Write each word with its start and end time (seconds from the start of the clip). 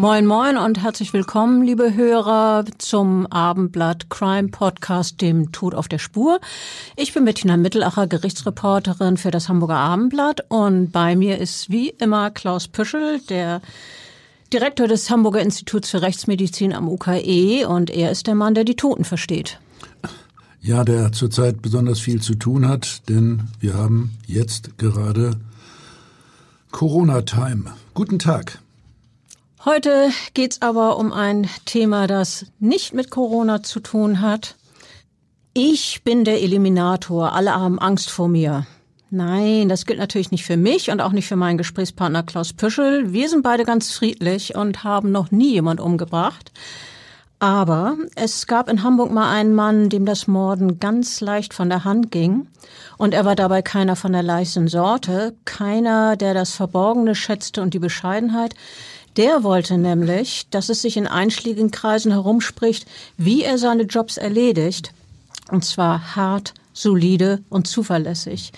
Moin, 0.00 0.26
moin 0.26 0.56
und 0.56 0.80
herzlich 0.80 1.12
willkommen, 1.12 1.60
liebe 1.60 1.92
Hörer, 1.92 2.64
zum 2.78 3.26
Abendblatt 3.32 4.08
Crime 4.08 4.46
Podcast, 4.46 5.20
dem 5.20 5.50
Tod 5.50 5.74
auf 5.74 5.88
der 5.88 5.98
Spur. 5.98 6.38
Ich 6.94 7.14
bin 7.14 7.24
Bettina 7.24 7.56
Mittelacher, 7.56 8.06
Gerichtsreporterin 8.06 9.16
für 9.16 9.32
das 9.32 9.48
Hamburger 9.48 9.78
Abendblatt 9.78 10.44
und 10.50 10.92
bei 10.92 11.16
mir 11.16 11.38
ist 11.38 11.70
wie 11.70 11.88
immer 11.88 12.30
Klaus 12.30 12.68
Püschel, 12.68 13.18
der 13.28 13.60
Direktor 14.52 14.86
des 14.86 15.10
Hamburger 15.10 15.40
Instituts 15.40 15.90
für 15.90 16.00
Rechtsmedizin 16.00 16.72
am 16.72 16.88
UKE 16.88 17.66
und 17.66 17.90
er 17.90 18.12
ist 18.12 18.28
der 18.28 18.36
Mann, 18.36 18.54
der 18.54 18.62
die 18.62 18.76
Toten 18.76 19.02
versteht. 19.02 19.58
Ja, 20.60 20.84
der 20.84 21.10
zurzeit 21.10 21.60
besonders 21.60 21.98
viel 21.98 22.22
zu 22.22 22.36
tun 22.36 22.68
hat, 22.68 23.08
denn 23.08 23.48
wir 23.58 23.74
haben 23.74 24.16
jetzt 24.28 24.78
gerade 24.78 25.32
Corona-Time. 26.70 27.72
Guten 27.94 28.20
Tag. 28.20 28.60
Heute 29.64 30.10
geht's 30.34 30.62
aber 30.62 30.98
um 30.98 31.12
ein 31.12 31.48
Thema, 31.64 32.06
das 32.06 32.46
nicht 32.60 32.94
mit 32.94 33.10
Corona 33.10 33.60
zu 33.64 33.80
tun 33.80 34.20
hat. 34.20 34.54
Ich 35.52 36.04
bin 36.04 36.24
der 36.24 36.40
Eliminator. 36.40 37.32
Alle 37.32 37.52
haben 37.52 37.80
Angst 37.80 38.08
vor 38.08 38.28
mir. 38.28 38.66
Nein, 39.10 39.68
das 39.68 39.84
gilt 39.84 39.98
natürlich 39.98 40.30
nicht 40.30 40.44
für 40.44 40.56
mich 40.56 40.92
und 40.92 41.00
auch 41.00 41.10
nicht 41.10 41.26
für 41.26 41.34
meinen 41.34 41.58
Gesprächspartner 41.58 42.22
Klaus 42.22 42.52
Püschel. 42.52 43.12
Wir 43.12 43.28
sind 43.28 43.42
beide 43.42 43.64
ganz 43.64 43.92
friedlich 43.92 44.54
und 44.54 44.84
haben 44.84 45.10
noch 45.10 45.32
nie 45.32 45.54
jemand 45.54 45.80
umgebracht. 45.80 46.52
Aber 47.40 47.96
es 48.14 48.46
gab 48.46 48.68
in 48.68 48.84
Hamburg 48.84 49.10
mal 49.10 49.30
einen 49.32 49.54
Mann, 49.54 49.88
dem 49.88 50.04
das 50.04 50.28
Morden 50.28 50.78
ganz 50.78 51.20
leicht 51.20 51.52
von 51.52 51.68
der 51.68 51.84
Hand 51.84 52.12
ging. 52.12 52.48
Und 52.96 53.14
er 53.14 53.24
war 53.24 53.34
dabei 53.34 53.62
keiner 53.62 53.96
von 53.96 54.12
der 54.12 54.22
leichten 54.22 54.68
Sorte, 54.68 55.34
keiner, 55.44 56.16
der 56.16 56.34
das 56.34 56.54
Verborgene 56.54 57.14
schätzte 57.14 57.62
und 57.62 57.74
die 57.74 57.78
Bescheidenheit. 57.78 58.54
Der 59.18 59.42
wollte 59.42 59.78
nämlich, 59.78 60.46
dass 60.50 60.68
es 60.68 60.80
sich 60.80 60.96
in 60.96 61.08
einschlägigen 61.08 61.72
Kreisen 61.72 62.12
herumspricht, 62.12 62.86
wie 63.16 63.42
er 63.42 63.58
seine 63.58 63.82
Jobs 63.82 64.16
erledigt. 64.16 64.94
Und 65.50 65.64
zwar 65.64 66.14
hart, 66.14 66.54
solide 66.72 67.42
und 67.48 67.66
zuverlässig. 67.66 68.52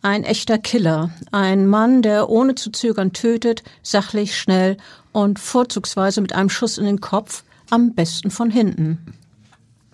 Ein 0.00 0.24
echter 0.24 0.56
Killer. 0.56 1.10
Ein 1.32 1.66
Mann, 1.66 2.00
der 2.00 2.30
ohne 2.30 2.54
zu 2.54 2.72
zögern 2.72 3.12
tötet, 3.12 3.62
sachlich, 3.82 4.38
schnell 4.38 4.78
und 5.12 5.38
vorzugsweise 5.38 6.22
mit 6.22 6.32
einem 6.32 6.48
Schuss 6.48 6.78
in 6.78 6.86
den 6.86 7.02
Kopf, 7.02 7.44
am 7.68 7.94
besten 7.94 8.30
von 8.30 8.50
hinten. 8.50 8.98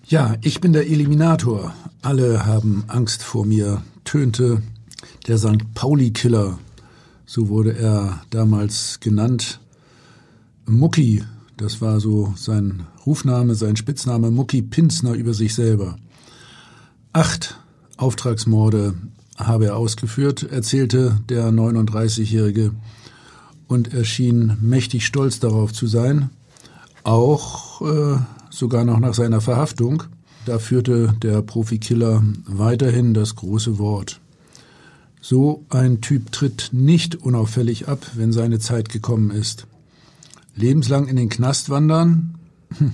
Ja, 0.04 0.36
ich 0.40 0.60
bin 0.60 0.72
der 0.72 0.86
Eliminator. 0.86 1.74
Alle 2.02 2.46
haben 2.46 2.84
Angst 2.86 3.24
vor 3.24 3.44
mir, 3.44 3.82
tönte 4.04 4.62
der 5.26 5.38
St. 5.38 5.74
Pauli-Killer. 5.74 6.60
So 7.26 7.48
wurde 7.48 7.76
er 7.76 8.22
damals 8.30 9.00
genannt. 9.00 9.58
Mucki, 10.68 11.22
das 11.56 11.80
war 11.80 12.00
so 12.00 12.34
sein 12.36 12.86
Rufname, 13.06 13.54
sein 13.54 13.76
Spitzname, 13.76 14.32
Mucki 14.32 14.62
Pinsner 14.62 15.12
über 15.12 15.32
sich 15.32 15.54
selber. 15.54 15.96
Acht 17.12 17.56
Auftragsmorde 17.96 18.94
habe 19.36 19.66
er 19.66 19.76
ausgeführt, 19.76 20.42
erzählte 20.42 21.20
der 21.28 21.50
39-Jährige 21.50 22.72
und 23.68 23.94
erschien 23.94 24.56
mächtig 24.60 25.06
stolz 25.06 25.38
darauf 25.38 25.72
zu 25.72 25.86
sein, 25.86 26.30
auch 27.04 27.80
äh, 27.82 28.18
sogar 28.50 28.84
noch 28.84 28.98
nach 28.98 29.14
seiner 29.14 29.40
Verhaftung. 29.40 30.02
Da 30.46 30.58
führte 30.58 31.14
der 31.22 31.42
Profikiller 31.42 32.24
weiterhin 32.44 33.14
das 33.14 33.36
große 33.36 33.78
Wort. 33.78 34.20
So 35.20 35.64
ein 35.70 36.00
Typ 36.00 36.32
tritt 36.32 36.70
nicht 36.72 37.14
unauffällig 37.14 37.86
ab, 37.88 38.04
wenn 38.14 38.32
seine 38.32 38.58
Zeit 38.58 38.88
gekommen 38.88 39.30
ist 39.30 39.66
lebenslang 40.56 41.06
in 41.06 41.16
den 41.16 41.28
Knast 41.28 41.70
wandern, 41.70 42.38
hm. 42.76 42.92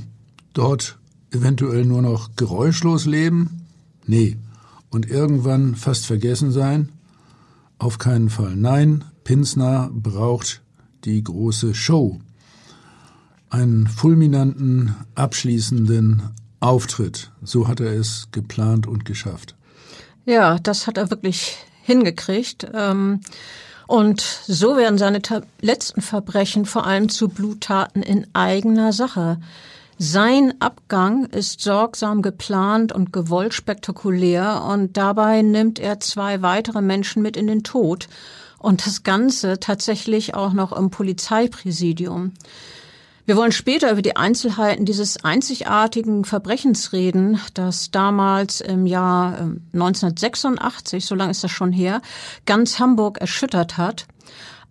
dort 0.53 0.99
eventuell 1.31 1.85
nur 1.85 2.03
noch 2.03 2.37
geräuschlos 2.37 3.07
leben? 3.07 3.67
Nee. 4.07 4.37
Und 4.91 5.09
irgendwann 5.09 5.75
fast 5.75 6.05
vergessen 6.05 6.53
sein? 6.53 6.91
Auf 7.79 7.99
keinen 7.99 8.29
Fall. 8.29 8.55
Nein, 8.57 9.05
Pinsner 9.25 9.91
braucht 9.93 10.61
die 11.05 11.25
große 11.25 11.75
Show. 11.75 12.21
Einen 13.49 13.87
fulminanten, 13.87 14.95
abschließenden 15.15 16.23
Auftritt. 16.61 17.33
So 17.43 17.69
hat 17.69 17.81
er 17.81 17.93
es 17.93 18.29
geplant 18.33 18.87
und 18.87 19.05
geschafft. 19.05 19.57
Ja, 20.25 20.59
das 20.59 20.87
hat 20.87 20.99
er 20.99 21.11
wirklich 21.11 21.57
hingekriegt. 21.83 22.67
Ähm 22.75 23.21
und 23.93 24.23
so 24.23 24.79
werden 24.79 24.97
seine 24.97 25.21
letzten 25.61 26.01
Verbrechen 26.01 26.65
vor 26.65 26.87
allem 26.87 27.11
zu 27.11 27.29
Bluttaten 27.29 28.03
in 28.03 28.27
eigener 28.33 28.95
Sache. 28.95 29.37
Sein 29.99 30.55
Abgang 30.61 31.27
ist 31.27 31.61
sorgsam 31.61 32.23
geplant 32.23 32.93
und 32.93 33.13
gewollt 33.13 33.53
spektakulär 33.53 34.65
und 34.67 34.97
dabei 34.97 35.43
nimmt 35.43 35.79
er 35.79 36.01
zwei 36.01 36.41
weitere 36.41 36.81
Menschen 36.81 37.21
mit 37.21 37.37
in 37.37 37.47
den 37.47 37.65
Tod 37.65 38.09
und 38.59 38.87
das 38.87 39.03
Ganze 39.03 39.61
tatsächlich 39.61 40.35
auch 40.35 40.55
noch 40.55 40.73
im 40.73 40.89
Polizeipräsidium. 40.89 42.33
Wir 43.33 43.39
wollen 43.39 43.53
später 43.53 43.91
über 43.91 44.03
die 44.03 44.15
Einzelheiten 44.15 44.85
dieses 44.85 45.25
einzigartigen 45.25 46.27
Verbrechens 46.27 46.93
reden, 46.93 47.41
das 47.55 47.91
damals 47.91 48.61
im 48.61 48.85
Jahr 48.85 49.55
1986, 49.73 50.93
ähm, 50.93 51.01
so 51.01 51.15
lange 51.15 51.31
ist 51.31 51.43
das 51.43 51.51
schon 51.51 51.73
her, 51.73 52.03
ganz 52.45 52.79
Hamburg 52.79 53.17
erschüttert 53.23 53.79
hat. 53.79 54.05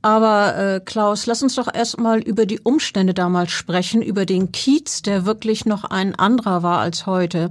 Aber 0.04 0.56
äh, 0.58 0.80
Klaus, 0.80 1.26
lass 1.26 1.42
uns 1.42 1.56
doch 1.56 1.74
erstmal 1.74 2.20
über 2.20 2.46
die 2.46 2.60
Umstände 2.60 3.16
damals 3.16 3.50
sprechen, 3.50 4.04
über 4.04 4.28
den 4.28 4.52
Kiez, 4.52 5.02
der 5.02 5.26
wirklich 5.26 5.66
noch 5.66 5.84
ein 5.84 6.14
anderer 6.14 6.62
war 6.62 6.82
als 6.82 7.08
heute. 7.08 7.50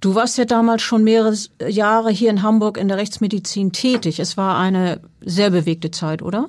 Du 0.00 0.14
warst 0.14 0.38
ja 0.38 0.44
damals 0.44 0.82
schon 0.82 1.02
mehrere 1.02 1.34
Jahre 1.68 2.12
hier 2.12 2.30
in 2.30 2.44
Hamburg 2.44 2.78
in 2.78 2.86
der 2.86 2.98
Rechtsmedizin 2.98 3.72
tätig. 3.72 4.20
Es 4.20 4.36
war 4.36 4.56
eine 4.56 5.00
sehr 5.20 5.50
bewegte 5.50 5.90
Zeit, 5.90 6.22
oder? 6.22 6.46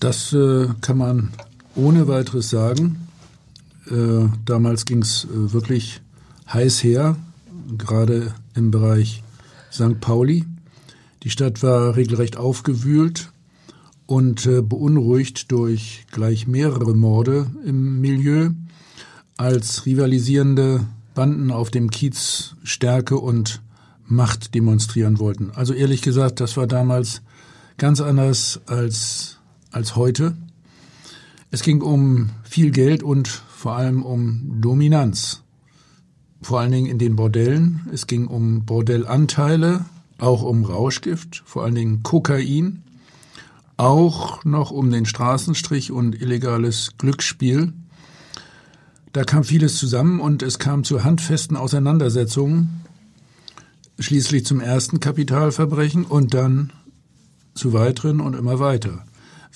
Das 0.00 0.32
äh, 0.32 0.68
kann 0.80 0.96
man 0.96 1.32
ohne 1.76 2.08
weiteres 2.08 2.50
sagen. 2.50 3.08
Äh, 3.88 4.28
damals 4.44 4.84
ging 4.84 5.02
es 5.02 5.24
äh, 5.24 5.52
wirklich 5.52 6.00
heiß 6.52 6.82
her, 6.82 7.16
gerade 7.78 8.34
im 8.54 8.70
Bereich 8.70 9.22
St. 9.70 10.00
Pauli. 10.00 10.44
Die 11.22 11.30
Stadt 11.30 11.62
war 11.62 11.96
regelrecht 11.96 12.36
aufgewühlt 12.36 13.30
und 14.06 14.46
äh, 14.46 14.62
beunruhigt 14.62 15.50
durch 15.52 16.06
gleich 16.10 16.46
mehrere 16.46 16.94
Morde 16.94 17.50
im 17.64 18.00
Milieu. 18.00 18.50
Als 19.36 19.84
rivalisierende 19.84 20.86
Banden 21.14 21.50
auf 21.50 21.70
dem 21.70 21.90
Kiez 21.90 22.54
Stärke 22.62 23.18
und 23.18 23.60
Macht 24.08 24.54
demonstrieren 24.54 25.18
wollten. 25.18 25.50
Also 25.50 25.74
ehrlich 25.74 26.00
gesagt, 26.00 26.38
das 26.38 26.56
war 26.56 26.68
damals 26.68 27.22
ganz 27.76 28.00
anders 28.00 28.60
als, 28.66 29.38
als 29.72 29.96
heute. 29.96 30.36
Es 31.56 31.62
ging 31.62 31.80
um 31.80 32.28
viel 32.42 32.70
Geld 32.70 33.02
und 33.02 33.28
vor 33.28 33.76
allem 33.76 34.02
um 34.02 34.60
Dominanz. 34.60 35.42
Vor 36.42 36.60
allen 36.60 36.70
Dingen 36.70 36.86
in 36.86 36.98
den 36.98 37.16
Bordellen. 37.16 37.88
Es 37.90 38.06
ging 38.06 38.26
um 38.26 38.66
Bordellanteile, 38.66 39.86
auch 40.18 40.42
um 40.42 40.66
Rauschgift, 40.66 41.42
vor 41.46 41.64
allen 41.64 41.74
Dingen 41.74 42.02
Kokain, 42.02 42.82
auch 43.78 44.44
noch 44.44 44.70
um 44.70 44.90
den 44.90 45.06
Straßenstrich 45.06 45.90
und 45.92 46.20
illegales 46.20 46.90
Glücksspiel. 46.98 47.72
Da 49.14 49.24
kam 49.24 49.42
vieles 49.42 49.78
zusammen 49.78 50.20
und 50.20 50.42
es 50.42 50.58
kam 50.58 50.84
zu 50.84 51.04
handfesten 51.04 51.56
Auseinandersetzungen, 51.56 52.82
schließlich 53.98 54.44
zum 54.44 54.60
ersten 54.60 55.00
Kapitalverbrechen 55.00 56.04
und 56.04 56.34
dann 56.34 56.70
zu 57.54 57.72
weiteren 57.72 58.20
und 58.20 58.36
immer 58.36 58.58
weiter. 58.58 59.05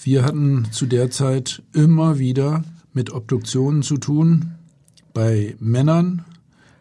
Wir 0.03 0.25
hatten 0.25 0.67
zu 0.71 0.87
der 0.87 1.11
Zeit 1.11 1.63
immer 1.75 2.19
wieder 2.19 2.65
mit 2.95 3.13
Obduktionen 3.13 3.83
zu 3.83 3.99
tun 3.99 4.53
bei 5.13 5.57
Männern, 5.61 6.25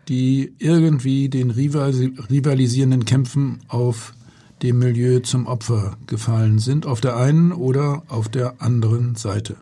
die 0.08 0.54
irgendwie 0.58 1.28
den 1.28 1.52
rivalisierenden 1.52 3.04
Kämpfen 3.04 3.60
auf 3.68 4.14
dem 4.62 4.80
Milieu 4.80 5.20
zum 5.20 5.48
Opfer 5.48 5.98
gefallen 6.08 6.60
sind, 6.60 6.86
auf 6.86 7.02
der 7.02 7.18
einen 7.18 7.52
oder 7.52 8.04
auf 8.08 8.30
der 8.30 8.62
anderen 8.62 9.16
Seite. 9.16 9.58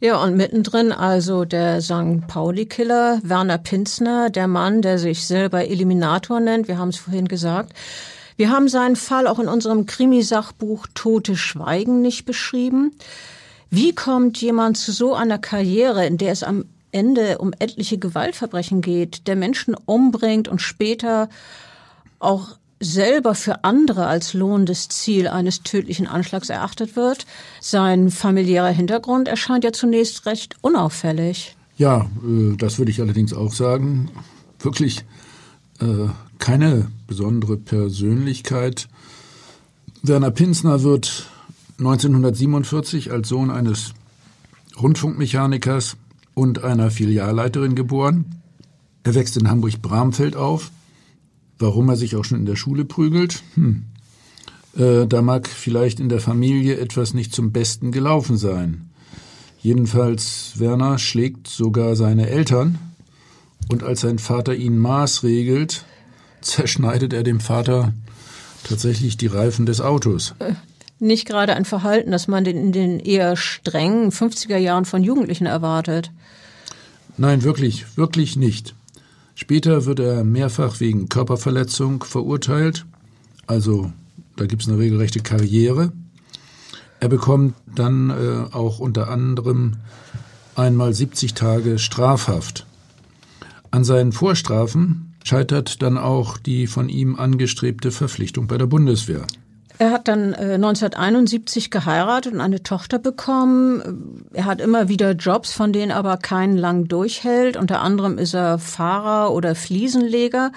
Ja, 0.00 0.22
und 0.22 0.36
mittendrin 0.36 0.92
also 0.92 1.46
der 1.46 1.80
St. 1.80 2.26
Pauli-Killer 2.28 3.20
Werner 3.22 3.58
Pinzner, 3.58 4.28
der 4.28 4.46
Mann, 4.46 4.82
der 4.82 4.98
sich 4.98 5.26
selber 5.26 5.66
Eliminator 5.66 6.40
nennt, 6.40 6.68
wir 6.68 6.76
haben 6.76 6.90
es 6.90 6.98
vorhin 6.98 7.28
gesagt. 7.28 7.72
Wir 8.36 8.50
haben 8.50 8.68
seinen 8.68 8.96
Fall 8.96 9.26
auch 9.26 9.38
in 9.38 9.48
unserem 9.48 9.86
Krimisachbuch 9.86 10.86
Tote 10.94 11.36
Schweigen 11.36 12.02
nicht 12.02 12.24
beschrieben. 12.24 12.92
Wie 13.70 13.94
kommt 13.94 14.40
jemand 14.40 14.76
zu 14.76 14.92
so 14.92 15.14
einer 15.14 15.38
Karriere, 15.38 16.06
in 16.06 16.18
der 16.18 16.32
es 16.32 16.42
am 16.42 16.64
Ende 16.90 17.38
um 17.38 17.52
etliche 17.58 17.98
Gewaltverbrechen 17.98 18.80
geht, 18.80 19.26
der 19.26 19.36
Menschen 19.36 19.74
umbringt 19.86 20.48
und 20.48 20.62
später 20.62 21.28
auch 22.20 22.56
selber 22.80 23.34
für 23.34 23.64
andere 23.64 24.06
als 24.06 24.34
lohnendes 24.34 24.88
Ziel 24.88 25.26
eines 25.28 25.62
tödlichen 25.62 26.06
Anschlags 26.06 26.50
erachtet 26.50 26.96
wird. 26.96 27.26
Sein 27.60 28.10
familiärer 28.10 28.68
Hintergrund 28.68 29.26
erscheint 29.26 29.64
ja 29.64 29.72
zunächst 29.72 30.26
recht 30.26 30.56
unauffällig. 30.60 31.56
Ja, 31.76 32.08
äh, 32.24 32.56
das 32.56 32.78
würde 32.78 32.90
ich 32.90 33.00
allerdings 33.00 33.32
auch 33.32 33.52
sagen. 33.52 34.10
Wirklich 34.60 35.04
äh, 35.80 36.08
keine 36.44 36.88
besondere 37.06 37.56
Persönlichkeit. 37.56 38.88
Werner 40.02 40.30
Pinsner 40.30 40.82
wird 40.82 41.30
1947 41.78 43.10
als 43.10 43.30
Sohn 43.30 43.50
eines 43.50 43.94
Rundfunkmechanikers 44.78 45.96
und 46.34 46.62
einer 46.62 46.90
Filialleiterin 46.90 47.74
geboren. 47.74 48.42
Er 49.04 49.14
wächst 49.14 49.38
in 49.38 49.48
Hamburg-Bramfeld 49.48 50.36
auf 50.36 50.70
Warum 51.58 51.88
er 51.88 51.96
sich 51.96 52.14
auch 52.14 52.24
schon 52.24 52.40
in 52.40 52.46
der 52.46 52.56
Schule 52.56 52.84
prügelt? 52.84 53.42
Hm. 53.54 53.84
Äh, 54.76 55.06
da 55.06 55.22
mag 55.22 55.48
vielleicht 55.48 55.98
in 55.98 56.10
der 56.10 56.20
Familie 56.20 56.76
etwas 56.76 57.14
nicht 57.14 57.34
zum 57.34 57.52
Besten 57.52 57.90
gelaufen 57.90 58.36
sein. 58.36 58.90
Jedenfalls 59.62 60.58
Werner 60.58 60.98
schlägt 60.98 61.48
sogar 61.48 61.96
seine 61.96 62.28
Eltern 62.28 62.78
und 63.70 63.82
als 63.82 64.02
sein 64.02 64.18
Vater 64.18 64.54
ihn 64.54 64.76
maßregelt, 64.76 65.86
zerschneidet 66.44 67.12
er 67.12 67.22
dem 67.22 67.40
Vater 67.40 67.92
tatsächlich 68.64 69.16
die 69.16 69.26
Reifen 69.26 69.66
des 69.66 69.80
Autos. 69.80 70.34
Äh, 70.38 70.54
nicht 70.98 71.26
gerade 71.26 71.54
ein 71.54 71.64
Verhalten, 71.64 72.10
das 72.10 72.28
man 72.28 72.46
in 72.46 72.72
den 72.72 73.00
eher 73.00 73.36
strengen 73.36 74.10
50er 74.10 74.56
Jahren 74.56 74.84
von 74.84 75.02
Jugendlichen 75.02 75.46
erwartet. 75.46 76.10
Nein, 77.16 77.42
wirklich, 77.42 77.96
wirklich 77.96 78.36
nicht. 78.36 78.74
Später 79.34 79.84
wird 79.84 79.98
er 79.98 80.24
mehrfach 80.24 80.80
wegen 80.80 81.08
Körperverletzung 81.08 82.04
verurteilt. 82.04 82.86
Also 83.46 83.92
da 84.36 84.46
gibt 84.46 84.62
es 84.62 84.68
eine 84.68 84.78
regelrechte 84.78 85.20
Karriere. 85.20 85.92
Er 87.00 87.08
bekommt 87.08 87.54
dann 87.74 88.10
äh, 88.10 88.54
auch 88.54 88.78
unter 88.78 89.08
anderem 89.08 89.74
einmal 90.54 90.94
70 90.94 91.34
Tage 91.34 91.78
Strafhaft. 91.78 92.66
An 93.70 93.84
seinen 93.84 94.12
Vorstrafen 94.12 95.03
scheitert 95.24 95.82
dann 95.82 95.98
auch 95.98 96.38
die 96.38 96.68
von 96.68 96.88
ihm 96.88 97.16
angestrebte 97.16 97.90
Verpflichtung 97.90 98.46
bei 98.46 98.56
der 98.56 98.66
Bundeswehr. 98.66 99.26
Er 99.78 99.90
hat 99.90 100.06
dann 100.06 100.34
äh, 100.34 100.54
1971 100.54 101.70
geheiratet 101.70 102.32
und 102.32 102.40
eine 102.40 102.62
Tochter 102.62 103.00
bekommen. 103.00 104.24
Er 104.32 104.44
hat 104.44 104.60
immer 104.60 104.88
wieder 104.88 105.12
Jobs, 105.12 105.52
von 105.52 105.72
denen 105.72 105.90
aber 105.90 106.16
keinen 106.16 106.56
lang 106.56 106.86
durchhält. 106.86 107.56
Unter 107.56 107.80
anderem 107.80 108.16
ist 108.18 108.34
er 108.34 108.60
Fahrer 108.60 109.32
oder 109.32 109.56
Fliesenleger. 109.56 110.52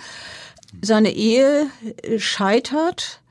Seine 0.84 1.12
Ehe 1.14 1.66
äh, 2.04 2.20
scheitert. 2.20 3.22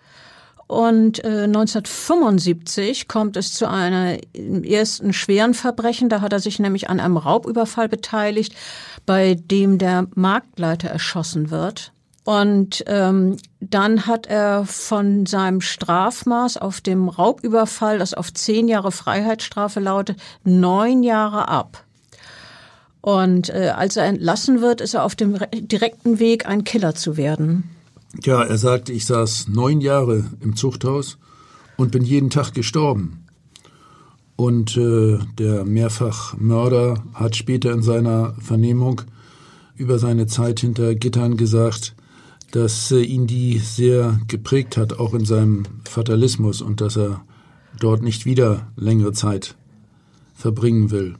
Und 0.67 1.23
äh, 1.23 1.45
1975 1.45 3.07
kommt 3.07 3.37
es 3.37 3.55
zu 3.55 3.69
einer 3.69 4.19
ersten 4.65 5.13
schweren 5.13 5.55
Verbrechen. 5.55 6.09
Da 6.09 6.21
hat 6.21 6.33
er 6.33 6.41
sich 6.41 6.59
nämlich 6.59 6.91
an 6.91 6.99
einem 6.99 7.17
Raubüberfall 7.17 7.89
beteiligt, 7.89 8.53
bei 9.07 9.35
dem 9.35 9.79
der 9.79 10.09
Marktleiter 10.15 10.89
erschossen 10.89 11.51
wird. 11.51 11.93
Und 12.25 12.83
ähm, 12.89 13.37
dann 13.61 14.07
hat 14.07 14.27
er 14.27 14.67
von 14.67 15.27
seinem 15.27 15.61
Strafmaß 15.61 16.57
auf 16.57 16.81
dem 16.81 17.09
Raubüberfall, 17.09 17.99
das 17.99 18.15
auf 18.15 18.33
zehn 18.35 18.67
Jahre 18.67 18.91
Freiheitsstrafe 18.91 19.79
lautet, 19.79 20.19
neun 20.43 21.05
Jahre 21.05 21.47
ab. 21.47 21.85
Und 23.01 23.51
äh, 23.51 23.73
als 23.77 23.97
er 23.97 24.07
entlassen 24.07 24.61
wird, 24.61 24.81
ist 24.81 24.95
er 24.95 25.05
auf 25.05 25.15
dem 25.15 25.39
direkten 25.53 26.19
Weg, 26.19 26.47
ein 26.47 26.65
Killer 26.65 26.97
zu 26.97 27.17
werden. 27.17 27.71
Ja, 28.23 28.43
er 28.43 28.59
sagte, 28.59 28.93
ich 28.93 29.07
saß 29.07 29.47
neun 29.47 29.81
Jahre 29.81 30.25
im 30.41 30.57
Zuchthaus 30.57 31.19
und 31.77 31.93
bin 31.93 32.03
jeden 32.03 32.31
Tag 32.31 32.55
gestorben. 32.55 33.26
Und 34.37 34.77
äh, 34.77 35.19
der 35.39 35.65
Mehrfachmörder 35.65 37.03
hat 37.15 37.37
später 37.37 37.73
in 37.73 37.83
seiner 37.83 38.35
Vernehmung 38.39 39.03
über 39.77 39.99
seine 39.99 40.27
Zeit 40.27 40.61
hinter 40.61 40.95
Gittern 40.95 41.37
gesagt, 41.37 41.95
dass 42.51 42.91
äh, 42.93 43.01
ihn 43.01 43.27
die 43.27 43.59
sehr 43.59 44.21
geprägt 44.29 44.77
hat, 44.77 44.99
auch 44.99 45.15
in 45.15 45.25
seinem 45.25 45.65
Fatalismus 45.85 46.61
und 46.61 46.81
dass 46.81 46.97
er 46.97 47.25
dort 47.81 48.03
nicht 48.03 48.27
wieder 48.27 48.71
längere 48.77 49.13
Zeit 49.13 49.57
verbringen 50.35 50.91
will. 50.91 51.17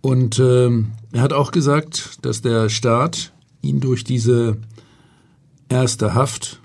Und 0.00 0.38
äh, 0.38 0.70
er 1.12 1.22
hat 1.22 1.32
auch 1.32 1.50
gesagt, 1.50 2.18
dass 2.22 2.42
der 2.42 2.68
Staat 2.68 3.32
ihn 3.62 3.80
durch 3.80 4.04
diese 4.04 4.58
erste 5.68 6.14
Haft, 6.14 6.60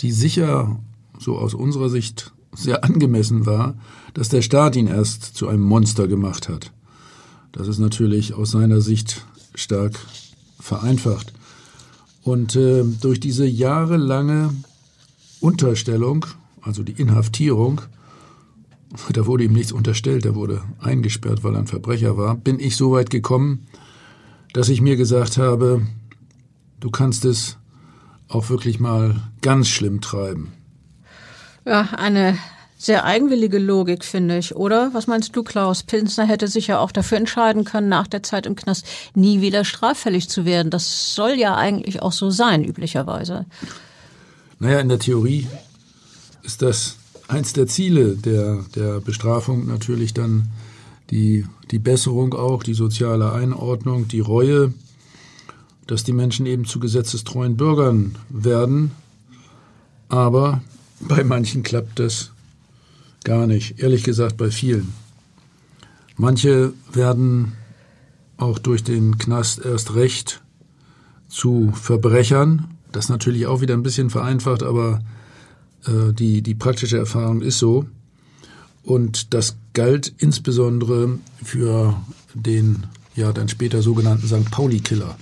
die 0.00 0.12
sicher 0.12 0.78
so 1.18 1.36
aus 1.36 1.54
unserer 1.54 1.88
Sicht 1.88 2.32
sehr 2.52 2.84
angemessen 2.84 3.46
war, 3.46 3.76
dass 4.16 4.30
der 4.30 4.40
Staat 4.40 4.76
ihn 4.76 4.86
erst 4.86 5.36
zu 5.36 5.46
einem 5.46 5.60
Monster 5.60 6.08
gemacht 6.08 6.48
hat. 6.48 6.72
Das 7.52 7.68
ist 7.68 7.78
natürlich 7.78 8.32
aus 8.32 8.52
seiner 8.52 8.80
Sicht 8.80 9.26
stark 9.54 9.98
vereinfacht. 10.58 11.34
Und 12.22 12.56
äh, 12.56 12.82
durch 13.02 13.20
diese 13.20 13.44
jahrelange 13.44 14.54
Unterstellung, 15.40 16.24
also 16.62 16.82
die 16.82 16.92
Inhaftierung, 16.92 17.82
da 19.12 19.26
wurde 19.26 19.44
ihm 19.44 19.52
nichts 19.52 19.72
unterstellt, 19.72 20.24
er 20.24 20.34
wurde 20.34 20.62
eingesperrt, 20.80 21.44
weil 21.44 21.52
er 21.52 21.58
ein 21.58 21.66
Verbrecher 21.66 22.16
war, 22.16 22.36
bin 22.36 22.58
ich 22.58 22.74
so 22.74 22.92
weit 22.92 23.10
gekommen, 23.10 23.66
dass 24.54 24.70
ich 24.70 24.80
mir 24.80 24.96
gesagt 24.96 25.36
habe, 25.36 25.86
du 26.80 26.90
kannst 26.90 27.26
es 27.26 27.58
auch 28.28 28.48
wirklich 28.48 28.80
mal 28.80 29.20
ganz 29.42 29.68
schlimm 29.68 30.00
treiben. 30.00 30.54
Ja, 31.66 31.82
eine 31.98 32.38
sehr 32.78 33.04
eigenwillige 33.04 33.58
Logik, 33.58 34.04
finde 34.04 34.38
ich, 34.38 34.54
oder? 34.54 34.90
Was 34.92 35.06
meinst 35.06 35.34
du, 35.34 35.42
Klaus? 35.42 35.82
Pilsner 35.82 36.26
hätte 36.26 36.48
sich 36.48 36.66
ja 36.66 36.78
auch 36.78 36.92
dafür 36.92 37.18
entscheiden 37.18 37.64
können, 37.64 37.88
nach 37.88 38.06
der 38.06 38.22
Zeit 38.22 38.46
im 38.46 38.54
Knast 38.54 38.86
nie 39.14 39.40
wieder 39.40 39.64
straffällig 39.64 40.28
zu 40.28 40.44
werden. 40.44 40.70
Das 40.70 41.14
soll 41.14 41.32
ja 41.32 41.56
eigentlich 41.56 42.02
auch 42.02 42.12
so 42.12 42.30
sein, 42.30 42.64
üblicherweise. 42.64 43.46
Naja, 44.58 44.80
in 44.80 44.88
der 44.88 44.98
Theorie 44.98 45.46
ist 46.42 46.62
das 46.62 46.96
eins 47.28 47.52
der 47.54 47.66
Ziele 47.66 48.16
der, 48.16 48.64
der 48.74 49.00
Bestrafung 49.00 49.66
natürlich 49.66 50.14
dann 50.14 50.48
die, 51.10 51.46
die 51.70 51.78
Besserung 51.78 52.34
auch, 52.34 52.62
die 52.62 52.74
soziale 52.74 53.32
Einordnung, 53.32 54.08
die 54.08 54.20
Reue, 54.20 54.74
dass 55.86 56.04
die 56.04 56.12
Menschen 56.12 56.46
eben 56.46 56.64
zu 56.64 56.80
gesetzestreuen 56.80 57.56
Bürgern 57.56 58.16
werden. 58.28 58.90
Aber 60.08 60.62
bei 61.00 61.24
manchen 61.24 61.62
klappt 61.62 61.98
das 61.98 62.32
Gar 63.26 63.48
nicht. 63.48 63.80
Ehrlich 63.80 64.04
gesagt 64.04 64.36
bei 64.36 64.52
vielen. 64.52 64.92
Manche 66.16 66.72
werden 66.92 67.54
auch 68.36 68.60
durch 68.60 68.84
den 68.84 69.18
Knast 69.18 69.58
erst 69.64 69.96
recht 69.96 70.44
zu 71.26 71.72
Verbrechern. 71.74 72.68
Das 72.92 73.08
natürlich 73.08 73.48
auch 73.48 73.60
wieder 73.60 73.74
ein 73.74 73.82
bisschen 73.82 74.10
vereinfacht, 74.10 74.62
aber 74.62 75.00
äh, 75.86 76.12
die, 76.12 76.40
die 76.40 76.54
praktische 76.54 76.98
Erfahrung 76.98 77.42
ist 77.42 77.58
so. 77.58 77.86
Und 78.84 79.34
das 79.34 79.56
galt 79.72 80.14
insbesondere 80.18 81.18
für 81.42 82.00
den 82.32 82.84
ja 83.16 83.32
dann 83.32 83.48
später 83.48 83.82
sogenannten 83.82 84.28
St. 84.28 84.52
Pauli-Killer. 84.52 85.16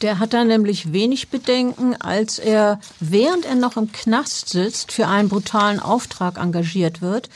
Der 0.00 0.20
hat 0.20 0.32
da 0.32 0.44
nämlich 0.44 0.92
wenig 0.92 1.28
Bedenken, 1.28 1.96
als 2.00 2.38
er, 2.38 2.78
während 3.00 3.44
er 3.44 3.56
noch 3.56 3.76
im 3.76 3.90
Knast 3.90 4.48
sitzt, 4.48 4.92
für 4.92 5.08
einen 5.08 5.28
brutalen 5.28 5.80
Auftrag 5.80 6.38
engagiert 6.38 7.02
wird. 7.02 7.28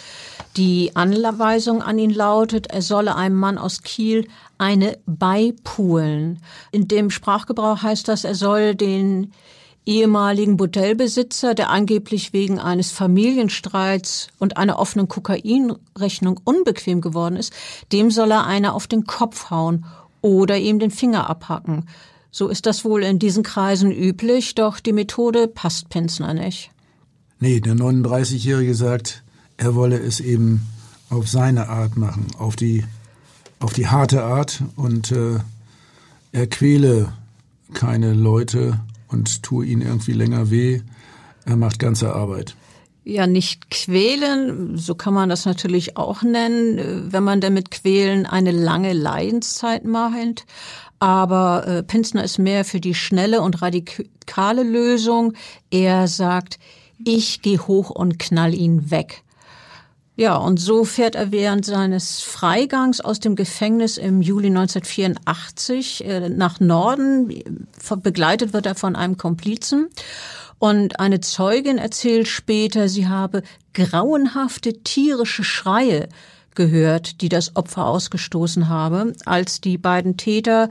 Die 0.56 0.94
Anweisung 0.94 1.82
an 1.82 1.98
ihn 1.98 2.10
lautet, 2.10 2.68
er 2.68 2.82
solle 2.82 3.16
einem 3.16 3.36
Mann 3.36 3.58
aus 3.58 3.82
Kiel 3.82 4.28
eine 4.58 4.98
beipulen. 5.06 6.40
In 6.70 6.86
dem 6.86 7.10
Sprachgebrauch 7.10 7.82
heißt 7.82 8.06
das, 8.06 8.22
er 8.22 8.36
soll 8.36 8.76
den 8.76 9.32
ehemaligen 9.84 10.56
Bordellbesitzer, 10.56 11.54
der 11.54 11.70
angeblich 11.70 12.32
wegen 12.32 12.60
eines 12.60 12.92
Familienstreits 12.92 14.28
und 14.38 14.56
einer 14.56 14.78
offenen 14.78 15.08
Kokainrechnung 15.08 16.40
unbequem 16.44 17.00
geworden 17.00 17.34
ist, 17.36 17.52
dem 17.90 18.12
soll 18.12 18.30
er 18.30 18.46
eine 18.46 18.74
auf 18.74 18.86
den 18.86 19.04
Kopf 19.04 19.50
hauen 19.50 19.84
oder 20.20 20.56
ihm 20.58 20.78
den 20.78 20.92
Finger 20.92 21.28
abhacken. 21.28 21.88
So 22.34 22.48
ist 22.48 22.64
das 22.64 22.84
wohl 22.84 23.02
in 23.02 23.18
diesen 23.18 23.42
Kreisen 23.42 23.92
üblich, 23.92 24.54
doch 24.54 24.80
die 24.80 24.94
Methode 24.94 25.48
passt 25.48 25.90
Pinsner 25.90 26.32
nicht. 26.32 26.70
Nee, 27.40 27.60
der 27.60 27.74
39-Jährige 27.74 28.74
sagt, 28.74 29.22
er 29.58 29.74
wolle 29.74 29.98
es 29.98 30.18
eben 30.18 30.66
auf 31.10 31.28
seine 31.28 31.68
Art 31.68 31.98
machen, 31.98 32.26
auf 32.38 32.56
die, 32.56 32.84
auf 33.60 33.74
die 33.74 33.88
harte 33.88 34.24
Art 34.24 34.62
und 34.76 35.12
äh, 35.12 35.40
er 36.32 36.46
quäle 36.46 37.12
keine 37.74 38.14
Leute 38.14 38.80
und 39.08 39.42
tue 39.42 39.66
ihnen 39.66 39.82
irgendwie 39.82 40.12
länger 40.12 40.50
weh. 40.50 40.80
Er 41.44 41.56
macht 41.56 41.78
ganze 41.78 42.14
Arbeit 42.14 42.56
ja 43.04 43.26
nicht 43.26 43.70
quälen, 43.70 44.76
so 44.76 44.94
kann 44.94 45.14
man 45.14 45.28
das 45.28 45.44
natürlich 45.44 45.96
auch 45.96 46.22
nennen, 46.22 47.12
wenn 47.12 47.24
man 47.24 47.40
damit 47.40 47.70
quälen 47.70 48.26
eine 48.26 48.52
lange 48.52 48.92
Leidenszeit 48.92 49.84
meint. 49.84 50.44
Aber 51.02 51.66
äh, 51.66 51.82
Pinsner 51.82 52.22
ist 52.22 52.38
mehr 52.38 52.64
für 52.64 52.78
die 52.78 52.94
schnelle 52.94 53.40
und 53.40 53.60
radikale 53.60 54.62
Lösung. 54.62 55.32
Er 55.68 56.06
sagt, 56.06 56.60
ich 57.04 57.42
gehe 57.42 57.66
hoch 57.66 57.90
und 57.90 58.20
knall 58.20 58.54
ihn 58.54 58.92
weg. 58.92 59.24
Ja, 60.14 60.36
und 60.36 60.60
so 60.60 60.84
fährt 60.84 61.16
er 61.16 61.32
während 61.32 61.64
seines 61.64 62.20
Freigangs 62.20 63.00
aus 63.00 63.18
dem 63.18 63.34
Gefängnis 63.34 63.96
im 63.96 64.22
Juli 64.22 64.46
1984 64.46 66.04
äh, 66.04 66.28
nach 66.28 66.60
Norden. 66.60 67.66
Begleitet 67.96 68.52
wird 68.52 68.66
er 68.66 68.76
von 68.76 68.94
einem 68.94 69.16
Komplizen. 69.16 69.88
Und 70.60 71.00
eine 71.00 71.18
Zeugin 71.18 71.78
erzählt 71.78 72.28
später, 72.28 72.88
sie 72.88 73.08
habe 73.08 73.42
grauenhafte 73.74 74.84
tierische 74.84 75.42
Schreie 75.42 76.08
gehört, 76.54 77.20
die 77.20 77.28
das 77.28 77.56
Opfer 77.56 77.86
ausgestoßen 77.86 78.68
habe, 78.68 79.12
als 79.24 79.60
die 79.60 79.78
beiden 79.78 80.16
Täter 80.16 80.68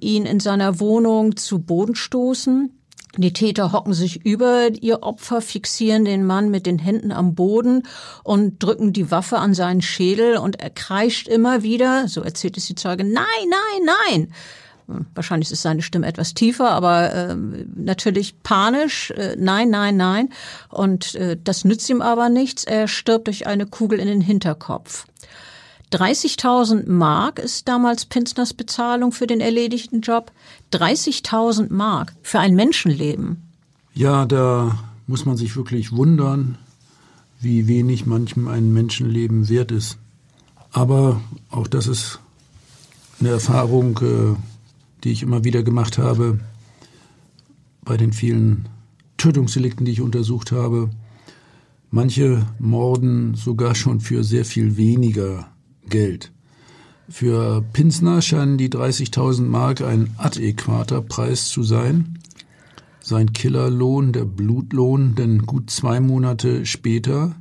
ihn 0.00 0.26
in 0.26 0.40
seiner 0.40 0.80
Wohnung 0.80 1.36
zu 1.36 1.58
Boden 1.58 1.94
stoßen. 1.94 2.70
Die 3.16 3.32
Täter 3.32 3.72
hocken 3.72 3.92
sich 3.92 4.24
über 4.24 4.68
ihr 4.80 5.02
Opfer, 5.02 5.40
fixieren 5.40 6.04
den 6.04 6.24
Mann 6.24 6.48
mit 6.48 6.64
den 6.64 6.78
Händen 6.78 7.10
am 7.10 7.34
Boden 7.34 7.82
und 8.22 8.62
drücken 8.62 8.92
die 8.92 9.10
Waffe 9.10 9.38
an 9.38 9.52
seinen 9.52 9.82
Schädel 9.82 10.36
und 10.36 10.60
er 10.60 10.70
kreischt 10.70 11.26
immer 11.26 11.62
wieder, 11.62 12.06
so 12.06 12.20
erzählt 12.22 12.56
es 12.56 12.66
die 12.66 12.76
Zeuge, 12.76 13.02
nein, 13.02 13.24
nein, 13.48 13.94
nein. 14.06 14.32
Wahrscheinlich 15.14 15.50
ist 15.50 15.62
seine 15.62 15.82
Stimme 15.82 16.06
etwas 16.06 16.34
tiefer, 16.34 16.70
aber 16.70 17.12
äh, 17.12 17.36
natürlich 17.74 18.42
panisch. 18.42 19.10
Äh, 19.10 19.36
nein, 19.38 19.70
nein, 19.70 19.96
nein. 19.96 20.28
Und 20.68 21.14
äh, 21.14 21.36
das 21.42 21.64
nützt 21.64 21.88
ihm 21.90 22.02
aber 22.02 22.28
nichts. 22.28 22.64
Er 22.64 22.88
stirbt 22.88 23.26
durch 23.26 23.46
eine 23.46 23.66
Kugel 23.66 23.98
in 23.98 24.08
den 24.08 24.20
Hinterkopf. 24.20 25.06
30.000 25.92 26.88
Mark 26.88 27.38
ist 27.40 27.66
damals 27.66 28.04
Pinsners 28.04 28.54
Bezahlung 28.54 29.10
für 29.10 29.26
den 29.26 29.40
erledigten 29.40 30.00
Job. 30.00 30.30
30.000 30.72 31.72
Mark 31.72 32.14
für 32.22 32.38
ein 32.38 32.54
Menschenleben. 32.54 33.42
Ja, 33.94 34.24
da 34.24 34.78
muss 35.08 35.26
man 35.26 35.36
sich 35.36 35.56
wirklich 35.56 35.90
wundern, 35.90 36.58
wie 37.40 37.66
wenig 37.66 38.06
manchem 38.06 38.46
ein 38.46 38.72
Menschenleben 38.72 39.48
wert 39.48 39.72
ist. 39.72 39.98
Aber 40.72 41.20
auch 41.50 41.66
das 41.66 41.88
ist 41.88 42.20
eine 43.18 43.30
Erfahrung, 43.30 43.98
äh, 44.02 44.36
die 45.04 45.10
ich 45.10 45.22
immer 45.22 45.44
wieder 45.44 45.62
gemacht 45.62 45.98
habe 45.98 46.40
bei 47.84 47.96
den 47.96 48.12
vielen 48.12 48.68
Tötungsdelikten, 49.16 49.84
die 49.84 49.92
ich 49.92 50.00
untersucht 50.00 50.52
habe. 50.52 50.90
Manche 51.90 52.46
morden 52.58 53.34
sogar 53.34 53.74
schon 53.74 54.00
für 54.00 54.22
sehr 54.22 54.44
viel 54.44 54.76
weniger 54.76 55.48
Geld. 55.88 56.30
Für 57.08 57.62
Pinsner 57.72 58.22
scheinen 58.22 58.56
die 58.56 58.68
30.000 58.68 59.42
Mark 59.42 59.80
ein 59.80 60.14
adäquater 60.16 61.02
Preis 61.02 61.48
zu 61.48 61.64
sein. 61.64 62.18
Sein 63.02 63.32
Killerlohn, 63.32 64.12
der 64.12 64.24
Blutlohn, 64.24 65.16
denn 65.16 65.46
gut 65.46 65.70
zwei 65.70 65.98
Monate 65.98 66.64
später 66.66 67.34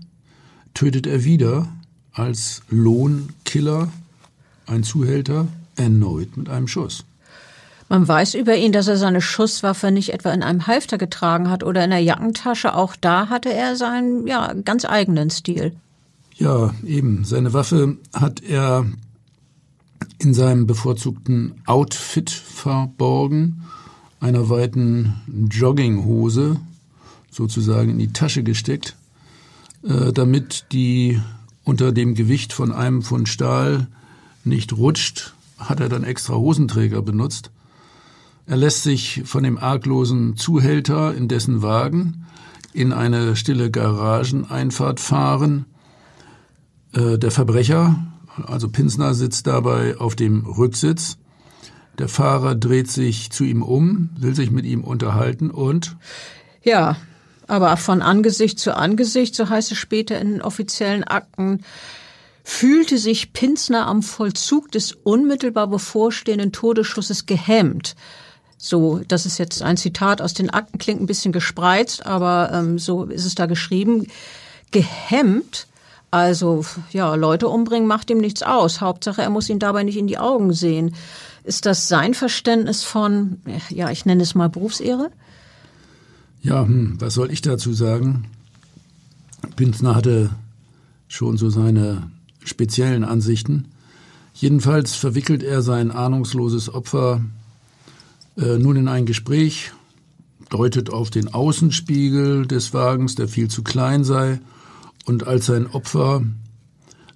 tötet 0.73 1.05
er 1.05 1.23
wieder 1.23 1.67
als 2.11 2.63
Lohnkiller 2.69 3.89
ein 4.65 4.83
Zuhälter 4.83 5.47
erneut 5.75 6.35
mit 6.37 6.49
einem 6.49 6.67
Schuss. 6.67 7.05
Man 7.89 8.07
weiß 8.07 8.35
über 8.35 8.55
ihn, 8.55 8.71
dass 8.71 8.87
er 8.87 8.97
seine 8.97 9.19
Schusswaffe 9.19 9.89
nicht 9.89 10.13
etwa 10.13 10.31
in 10.31 10.43
einem 10.43 10.67
Halfter 10.67 10.99
getragen 10.99 11.49
hat 11.49 11.63
oder 11.63 11.83
in 11.83 11.89
der 11.89 11.99
Jackentasche. 11.99 12.75
Auch 12.75 12.95
da 12.95 13.29
hatte 13.29 13.51
er 13.51 13.75
seinen 13.75 14.27
ja, 14.27 14.53
ganz 14.63 14.85
eigenen 14.85 15.31
Stil. 15.31 15.73
Ja, 16.35 16.73
eben. 16.85 17.25
Seine 17.25 17.51
Waffe 17.51 17.97
hat 18.13 18.43
er 18.43 18.85
in 20.19 20.35
seinem 20.35 20.67
bevorzugten 20.67 21.55
Outfit 21.65 22.29
verborgen, 22.29 23.63
einer 24.19 24.49
weiten 24.49 25.15
Jogginghose 25.49 26.59
sozusagen 27.31 27.89
in 27.89 27.99
die 27.99 28.13
Tasche 28.13 28.43
gesteckt, 28.43 28.95
äh, 29.83 30.13
damit 30.13 30.65
die 30.71 31.19
unter 31.63 31.91
dem 31.91 32.13
Gewicht 32.13 32.53
von 32.53 32.71
einem 32.71 33.01
Pfund 33.01 33.29
Stahl 33.29 33.87
nicht 34.43 34.73
rutscht, 34.73 35.33
hat 35.57 35.79
er 35.79 35.89
dann 35.89 36.03
extra 36.03 36.35
Hosenträger 36.35 37.01
benutzt. 37.01 37.49
Er 38.49 38.57
lässt 38.57 38.81
sich 38.81 39.21
von 39.25 39.43
dem 39.43 39.59
arglosen 39.59 40.35
Zuhälter 40.35 41.13
in 41.13 41.27
dessen 41.27 41.61
Wagen 41.61 42.25
in 42.73 42.93
eine 42.93 43.35
stille 43.35 43.69
Garageneinfahrt 43.69 44.99
fahren, 44.99 45.65
äh, 46.93 47.19
der 47.19 47.29
Verbrecher, 47.29 47.99
also 48.47 48.67
Pinsner, 48.67 49.13
sitzt 49.13 49.45
dabei 49.45 49.97
auf 49.97 50.15
dem 50.15 50.47
Rücksitz. 50.47 51.19
Der 51.99 52.09
Fahrer 52.09 52.55
dreht 52.55 52.89
sich 52.89 53.29
zu 53.29 53.43
ihm 53.43 53.61
um, 53.61 54.09
will 54.17 54.33
sich 54.33 54.49
mit 54.49 54.65
ihm 54.65 54.83
unterhalten 54.83 55.51
und 55.51 55.95
ja, 56.63 56.97
aber 57.45 57.77
von 57.77 58.01
Angesicht 58.01 58.57
zu 58.57 58.75
Angesicht, 58.75 59.35
so 59.35 59.47
heißt 59.47 59.73
es 59.73 59.77
später 59.77 60.19
in 60.19 60.31
den 60.31 60.41
offiziellen 60.41 61.03
Akten, 61.03 61.59
fühlte 62.43 62.97
sich 62.97 63.31
Pinsner 63.31 63.85
am 63.85 64.01
Vollzug 64.01 64.71
des 64.71 64.93
unmittelbar 64.93 65.67
bevorstehenden 65.67 66.51
Todesschusses 66.51 67.27
gehemmt. 67.27 67.95
So, 68.61 69.01
das 69.07 69.25
ist 69.25 69.39
jetzt 69.39 69.63
ein 69.63 69.77
Zitat 69.77 70.21
aus 70.21 70.35
den 70.35 70.49
Akten, 70.51 70.77
klingt 70.77 71.01
ein 71.01 71.07
bisschen 71.07 71.31
gespreizt, 71.31 72.05
aber 72.05 72.51
ähm, 72.53 72.77
so 72.77 73.05
ist 73.05 73.25
es 73.25 73.33
da 73.33 73.45
geschrieben. 73.45 74.07
Gehemmt 74.71 75.65
also 76.11 76.65
ja, 76.91 77.13
Leute 77.15 77.47
umbringen 77.47 77.87
macht 77.87 78.09
ihm 78.09 78.17
nichts 78.17 78.41
aus. 78.41 78.81
Hauptsache, 78.81 79.21
er 79.21 79.29
muss 79.29 79.49
ihn 79.49 79.59
dabei 79.59 79.83
nicht 79.83 79.97
in 79.97 80.07
die 80.07 80.17
Augen 80.17 80.53
sehen. 80.53 80.95
Ist 81.43 81.65
das 81.65 81.87
sein 81.87 82.13
Verständnis 82.13 82.83
von, 82.83 83.37
ja, 83.69 83.91
ich 83.91 84.05
nenne 84.05 84.23
es 84.23 84.35
mal 84.35 84.49
Berufsehre? 84.49 85.11
Ja, 86.41 86.63
hm, 86.63 86.99
was 86.99 87.13
soll 87.13 87.31
ich 87.31 87.41
dazu 87.41 87.73
sagen? 87.73 88.25
Pinsner 89.55 89.95
hatte 89.95 90.31
schon 91.07 91.37
so 91.37 91.49
seine 91.49 92.09
speziellen 92.43 93.03
Ansichten. 93.03 93.65
Jedenfalls 94.33 94.95
verwickelt 94.95 95.43
er 95.43 95.61
sein 95.61 95.91
ahnungsloses 95.91 96.73
Opfer 96.73 97.21
äh, 98.39 98.57
nun 98.57 98.75
in 98.75 98.87
ein 98.87 99.05
Gespräch, 99.05 99.71
deutet 100.49 100.89
auf 100.89 101.09
den 101.09 101.33
Außenspiegel 101.33 102.47
des 102.47 102.73
Wagens, 102.73 103.15
der 103.15 103.27
viel 103.27 103.49
zu 103.49 103.63
klein 103.63 104.03
sei, 104.03 104.39
und 105.05 105.27
als 105.27 105.47
sein 105.47 105.67
Opfer 105.67 106.23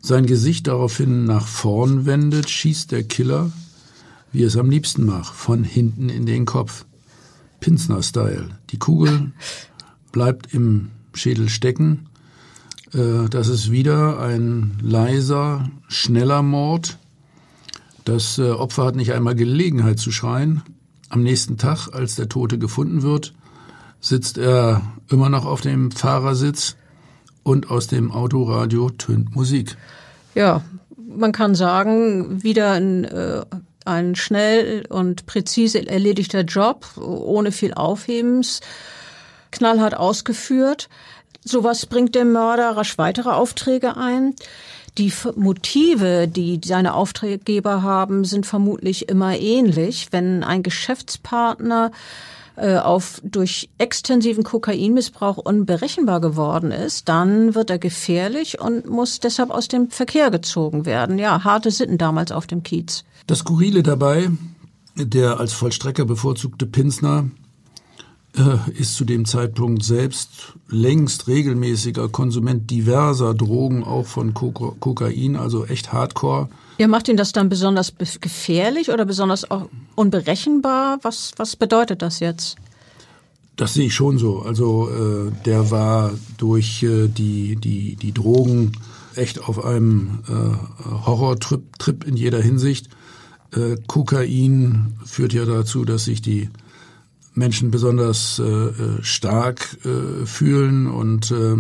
sein 0.02 0.26
Gesicht 0.26 0.68
daraufhin 0.68 1.26
nach 1.26 1.48
vorn 1.48 2.06
wendet, 2.06 2.50
schießt 2.50 2.92
der 2.92 3.04
Killer, 3.04 3.52
wie 4.32 4.44
er 4.44 4.48
es 4.48 4.58
am 4.58 4.70
liebsten 4.70 5.06
macht, 5.06 5.34
von 5.34 5.64
hinten 5.64 6.10
in 6.10 6.26
den 6.26 6.46
Kopf. 6.46 6.86
Pinsner-Style. 7.60 8.50
Die 8.72 8.80
Kugel 8.80 9.32
bleibt 10.12 10.54
im 10.54 10.90
Schädel 11.14 11.48
stecken. 11.48 12.10
Äh, 12.94 13.30
das 13.30 13.48
ist 13.48 13.72
wieder 13.72 14.20
ein 14.20 14.78
leiser, 14.82 15.70
schneller 15.88 16.42
Mord. 16.42 16.98
Das 18.04 18.38
äh, 18.38 18.52
Opfer 18.52 18.86
hat 18.86 18.96
nicht 18.98 19.14
einmal 19.14 19.36
Gelegenheit 19.36 20.00
zu 20.00 20.12
schreien. 20.12 20.64
Am 21.14 21.22
nächsten 21.22 21.60
Tag, 21.60 21.90
als 21.94 22.16
der 22.16 22.28
Tote 22.28 22.58
gefunden 22.58 23.04
wird, 23.04 23.36
sitzt 24.00 24.40
er 24.40 24.82
immer 25.12 25.30
noch 25.30 25.46
auf 25.46 25.62
dem 25.62 25.92
Fahrersitz 25.92 26.76
und 27.44 27.70
aus 27.70 27.86
dem 27.86 28.12
Autoradio 28.12 28.90
tönt 28.90 29.36
Musik. 29.36 29.78
Ja, 30.34 30.64
man 30.98 31.32
kann 31.32 31.54
sagen, 31.54 32.42
wieder 32.42 32.72
ein, 32.72 33.04
äh, 33.04 33.46
ein 33.86 34.16
schnell 34.16 34.88
und 34.90 35.28
präzise 35.28 35.88
erledigter 35.88 36.42
Job, 36.42 36.88
ohne 36.98 37.52
viel 37.52 37.76
Aufhebens, 37.76 38.62
knallhart 39.52 39.96
ausgeführt. 39.96 40.90
Sowas 41.46 41.86
bringt 41.86 42.16
dem 42.16 42.32
Mörder 42.32 42.76
rasch 42.76 42.98
weitere 42.98 43.30
Aufträge 43.30 43.98
ein. 43.98 44.34
Die 44.98 45.12
Motive, 45.36 46.28
die 46.28 46.62
seine 46.64 46.94
Auftraggeber 46.94 47.82
haben, 47.82 48.26
sind 48.26 48.46
vermutlich 48.46 49.10
immer 49.10 49.38
ähnlich. 49.38 50.10
Wenn 50.12 50.44
ein 50.44 50.62
Geschäftspartner 50.62 51.92
äh, 52.56 52.78
auf 52.78 53.20
durch 53.24 53.70
extensiven 53.80 54.44
Kokainmissbrauch 54.44 55.38
unberechenbar 55.38 56.22
geworden 56.22 56.72
ist, 56.72 57.10
dann 57.10 57.56
wird 57.56 57.72
er 57.72 57.80
gefährlich 57.80 58.62
und 58.62 58.88
muss 58.88 59.20
deshalb 59.20 59.50
aus 59.50 59.68
dem 59.68 59.90
Verkehr 59.90 60.30
gezogen 60.30 60.86
werden. 60.86 61.18
Ja, 61.18 61.44
harte 61.44 61.72
Sitten 61.72 61.98
damals 61.98 62.32
auf 62.32 62.46
dem 62.46 62.62
Kiez. 62.62 63.04
Das 63.26 63.40
Skurrile 63.40 63.82
dabei, 63.82 64.30
der 64.96 65.40
als 65.40 65.54
Vollstrecker 65.54 66.06
bevorzugte 66.06 66.68
Pinsner 66.68 67.26
ist 68.78 68.96
zu 68.96 69.06
dem 69.06 69.26
Zeitpunkt 69.26 69.84
selbst 69.84 70.54
längst 70.68 71.28
regelmäßiger 71.28 72.10
Konsument 72.10 72.70
diverser 72.72 73.34
Drogen, 73.34 73.84
auch 73.84 74.08
von 74.08 74.34
Kokain, 74.34 75.36
also 75.36 75.66
echt 75.66 75.94
Hardcore. 75.94 76.50
Ja, 76.80 76.88
macht 76.88 77.08
ihn 77.08 77.18
das 77.18 77.32
dann 77.32 77.50
besonders 77.50 77.94
gefährlich 78.20 78.90
oder 78.90 79.06
besonders 79.06 79.50
auch 79.50 79.70
unberechenbar? 79.96 80.98
Was, 81.04 81.34
was 81.38 81.56
bedeutet 81.56 82.02
das 82.02 82.20
jetzt? 82.20 82.56
Das 83.56 83.76
sehe 83.76 83.86
ich 83.86 83.94
schon 83.94 84.18
so. 84.18 84.42
Also 84.42 84.90
äh, 84.90 85.32
der 85.46 85.70
war 85.70 86.12
durch 86.38 86.82
äh, 86.82 87.08
die, 87.08 87.56
die, 87.56 87.96
die 87.96 88.12
Drogen 88.12 88.72
echt 89.16 89.44
auf 89.44 89.64
einem 89.64 90.24
äh, 90.28 91.06
Horrortrip 91.06 91.78
Trip 91.78 92.04
in 92.04 92.18
jeder 92.18 92.42
Hinsicht. 92.42 92.90
Äh, 93.56 93.76
Kokain 93.86 94.96
führt 95.06 95.34
ja 95.34 95.46
dazu, 95.46 95.86
dass 95.86 96.06
sich 96.06 96.24
die 96.24 96.50
Menschen 97.34 97.72
besonders 97.72 98.40
äh, 98.40 98.44
äh, 98.44 99.04
stark 99.04 99.78
äh, 99.86 100.26
fühlen 100.26 100.88
und 100.88 101.32
äh, 101.32 101.56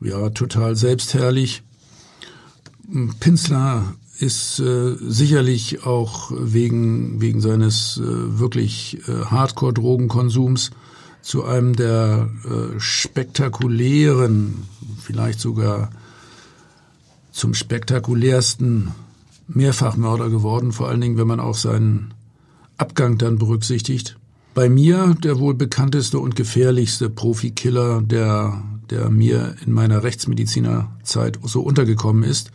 ja 0.00 0.30
total 0.30 0.76
selbstherrlich. 0.76 1.62
Pinsler 3.20 3.94
ist 4.18 4.60
äh, 4.60 4.94
sicherlich 5.00 5.86
auch 5.86 6.30
wegen 6.34 7.20
wegen 7.20 7.40
seines 7.40 7.96
äh, 7.96 8.38
wirklich 8.38 8.98
äh, 9.08 9.24
Hardcore-Drogenkonsums 9.24 10.70
zu 11.22 11.44
einem 11.44 11.74
der 11.74 12.28
äh, 12.44 12.78
spektakulären, 12.78 14.64
vielleicht 15.00 15.40
sogar 15.40 15.90
zum 17.32 17.54
spektakulärsten 17.54 18.92
Mehrfachmörder 19.48 20.28
geworden. 20.28 20.72
Vor 20.72 20.88
allen 20.88 21.00
Dingen, 21.00 21.16
wenn 21.16 21.26
man 21.26 21.40
auch 21.40 21.54
seinen 21.54 22.12
Abgang 22.76 23.18
dann 23.18 23.38
berücksichtigt. 23.38 24.16
Bei 24.54 24.68
mir 24.68 25.16
der 25.20 25.40
wohl 25.40 25.54
bekannteste 25.54 26.20
und 26.20 26.36
gefährlichste 26.36 27.10
Profikiller, 27.10 28.00
der, 28.00 28.62
der 28.88 29.10
mir 29.10 29.56
in 29.66 29.72
meiner 29.72 30.04
Rechtsmedizinerzeit 30.04 31.40
so 31.42 31.60
untergekommen 31.60 32.22
ist. 32.22 32.52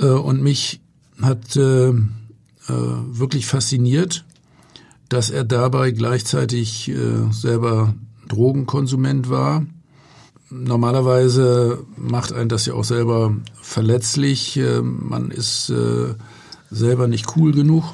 Äh, 0.00 0.06
und 0.06 0.42
mich 0.42 0.80
hat 1.20 1.56
äh, 1.56 1.88
äh, 1.88 1.94
wirklich 2.68 3.46
fasziniert, 3.46 4.24
dass 5.10 5.30
er 5.30 5.44
dabei 5.44 5.90
gleichzeitig 5.90 6.92
selber 7.30 7.94
Drogenkonsument 8.28 9.30
war. 9.30 9.64
Normalerweise 10.50 11.82
macht 11.96 12.34
einen 12.34 12.50
das 12.50 12.66
ja 12.66 12.74
auch 12.74 12.84
selber 12.84 13.34
verletzlich. 13.62 14.60
Man 14.82 15.30
ist 15.30 15.72
selber 16.70 17.08
nicht 17.08 17.36
cool 17.36 17.52
genug. 17.52 17.84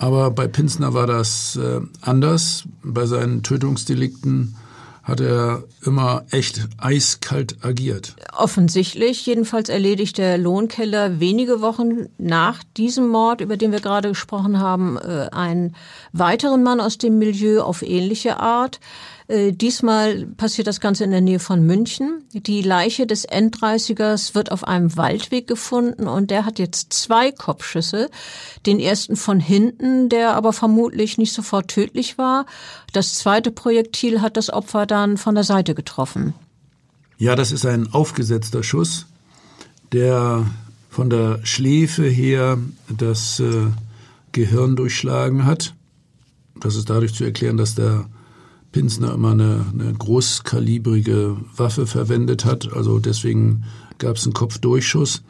Aber 0.00 0.30
bei 0.30 0.48
Pinsner 0.48 0.94
war 0.94 1.06
das 1.06 1.56
äh, 1.56 1.80
anders. 2.00 2.64
Bei 2.82 3.04
seinen 3.04 3.42
Tötungsdelikten 3.42 4.56
hat 5.02 5.20
er 5.20 5.64
immer 5.84 6.24
echt 6.30 6.68
eiskalt 6.78 7.62
agiert. 7.62 8.16
Offensichtlich, 8.34 9.26
jedenfalls 9.26 9.68
erledigt 9.68 10.16
der 10.16 10.38
Lohnkeller 10.38 11.20
wenige 11.20 11.60
Wochen 11.60 12.06
nach 12.16 12.64
diesem 12.78 13.08
Mord, 13.08 13.42
über 13.42 13.58
den 13.58 13.72
wir 13.72 13.80
gerade 13.80 14.08
gesprochen 14.08 14.58
haben, 14.58 14.96
äh, 14.96 15.28
einen 15.32 15.76
weiteren 16.12 16.62
Mann 16.62 16.80
aus 16.80 16.96
dem 16.96 17.18
Milieu 17.18 17.60
auf 17.60 17.82
ähnliche 17.82 18.40
Art. 18.40 18.80
Äh, 19.30 19.52
diesmal 19.52 20.26
passiert 20.26 20.66
das 20.66 20.80
Ganze 20.80 21.04
in 21.04 21.12
der 21.12 21.20
Nähe 21.20 21.38
von 21.38 21.64
München. 21.64 22.24
Die 22.32 22.62
Leiche 22.62 23.06
des 23.06 23.24
Enddreißigers 23.24 24.34
wird 24.34 24.50
auf 24.50 24.64
einem 24.64 24.96
Waldweg 24.96 25.46
gefunden 25.46 26.08
und 26.08 26.32
der 26.32 26.44
hat 26.44 26.58
jetzt 26.58 26.92
zwei 26.92 27.30
Kopfschüsse. 27.30 28.10
Den 28.66 28.80
ersten 28.80 29.14
von 29.14 29.38
hinten, 29.38 30.08
der 30.08 30.34
aber 30.34 30.52
vermutlich 30.52 31.16
nicht 31.16 31.32
sofort 31.32 31.68
tödlich 31.68 32.18
war. 32.18 32.44
Das 32.92 33.14
zweite 33.14 33.52
Projektil 33.52 34.20
hat 34.20 34.36
das 34.36 34.50
Opfer 34.50 34.84
dann 34.84 35.16
von 35.16 35.36
der 35.36 35.44
Seite 35.44 35.76
getroffen. 35.76 36.34
Ja, 37.16 37.36
das 37.36 37.52
ist 37.52 37.64
ein 37.66 37.92
aufgesetzter 37.92 38.64
Schuss, 38.64 39.06
der 39.92 40.44
von 40.88 41.08
der 41.08 41.38
Schläfe 41.44 42.04
her 42.04 42.58
das 42.88 43.38
äh, 43.38 43.66
Gehirn 44.32 44.74
durchschlagen 44.74 45.44
hat. 45.44 45.74
Das 46.58 46.74
ist 46.74 46.90
dadurch 46.90 47.14
zu 47.14 47.22
erklären, 47.22 47.56
dass 47.56 47.76
der 47.76 48.06
Pinsner 48.72 49.14
immer 49.14 49.32
eine, 49.32 49.66
eine 49.72 49.92
großkalibrige 49.92 51.36
Waffe 51.56 51.86
verwendet 51.86 52.44
hat. 52.44 52.72
Also 52.72 52.98
deswegen 52.98 53.64
gab 53.98 54.16
es 54.16 54.24
einen 54.24 54.32
Kopfdurchschuss. 54.32 55.22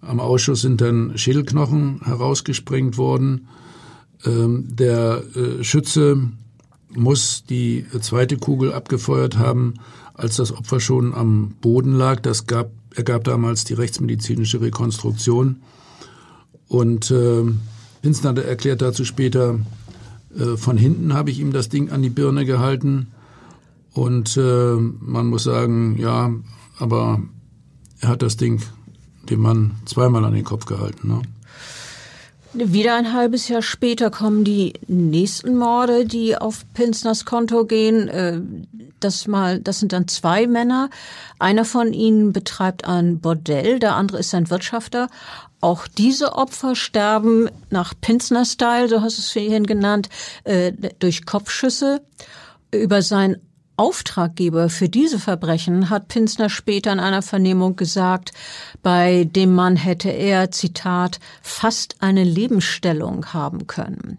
Am 0.00 0.20
Ausschuss 0.20 0.62
sind 0.62 0.80
dann 0.80 1.16
Schädelknochen 1.16 2.00
herausgesprengt 2.04 2.98
worden. 2.98 3.48
Ähm, 4.24 4.64
der 4.68 5.22
äh, 5.34 5.62
Schütze 5.64 6.28
muss 6.94 7.44
die 7.44 7.84
zweite 8.00 8.36
Kugel 8.36 8.72
abgefeuert 8.72 9.38
haben, 9.38 9.74
als 10.14 10.36
das 10.36 10.52
Opfer 10.52 10.80
schon 10.80 11.14
am 11.14 11.54
Boden 11.60 11.92
lag. 11.92 12.20
Das 12.20 12.46
gab, 12.46 12.70
ergab 12.94 13.24
damals 13.24 13.64
die 13.64 13.74
rechtsmedizinische 13.74 14.60
Rekonstruktion. 14.60 15.62
Und 16.68 17.10
äh, 17.10 17.44
Pinsner 18.02 18.36
erklärt 18.38 18.82
dazu 18.82 19.04
später, 19.04 19.58
von 20.56 20.76
hinten 20.76 21.14
habe 21.14 21.30
ich 21.30 21.40
ihm 21.40 21.52
das 21.52 21.68
Ding 21.68 21.90
an 21.90 22.02
die 22.02 22.10
Birne 22.10 22.44
gehalten 22.44 23.08
und 23.92 24.36
äh, 24.36 24.74
man 24.76 25.26
muss 25.26 25.44
sagen, 25.44 25.96
ja, 25.98 26.30
aber 26.78 27.20
er 28.00 28.08
hat 28.08 28.22
das 28.22 28.36
Ding 28.36 28.62
dem 29.28 29.40
Mann 29.40 29.72
zweimal 29.86 30.24
an 30.24 30.34
den 30.34 30.44
Kopf 30.44 30.66
gehalten. 30.66 31.08
Ne? 31.08 31.22
Wieder 32.54 32.96
ein 32.96 33.12
halbes 33.12 33.48
Jahr 33.48 33.60
später 33.60 34.10
kommen 34.10 34.42
die 34.42 34.72
nächsten 34.86 35.56
Morde, 35.56 36.06
die 36.06 36.36
auf 36.36 36.64
Pinsners 36.74 37.24
Konto 37.24 37.66
gehen. 37.66 38.08
Äh, 38.08 38.40
das 39.00 39.26
mal, 39.26 39.60
das 39.60 39.80
sind 39.80 39.92
dann 39.92 40.08
zwei 40.08 40.46
Männer. 40.46 40.90
Einer 41.38 41.64
von 41.64 41.92
ihnen 41.92 42.32
betreibt 42.32 42.84
ein 42.84 43.20
Bordell, 43.20 43.78
der 43.78 43.96
andere 43.96 44.18
ist 44.18 44.34
ein 44.34 44.50
Wirtschafter. 44.50 45.08
Auch 45.60 45.88
diese 45.88 46.34
Opfer 46.34 46.76
sterben 46.76 47.48
nach 47.70 47.94
Pinsner-Style, 48.00 48.88
so 48.88 49.00
hast 49.00 49.18
du 49.18 49.22
es 49.22 49.32
vorhin 49.32 49.66
genannt, 49.66 50.08
äh, 50.44 50.72
durch 50.98 51.26
Kopfschüsse. 51.26 52.02
Über 52.70 53.02
sein 53.02 53.36
Auftraggeber 53.76 54.68
für 54.68 54.88
diese 54.88 55.18
Verbrechen 55.18 55.88
hat 55.88 56.08
Pinsner 56.08 56.50
später 56.50 56.92
in 56.92 57.00
einer 57.00 57.22
Vernehmung 57.22 57.76
gesagt, 57.76 58.32
bei 58.82 59.24
dem 59.24 59.54
Mann 59.54 59.76
hätte 59.76 60.10
er, 60.10 60.50
Zitat, 60.50 61.20
fast 61.42 61.96
eine 62.00 62.24
Lebensstellung 62.24 63.32
haben 63.32 63.68
können. 63.68 64.18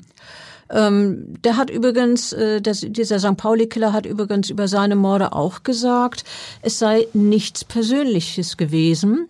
Ähm, 0.69 1.41
der 1.43 1.57
hat 1.57 1.69
übrigens, 1.69 2.31
äh, 2.31 2.61
dieser 2.61 3.19
St. 3.19 3.37
Pauli-Killer 3.37 3.91
hat 3.91 4.05
übrigens 4.05 4.49
über 4.49 4.67
seine 4.67 4.95
Morde 4.95 5.33
auch 5.33 5.63
gesagt, 5.63 6.23
es 6.61 6.79
sei 6.79 7.07
nichts 7.13 7.65
Persönliches 7.65 8.55
gewesen. 8.55 9.27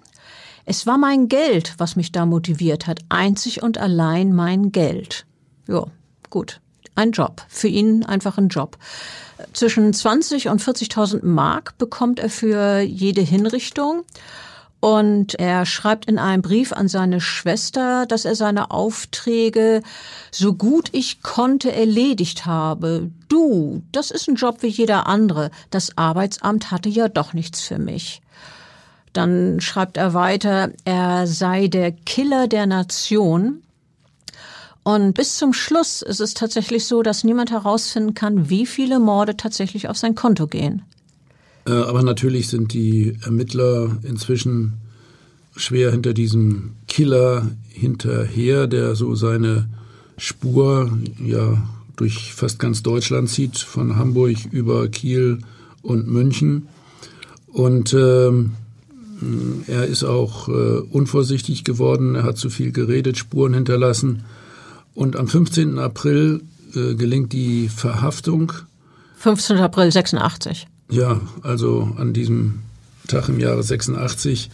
Es 0.70 0.86
war 0.86 1.00
mein 1.00 1.30
Geld, 1.30 1.74
was 1.80 1.96
mich 1.96 2.12
da 2.12 2.28
motiviert 2.28 2.86
hat, 2.86 3.00
einzig 3.10 3.64
und 3.64 3.80
allein 3.80 4.36
mein 4.36 4.72
Geld. 4.72 5.26
Ja, 5.68 5.88
gut. 6.30 6.62
Ein 6.94 7.12
Job. 7.12 7.42
Für 7.50 7.68
ihn 7.68 8.06
einfach 8.06 8.38
ein 8.38 8.50
Job. 8.50 8.78
Zwischen 9.54 9.92
20 9.92 10.48
und 10.48 10.62
40.000 10.62 11.26
Mark 11.26 11.76
bekommt 11.80 12.20
er 12.20 12.30
für 12.30 12.82
jede 12.82 13.22
Hinrichtung. 13.22 14.04
Und 14.80 15.34
er 15.40 15.66
schreibt 15.66 16.06
in 16.06 16.20
einem 16.20 16.44
Brief 16.44 16.72
an 16.72 16.88
seine 16.88 17.20
Schwester, 17.20 18.06
dass 18.06 18.26
er 18.26 18.36
seine 18.36 18.70
Aufträge 18.70 19.82
so 20.30 20.54
gut 20.54 20.90
ich 20.92 21.24
konnte 21.24 21.72
erledigt 21.72 22.46
habe. 22.46 23.10
Du, 23.28 23.82
das 23.92 24.12
ist 24.12 24.30
ein 24.30 24.36
Job 24.36 24.58
wie 24.62 24.68
jeder 24.68 25.08
andere. 25.08 25.50
Das 25.72 25.98
Arbeitsamt 25.98 26.70
hatte 26.70 26.90
ja 26.90 27.08
doch 27.10 27.34
nichts 27.34 27.60
für 27.60 27.80
mich. 27.80 28.22
Dann 29.14 29.60
schreibt 29.60 29.98
er 29.98 30.14
weiter, 30.14 30.72
er 30.86 31.26
sei 31.28 31.68
der 31.68 31.92
Killer 31.92 32.48
der 32.48 32.68
Nation 32.68 33.62
Und 34.84 35.14
bis 35.14 35.38
zum 35.38 35.54
Schluss 35.54 36.02
ist 36.02 36.20
es 36.20 36.34
tatsächlich 36.34 36.86
so, 36.86 37.02
dass 37.02 37.24
niemand 37.24 37.52
herausfinden 37.52 38.14
kann, 38.14 38.50
wie 38.50 38.66
viele 38.66 39.00
Morde 39.00 39.36
tatsächlich 39.36 39.88
auf 39.90 39.98
sein 39.98 40.16
Konto 40.16 40.48
gehen. 40.48 40.84
Äh, 41.68 41.72
aber 41.72 42.04
natürlich 42.04 42.48
sind 42.48 42.74
die 42.74 43.18
Ermittler 43.24 43.98
inzwischen 44.04 44.74
schwer 45.56 45.92
hinter 45.92 46.14
diesem 46.14 46.76
Killer 46.88 47.48
hinterher, 47.68 48.68
der 48.68 48.96
so 48.96 49.16
seine 49.16 49.68
Spur 50.18 50.98
ja 51.24 51.62
durch 51.96 52.34
fast 52.34 52.60
ganz 52.60 52.82
Deutschland 52.82 53.30
zieht, 53.30 53.58
von 53.58 53.98
Hamburg 53.98 54.38
über 54.52 54.88
Kiel 54.88 55.40
und 55.82 56.08
München. 56.08 56.70
Und 57.48 57.94
ähm, 57.94 58.54
er 59.68 59.86
ist 59.86 60.04
auch 60.04 60.48
äh, 60.48 60.80
unvorsichtig 60.92 61.64
geworden, 61.64 62.16
er 62.16 62.24
hat 62.24 62.38
zu 62.38 62.50
viel 62.50 62.72
geredet, 62.72 63.18
Spuren 63.18 63.54
hinterlassen. 63.54 64.24
Und 64.94 65.16
am 65.16 65.28
15. 65.28 65.80
April 65.80 66.42
äh, 66.76 66.96
gelingt 66.96 67.34
die 67.34 67.70
Verhaftung. 67.70 68.54
15. 69.18 69.58
April 69.58 69.92
86. 69.92 70.68
Ja, 70.90 71.20
also 71.44 71.92
an 71.98 72.14
diesem 72.14 72.60
Tag 73.08 73.30
im 73.30 73.40
Jahre 73.40 73.64
86 73.64 74.50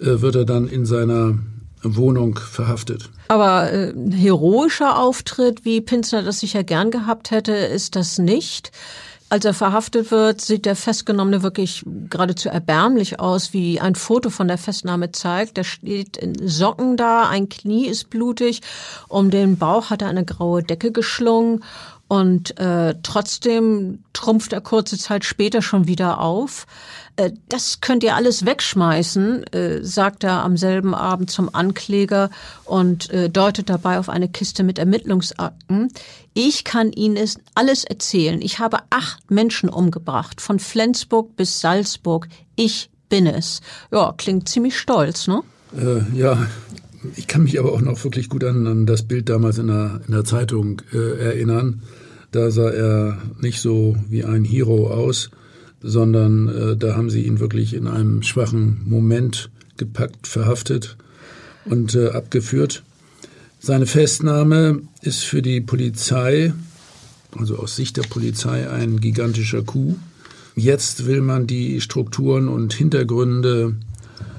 äh, 0.00 0.20
wird 0.20 0.36
er 0.36 0.44
dann 0.44 0.68
in 0.68 0.86
seiner 0.86 1.38
Wohnung 1.82 2.38
verhaftet. 2.38 3.10
Aber 3.28 3.72
äh, 3.72 3.92
heroischer 4.12 4.98
Auftritt, 4.98 5.64
wie 5.64 5.80
Pinsner 5.80 6.22
das 6.22 6.40
sicher 6.40 6.64
gern 6.64 6.90
gehabt 6.90 7.30
hätte, 7.30 7.52
ist 7.52 7.96
das 7.96 8.18
nicht. 8.18 8.70
Als 9.28 9.44
er 9.44 9.54
verhaftet 9.54 10.12
wird, 10.12 10.40
sieht 10.40 10.66
der 10.66 10.76
Festgenommene 10.76 11.42
wirklich 11.42 11.82
geradezu 11.84 12.48
erbärmlich 12.48 13.18
aus, 13.18 13.52
wie 13.52 13.80
ein 13.80 13.96
Foto 13.96 14.30
von 14.30 14.46
der 14.46 14.56
Festnahme 14.56 15.10
zeigt. 15.10 15.56
Der 15.56 15.64
steht 15.64 16.16
in 16.16 16.34
Socken 16.46 16.96
da, 16.96 17.28
ein 17.28 17.48
Knie 17.48 17.86
ist 17.86 18.08
blutig, 18.08 18.60
um 19.08 19.30
den 19.32 19.58
Bauch 19.58 19.90
hat 19.90 20.02
er 20.02 20.08
eine 20.08 20.24
graue 20.24 20.62
Decke 20.62 20.92
geschlungen 20.92 21.64
und 22.06 22.56
äh, 22.60 22.94
trotzdem 23.02 24.04
trumpft 24.12 24.52
er 24.52 24.60
kurze 24.60 24.96
Zeit 24.96 25.24
später 25.24 25.60
schon 25.60 25.88
wieder 25.88 26.20
auf. 26.20 26.66
Äh, 27.16 27.32
das 27.48 27.80
könnt 27.80 28.04
ihr 28.04 28.14
alles 28.14 28.46
wegschmeißen, 28.46 29.44
äh, 29.52 29.82
sagt 29.82 30.24
er 30.24 30.44
am 30.44 30.56
selben 30.56 30.94
Abend 30.94 31.30
zum 31.30 31.54
Ankläger 31.54 32.30
und 32.64 33.10
äh, 33.10 33.28
deutet 33.28 33.68
dabei 33.68 33.98
auf 33.98 34.08
eine 34.08 34.28
Kiste 34.28 34.62
mit 34.62 34.78
Ermittlungsakten. 34.78 35.88
Ich 36.34 36.64
kann 36.64 36.92
Ihnen 36.92 37.16
es 37.16 37.38
alles 37.54 37.84
erzählen. 37.84 38.40
Ich 38.42 38.58
habe 38.58 38.78
acht 38.90 39.30
Menschen 39.30 39.68
umgebracht, 39.68 40.40
von 40.40 40.58
Flensburg 40.58 41.36
bis 41.36 41.60
Salzburg. 41.60 42.28
Ich 42.54 42.90
bin 43.08 43.26
es. 43.26 43.60
Ja, 43.90 44.14
klingt 44.16 44.48
ziemlich 44.48 44.78
stolz, 44.78 45.26
ne? 45.28 45.42
Äh, 45.76 46.16
ja, 46.16 46.46
ich 47.16 47.26
kann 47.26 47.44
mich 47.44 47.58
aber 47.58 47.72
auch 47.72 47.80
noch 47.80 48.02
wirklich 48.04 48.28
gut 48.28 48.44
an, 48.44 48.66
an 48.66 48.86
das 48.86 49.02
Bild 49.04 49.28
damals 49.28 49.58
in 49.58 49.68
der, 49.68 50.00
in 50.06 50.12
der 50.12 50.24
Zeitung 50.24 50.82
äh, 50.92 51.18
erinnern. 51.24 51.82
Da 52.32 52.50
sah 52.50 52.70
er 52.70 53.18
nicht 53.40 53.60
so 53.60 53.96
wie 54.08 54.24
ein 54.24 54.44
Hero 54.44 54.90
aus, 54.90 55.30
sondern 55.86 56.48
äh, 56.48 56.76
da 56.76 56.96
haben 56.96 57.10
sie 57.10 57.22
ihn 57.22 57.38
wirklich 57.38 57.72
in 57.72 57.86
einem 57.86 58.22
schwachen 58.22 58.82
Moment 58.86 59.50
gepackt, 59.76 60.26
verhaftet 60.26 60.96
und 61.64 61.94
äh, 61.94 62.08
abgeführt. 62.08 62.82
Seine 63.60 63.86
Festnahme 63.86 64.80
ist 65.02 65.24
für 65.24 65.42
die 65.42 65.60
Polizei, 65.60 66.52
also 67.38 67.56
aus 67.56 67.76
Sicht 67.76 67.96
der 67.96 68.02
Polizei, 68.02 68.68
ein 68.68 69.00
gigantischer 69.00 69.62
Coup. 69.62 69.96
Jetzt 70.56 71.06
will 71.06 71.20
man 71.20 71.46
die 71.46 71.80
Strukturen 71.80 72.48
und 72.48 72.74
Hintergründe 72.74 73.76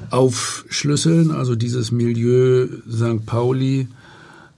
aufschlüsseln, 0.10 1.32
also 1.32 1.56
dieses 1.56 1.92
Milieu 1.92 2.68
St. 2.92 3.26
Pauli 3.26 3.88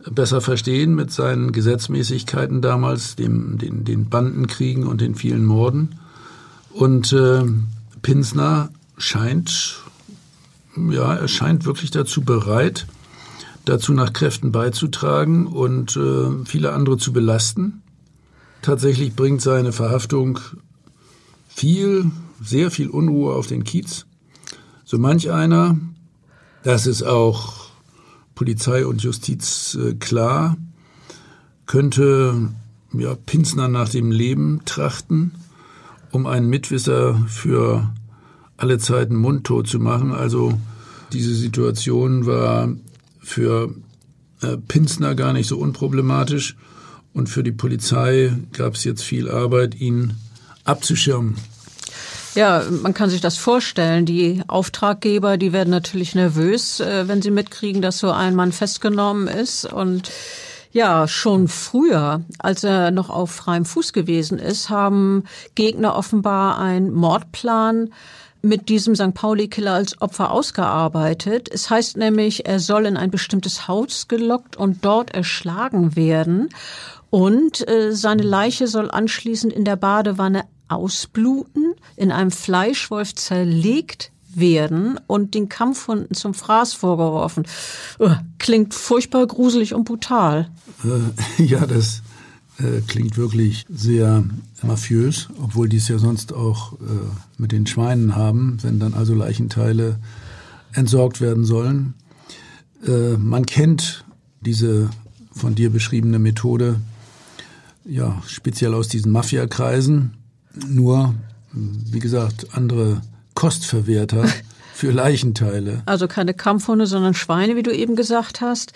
besser 0.09 0.41
verstehen 0.41 0.95
mit 0.95 1.11
seinen 1.11 1.51
Gesetzmäßigkeiten 1.51 2.61
damals, 2.61 3.15
dem, 3.15 3.57
den, 3.57 3.83
den 3.83 4.09
Bandenkriegen 4.09 4.87
und 4.87 5.01
den 5.01 5.15
vielen 5.15 5.45
Morden. 5.45 5.98
Und 6.79 7.11
äh, 7.11 7.43
Pinsner 8.03 8.69
scheint, 8.97 9.81
ja, 10.77 11.13
er 11.13 11.27
scheint 11.27 11.65
wirklich 11.65 11.91
dazu 11.91 12.21
bereit, 12.21 12.87
dazu 13.65 13.91
nach 13.91 14.13
Kräften 14.13 14.53
beizutragen 14.53 15.45
und 15.45 15.97
äh, 15.97 16.45
viele 16.45 16.71
andere 16.71 16.97
zu 16.97 17.11
belasten. 17.11 17.81
Tatsächlich 18.61 19.13
bringt 19.13 19.41
seine 19.41 19.73
Verhaftung 19.73 20.39
viel, 21.49 22.11
sehr 22.41 22.71
viel 22.71 22.87
Unruhe 22.87 23.35
auf 23.35 23.47
den 23.47 23.65
Kiez. 23.65 24.05
So 24.85 24.97
manch 24.97 25.29
einer, 25.31 25.77
das 26.63 26.87
ist 26.87 27.03
auch 27.03 27.71
Polizei 28.35 28.85
und 28.85 29.03
Justiz 29.03 29.75
äh, 29.75 29.95
klar, 29.95 30.55
könnte 31.65 32.53
ja, 32.93 33.15
Pinsner 33.15 33.67
nach 33.67 33.89
dem 33.89 34.11
Leben 34.11 34.61
trachten 34.63 35.33
um 36.11 36.25
einen 36.25 36.47
Mitwisser 36.47 37.23
für 37.27 37.89
alle 38.57 38.77
Zeiten 38.77 39.15
mundtot 39.15 39.67
zu 39.67 39.79
machen. 39.79 40.11
Also 40.11 40.53
diese 41.13 41.33
Situation 41.33 42.25
war 42.25 42.69
für 43.21 43.73
äh, 44.41 44.57
Pinsner 44.57 45.15
gar 45.15 45.33
nicht 45.33 45.47
so 45.47 45.57
unproblematisch 45.57 46.55
und 47.13 47.29
für 47.29 47.43
die 47.43 47.51
Polizei 47.51 48.33
gab 48.53 48.75
es 48.75 48.83
jetzt 48.83 49.03
viel 49.03 49.29
Arbeit, 49.29 49.75
ihn 49.75 50.13
abzuschirmen. 50.63 51.35
Ja, 52.35 52.63
man 52.69 52.93
kann 52.93 53.09
sich 53.09 53.21
das 53.21 53.37
vorstellen. 53.37 54.05
Die 54.05 54.43
Auftraggeber, 54.47 55.37
die 55.37 55.51
werden 55.51 55.71
natürlich 55.71 56.13
nervös, 56.13 56.79
äh, 56.79 57.07
wenn 57.07 57.21
sie 57.21 57.31
mitkriegen, 57.31 57.81
dass 57.81 57.99
so 57.99 58.11
ein 58.11 58.35
Mann 58.35 58.51
festgenommen 58.51 59.27
ist 59.27 59.65
und 59.65 60.11
ja, 60.71 61.07
schon 61.07 61.47
früher, 61.47 62.21
als 62.37 62.63
er 62.63 62.91
noch 62.91 63.09
auf 63.09 63.31
freiem 63.31 63.65
Fuß 63.65 63.93
gewesen 63.93 64.37
ist, 64.37 64.69
haben 64.69 65.23
Gegner 65.55 65.95
offenbar 65.95 66.59
einen 66.59 66.91
Mordplan 66.91 67.89
mit 68.41 68.69
diesem 68.69 68.95
St. 68.95 69.13
Pauli-Killer 69.13 69.73
als 69.73 70.01
Opfer 70.01 70.31
ausgearbeitet. 70.31 71.49
Es 71.51 71.69
heißt 71.69 71.97
nämlich, 71.97 72.45
er 72.45 72.59
soll 72.59 72.85
in 72.85 72.97
ein 72.97 73.11
bestimmtes 73.11 73.67
Haus 73.67 74.07
gelockt 74.07 74.55
und 74.55 74.85
dort 74.85 75.13
erschlagen 75.13 75.95
werden. 75.95 76.49
Und 77.09 77.67
äh, 77.67 77.91
seine 77.91 78.23
Leiche 78.23 78.67
soll 78.67 78.91
anschließend 78.91 79.51
in 79.51 79.65
der 79.65 79.75
Badewanne 79.75 80.43
ausbluten, 80.67 81.73
in 81.95 82.11
einem 82.11 82.31
Fleischwolf 82.31 83.15
zerlegt 83.15 84.11
werden 84.39 84.99
und 85.07 85.33
den 85.33 85.49
Kampfhunden 85.49 86.15
zum 86.15 86.33
Fraß 86.33 86.73
vorgeworfen. 86.73 87.45
Klingt 88.37 88.73
furchtbar 88.73 89.27
gruselig 89.27 89.73
und 89.73 89.85
brutal. 89.85 90.49
Äh, 90.83 91.43
ja, 91.43 91.65
das 91.65 92.01
äh, 92.59 92.81
klingt 92.87 93.17
wirklich 93.17 93.65
sehr 93.69 94.23
mafiös, 94.63 95.29
obwohl 95.41 95.69
die 95.69 95.77
es 95.77 95.87
ja 95.87 95.97
sonst 95.97 96.33
auch 96.33 96.73
äh, 96.73 96.77
mit 97.37 97.51
den 97.51 97.65
Schweinen 97.67 98.15
haben, 98.15 98.57
wenn 98.61 98.79
dann 98.79 98.93
also 98.93 99.13
Leichenteile 99.13 99.99
entsorgt 100.73 101.21
werden 101.21 101.45
sollen. 101.45 101.93
Äh, 102.85 103.17
man 103.17 103.45
kennt 103.45 104.05
diese 104.41 104.89
von 105.31 105.55
dir 105.55 105.69
beschriebene 105.69 106.19
Methode 106.19 106.79
ja 107.85 108.21
speziell 108.27 108.73
aus 108.73 108.87
diesen 108.87 109.11
Mafiakreisen. 109.11 110.13
Nur, 110.67 111.15
wie 111.53 111.99
gesagt, 111.99 112.47
andere 112.53 113.01
Kostverwerter 113.39 114.25
für 114.73 114.91
Leichenteile. 114.91 115.81
Also 115.85 116.09
keine 116.09 116.33
Kampfhunde, 116.33 116.87
sondern 116.87 117.13
Schweine, 117.13 117.55
wie 117.55 117.63
du 117.63 117.71
eben 117.71 117.95
gesagt 117.95 118.41
hast. 118.41 118.73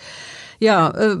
Ja, 0.58 0.88
äh, 0.88 1.18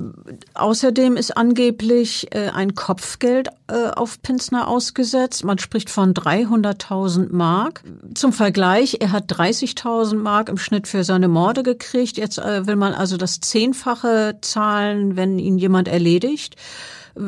außerdem 0.54 1.18
ist 1.18 1.36
angeblich 1.36 2.28
äh, 2.34 2.48
ein 2.48 2.74
Kopfgeld 2.74 3.48
äh, 3.66 3.88
auf 3.90 4.22
Pinsner 4.22 4.66
ausgesetzt. 4.66 5.44
Man 5.44 5.58
spricht 5.58 5.90
von 5.90 6.14
300.000 6.14 7.34
Mark. 7.34 7.84
Zum 8.14 8.32
Vergleich, 8.32 8.96
er 9.00 9.12
hat 9.12 9.30
30.000 9.30 10.16
Mark 10.16 10.48
im 10.48 10.56
Schnitt 10.56 10.88
für 10.88 11.04
seine 11.04 11.28
Morde 11.28 11.62
gekriegt. 11.62 12.16
Jetzt 12.16 12.38
äh, 12.38 12.66
will 12.66 12.76
man 12.76 12.94
also 12.94 13.18
das 13.18 13.40
Zehnfache 13.40 14.38
zahlen, 14.40 15.16
wenn 15.16 15.38
ihn 15.38 15.58
jemand 15.58 15.88
erledigt. 15.88 16.56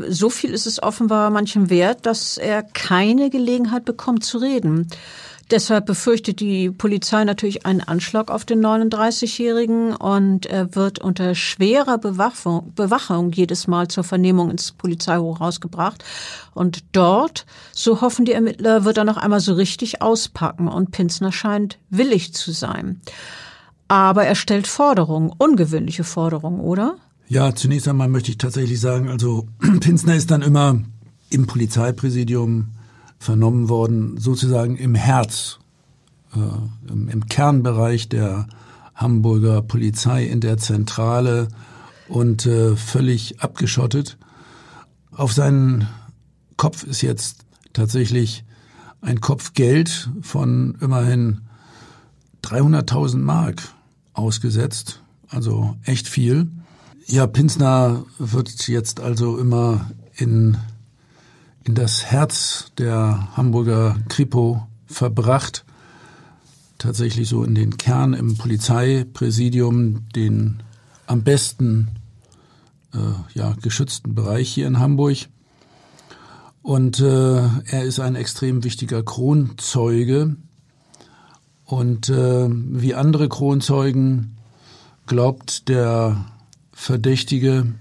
So 0.09 0.31
viel 0.31 0.55
ist 0.55 0.67
es 0.67 0.83
offenbar 0.83 1.29
manchem 1.29 1.69
wert, 1.69 2.07
dass 2.07 2.39
er 2.39 2.63
keine 2.63 3.29
Gelegenheit 3.29 3.85
bekommt 3.85 4.25
zu 4.25 4.39
reden. 4.39 4.89
Deshalb 5.51 5.87
befürchtet 5.87 6.41
die 6.41 6.71
Polizei 6.71 7.23
natürlich 7.23 7.67
einen 7.67 7.81
Anschlag 7.81 8.33
auf 8.33 8.45
den 8.45 8.61
39-Jährigen 8.65 9.95
und 9.95 10.47
er 10.47 10.75
wird 10.75 10.99
unter 10.99 11.37
schwerer 11.37 11.99
Bewachung, 11.99 12.73
Bewachung 12.75 13.31
jedes 13.31 13.69
Mal 13.69 13.87
zur 13.87 14.03
Vernehmung 14.03 14.51
ins 14.51 14.73
Polizeihochhaus 14.73 15.61
gebracht. 15.61 16.05
Und 16.53 16.83
dort, 16.91 17.47
so 17.71 18.01
hoffen 18.01 18.25
die 18.25 18.33
Ermittler, 18.33 18.85
wird 18.85 18.99
er 18.99 19.05
noch 19.05 19.19
einmal 19.19 19.39
so 19.39 19.55
richtig 19.55 20.03
auspacken 20.03 20.67
und 20.67 20.91
Pinsner 20.91 21.31
scheint 21.31 21.79
willig 21.91 22.35
zu 22.35 22.51
sein. 22.51 23.01
Aber 23.87 24.25
er 24.25 24.35
stellt 24.35 24.67
Forderungen, 24.67 25.31
ungewöhnliche 25.39 26.03
Forderungen, 26.03 26.59
oder? 26.59 26.97
Ja, 27.29 27.55
zunächst 27.55 27.87
einmal 27.87 28.09
möchte 28.09 28.33
ich 28.33 28.39
tatsächlich 28.39 28.81
sagen, 28.81 29.09
also 29.09 29.47
Pinsner 29.81 30.17
ist 30.17 30.33
dann 30.33 30.43
immer 30.43 30.81
im 31.31 31.47
Polizeipräsidium 31.47 32.73
vernommen 33.19 33.69
worden, 33.69 34.19
sozusagen 34.19 34.77
im 34.77 34.95
Herz, 34.95 35.59
äh, 36.35 36.91
im, 36.91 37.09
im 37.09 37.27
Kernbereich 37.27 38.09
der 38.09 38.47
Hamburger 38.95 39.63
Polizei 39.63 40.25
in 40.25 40.41
der 40.41 40.59
Zentrale 40.59 41.49
und 42.09 42.47
äh, 42.47 42.77
völlig 42.77 43.41
abgeschottet. 43.41 44.17
Auf 45.13 45.33
seinen 45.33 45.89
Kopf 46.57 46.83
ist 46.85 47.03
jetzt 47.03 47.45
tatsächlich 47.73 48.45
ein 49.01 49.21
Kopf 49.21 49.53
Geld 49.53 50.11
von 50.23 50.77
immerhin 50.81 51.43
300.000 52.43 53.19
Mark 53.19 53.63
ausgesetzt, 54.15 55.03
also 55.29 55.77
echt 55.85 56.09
viel. 56.09 56.49
Ja, 57.07 57.27
Pinsner 57.27 58.05
wird 58.19 58.69
jetzt 58.69 59.01
also 59.01 59.39
immer 59.39 59.91
in, 60.17 60.57
in 61.67 61.75
das 61.75 62.05
Herz 62.05 62.71
der 62.79 63.37
Hamburger 63.37 63.97
Kripo 64.09 64.67
verbracht. 64.87 65.65
Tatsächlich 66.79 67.29
so 67.29 67.43
in 67.43 67.57
den 67.57 67.77
Kern 67.77 68.15
im 68.15 68.37
Polizeipräsidium, 68.37 70.09
den 70.15 70.63
am 71.07 71.25
besten 71.25 71.89
äh, 72.95 72.99
ja, 73.35 73.55
geschützten 73.61 74.15
Bereich 74.15 74.49
hier 74.49 74.69
in 74.69 74.79
Hamburg. 74.79 75.17
Und 76.63 77.01
äh, 77.01 77.39
er 77.39 77.83
ist 77.83 77.99
ein 77.99 78.15
extrem 78.15 78.63
wichtiger 78.63 79.03
Kronzeuge. 79.03 80.37
Und 81.65 82.09
äh, 82.09 82.49
wie 82.49 82.95
andere 82.95 83.29
Kronzeugen 83.29 84.37
glaubt 85.07 85.69
der 85.69 86.27
Verdächtige 86.73 87.75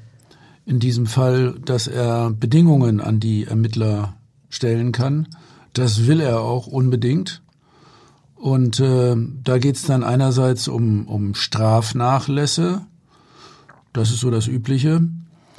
in 0.65 0.79
diesem 0.79 1.05
Fall, 1.05 1.59
dass 1.63 1.87
er 1.87 2.31
Bedingungen 2.31 2.99
an 3.01 3.19
die 3.19 3.45
Ermittler 3.45 4.15
stellen 4.49 4.91
kann. 4.91 5.27
Das 5.73 6.07
will 6.07 6.21
er 6.21 6.41
auch 6.41 6.67
unbedingt. 6.67 7.41
Und 8.35 8.79
äh, 8.79 9.15
da 9.43 9.57
geht 9.57 9.75
es 9.75 9.83
dann 9.83 10.03
einerseits 10.03 10.67
um, 10.67 11.07
um 11.07 11.35
Strafnachlässe, 11.35 12.81
das 13.95 14.11
ist 14.11 14.19
so 14.19 14.29
das 14.29 14.47
Übliche. 14.47 15.07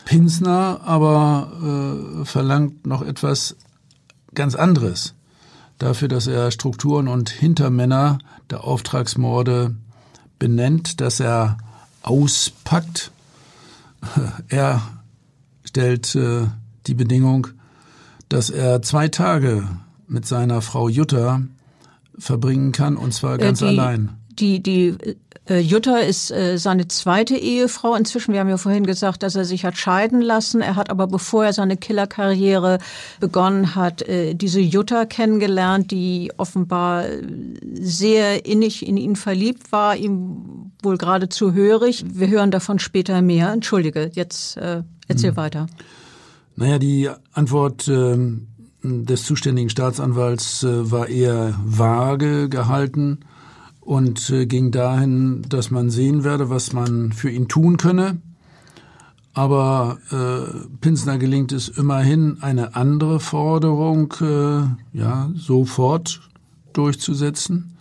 Pinsner 0.05 0.83
aber 0.85 2.21
äh, 2.21 2.25
verlangt 2.27 2.87
noch 2.87 3.01
etwas 3.01 3.57
ganz 4.35 4.55
anderes. 4.55 5.15
Dafür, 5.79 6.09
dass 6.09 6.27
er 6.27 6.51
Strukturen 6.51 7.09
und 7.09 7.31
Hintermänner 7.31 8.19
der 8.51 8.65
Auftragsmorde 8.65 9.75
benennt, 10.39 11.01
dass 11.01 11.19
er 11.19 11.57
auspackt. 12.03 13.11
Er 14.49 14.83
stellt 15.77 16.15
äh, 16.15 16.47
die 16.87 16.95
Bedingung, 16.95 17.49
dass 18.31 18.49
er 18.49 18.81
zwei 18.81 19.09
Tage 19.09 19.69
mit 20.09 20.27
seiner 20.27 20.63
Frau 20.63 20.89
Jutta 20.89 21.43
verbringen 22.19 22.73
kann, 22.73 22.97
und 22.97 23.13
zwar 23.13 23.35
äh, 23.35 23.39
ganz 23.39 23.61
äh, 23.61 23.69
die, 23.69 23.79
allein. 23.79 24.11
Die, 24.31 24.63
die 24.63 24.97
äh, 25.47 25.59
Jutta 25.59 25.99
ist 25.99 26.31
äh, 26.31 26.57
seine 26.57 26.89
zweite 26.89 27.37
Ehefrau. 27.37 27.95
Inzwischen, 27.95 28.33
wir 28.33 28.41
haben 28.41 28.49
ja 28.49 28.57
vorhin 28.57 28.87
gesagt, 28.87 29.23
dass 29.23 29.35
er 29.35 29.45
sich 29.45 29.67
hat 29.67 29.77
scheiden 29.77 30.23
lassen. 30.23 30.63
Er 30.63 30.77
hat 30.77 30.89
aber, 30.89 31.09
bevor 31.09 31.45
er 31.45 31.53
seine 31.53 31.77
Killerkarriere 31.77 32.79
begonnen 33.21 33.75
hat, 33.75 34.01
äh, 34.01 34.35
diese 34.35 34.61
Jutta 34.61 35.05
kennengelernt, 35.05 35.91
die 35.91 36.33
offenbar 36.39 37.05
sehr 37.75 38.47
innig 38.47 38.87
in 38.87 38.97
ihn 38.97 39.15
verliebt 39.15 39.73
war, 39.73 39.95
ihm 39.95 40.66
wohl 40.83 40.99
geradezu 40.99 41.53
hörig. 41.53 42.05
Wir 42.09 42.29
hören 42.29 42.51
davon 42.51 42.79
später 42.79 43.23
mehr. 43.23 43.53
Entschuldige, 43.53 44.11
jetzt 44.15 44.57
äh, 44.57 44.83
erzähl 45.09 45.31
hm. 45.31 45.37
weiter. 45.37 45.67
Naja, 46.57 46.79
die 46.79 47.11
Antwort 47.33 47.87
äh, 47.89 48.17
des 48.83 49.25
zuständigen 49.25 49.69
Staatsanwalts 49.69 50.63
äh, 50.63 50.91
war 50.91 51.09
eher 51.09 51.55
vage 51.65 52.49
gehalten 52.49 53.21
und 53.81 54.31
äh, 54.31 54.47
ging 54.47 54.71
dahin, 54.71 55.43
dass 55.49 55.71
man 55.71 55.91
sehen 55.91 56.25
werde, 56.25 56.51
was 56.51 56.73
man 56.73 57.13
für 57.13 57.31
ihn 57.31 57.49
tun 57.49 57.77
könne. 57.77 58.19
Aber 59.35 59.99
äh, 60.11 60.67
Pinsner 60.81 61.19
gelingt 61.19 61.53
es 61.53 61.69
immerhin, 61.69 62.39
eine 62.41 62.75
andere 62.75 63.21
Forderung 63.21 64.15
äh, 64.23 64.99
ja, 64.99 65.31
sofort 65.35 66.23
durchzusetzen. 66.73 67.76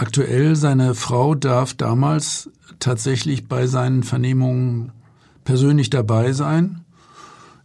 Aktuell, 0.00 0.56
seine 0.56 0.94
Frau 0.94 1.34
darf 1.34 1.74
damals 1.74 2.48
tatsächlich 2.78 3.48
bei 3.48 3.66
seinen 3.66 4.02
Vernehmungen 4.02 4.92
persönlich 5.44 5.90
dabei 5.90 6.32
sein. 6.32 6.80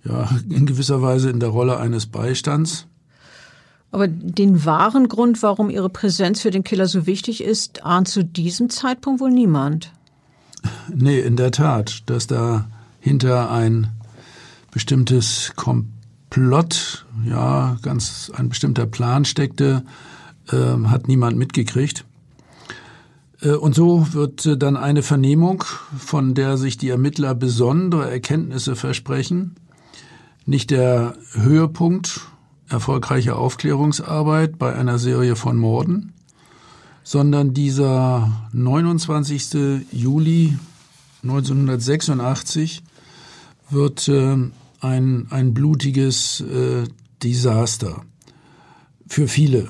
Ja, 0.03 0.27
in 0.49 0.65
gewisser 0.65 1.01
Weise 1.01 1.29
in 1.29 1.39
der 1.39 1.47
Rolle 1.47 1.77
eines 1.79 2.07
Beistands. 2.07 2.87
Aber 3.89 4.09
den 4.09 4.65
wahren 4.65 5.07
Grund, 5.07 5.43
warum 5.43 5.69
ihre 5.69 5.87
Präsenz 5.89 6.41
für 6.41 6.51
den 6.51 6.65
Killer 6.65 6.87
so 6.87 7.05
wichtig 7.05 7.41
ist, 7.41 7.85
ahnt 7.85 8.09
zu 8.09 8.25
diesem 8.25 8.69
Zeitpunkt 8.69 9.21
wohl 9.21 9.31
niemand. 9.31 9.93
Nee, 10.93 11.21
in 11.21 11.37
der 11.37 11.51
Tat, 11.51 12.03
dass 12.07 12.27
da 12.27 12.67
hinter 12.99 13.49
ein 13.49 13.87
bestimmtes 14.71 15.53
Komplott, 15.55 17.05
ja, 17.25 17.77
ganz 17.81 18.29
ein 18.35 18.49
bestimmter 18.49 18.87
Plan 18.87 19.23
steckte, 19.23 19.85
äh, 20.51 20.85
hat 20.87 21.07
niemand 21.07 21.37
mitgekriegt. 21.37 22.03
Äh, 23.45 23.51
und 23.51 23.75
so 23.75 24.13
wird 24.13 24.45
äh, 24.45 24.57
dann 24.57 24.75
eine 24.75 25.03
Vernehmung, 25.03 25.63
von 25.97 26.33
der 26.33 26.57
sich 26.57 26.77
die 26.77 26.89
Ermittler 26.89 27.35
besondere 27.35 28.09
Erkenntnisse 28.09 28.75
versprechen, 28.75 29.55
nicht 30.45 30.71
der 30.71 31.15
Höhepunkt 31.33 32.21
erfolgreiche 32.67 33.35
Aufklärungsarbeit 33.35 34.57
bei 34.57 34.75
einer 34.75 34.99
Serie 34.99 35.35
von 35.35 35.57
Morden, 35.57 36.13
sondern 37.03 37.53
dieser 37.53 38.49
29. 38.53 39.85
Juli 39.91 40.57
1986 41.23 42.83
wird 43.69 44.07
äh, 44.07 44.37
ein, 44.81 45.27
ein 45.29 45.53
blutiges 45.55 46.43
Desaster 47.23 48.01
für 49.07 49.27
viele. 49.27 49.69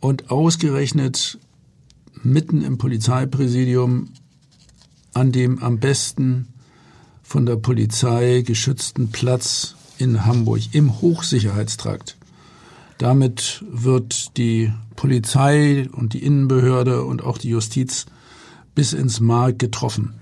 Und 0.00 0.30
ausgerechnet 0.30 1.38
mitten 2.22 2.62
im 2.62 2.78
Polizeipräsidium 2.78 4.08
an 5.14 5.32
dem 5.32 5.62
am 5.62 5.78
besten 5.78 6.48
von 7.22 7.46
der 7.46 7.56
Polizei 7.56 8.42
geschützten 8.46 9.10
Platz 9.10 9.74
in 9.98 10.26
Hamburg 10.26 10.60
im 10.72 11.00
Hochsicherheitstrakt. 11.00 12.16
Damit 12.98 13.64
wird 13.70 14.36
die 14.36 14.72
Polizei 14.94 15.88
und 15.92 16.12
die 16.12 16.22
Innenbehörde 16.22 17.04
und 17.04 17.22
auch 17.22 17.38
die 17.38 17.50
Justiz 17.50 18.06
bis 18.74 18.92
ins 18.92 19.20
Mark 19.20 19.58
getroffen. 19.58 20.14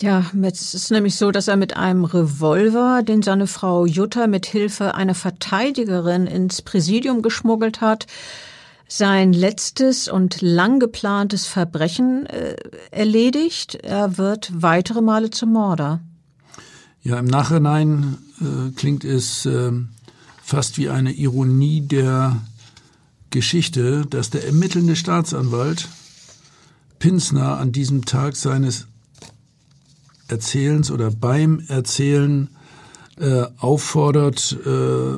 Ja, 0.00 0.24
es 0.42 0.74
ist 0.74 0.90
nämlich 0.90 1.16
so, 1.16 1.30
dass 1.30 1.48
er 1.48 1.56
mit 1.56 1.76
einem 1.76 2.04
Revolver, 2.04 3.02
den 3.02 3.22
seine 3.22 3.46
Frau 3.46 3.84
Jutta 3.84 4.26
mit 4.26 4.46
Hilfe 4.46 4.94
einer 4.94 5.14
Verteidigerin 5.14 6.26
ins 6.26 6.62
Präsidium 6.62 7.22
geschmuggelt 7.22 7.80
hat, 7.80 8.06
sein 8.88 9.32
letztes 9.32 10.08
und 10.08 10.40
lang 10.42 10.78
geplantes 10.78 11.46
Verbrechen 11.46 12.26
äh, 12.26 12.56
erledigt. 12.90 13.76
Er 13.76 14.18
wird 14.18 14.52
weitere 14.54 15.00
Male 15.00 15.30
zum 15.30 15.52
Mörder. 15.52 16.00
Ja, 17.02 17.18
im 17.18 17.26
Nachhinein 17.26 18.18
äh, 18.40 18.70
klingt 18.76 19.04
es 19.04 19.46
äh, 19.46 19.72
fast 20.42 20.78
wie 20.78 20.88
eine 20.88 21.12
Ironie 21.12 21.80
der 21.80 22.42
Geschichte, 23.30 24.06
dass 24.06 24.30
der 24.30 24.46
ermittelnde 24.46 24.94
Staatsanwalt 24.94 25.88
Pinsner 26.98 27.58
an 27.58 27.72
diesem 27.72 28.04
Tag 28.04 28.36
seines 28.36 28.86
Erzählens 30.28 30.90
oder 30.90 31.10
beim 31.10 31.60
Erzählen 31.66 32.48
äh, 33.18 33.44
auffordert, 33.58 34.56
äh, 34.64 35.16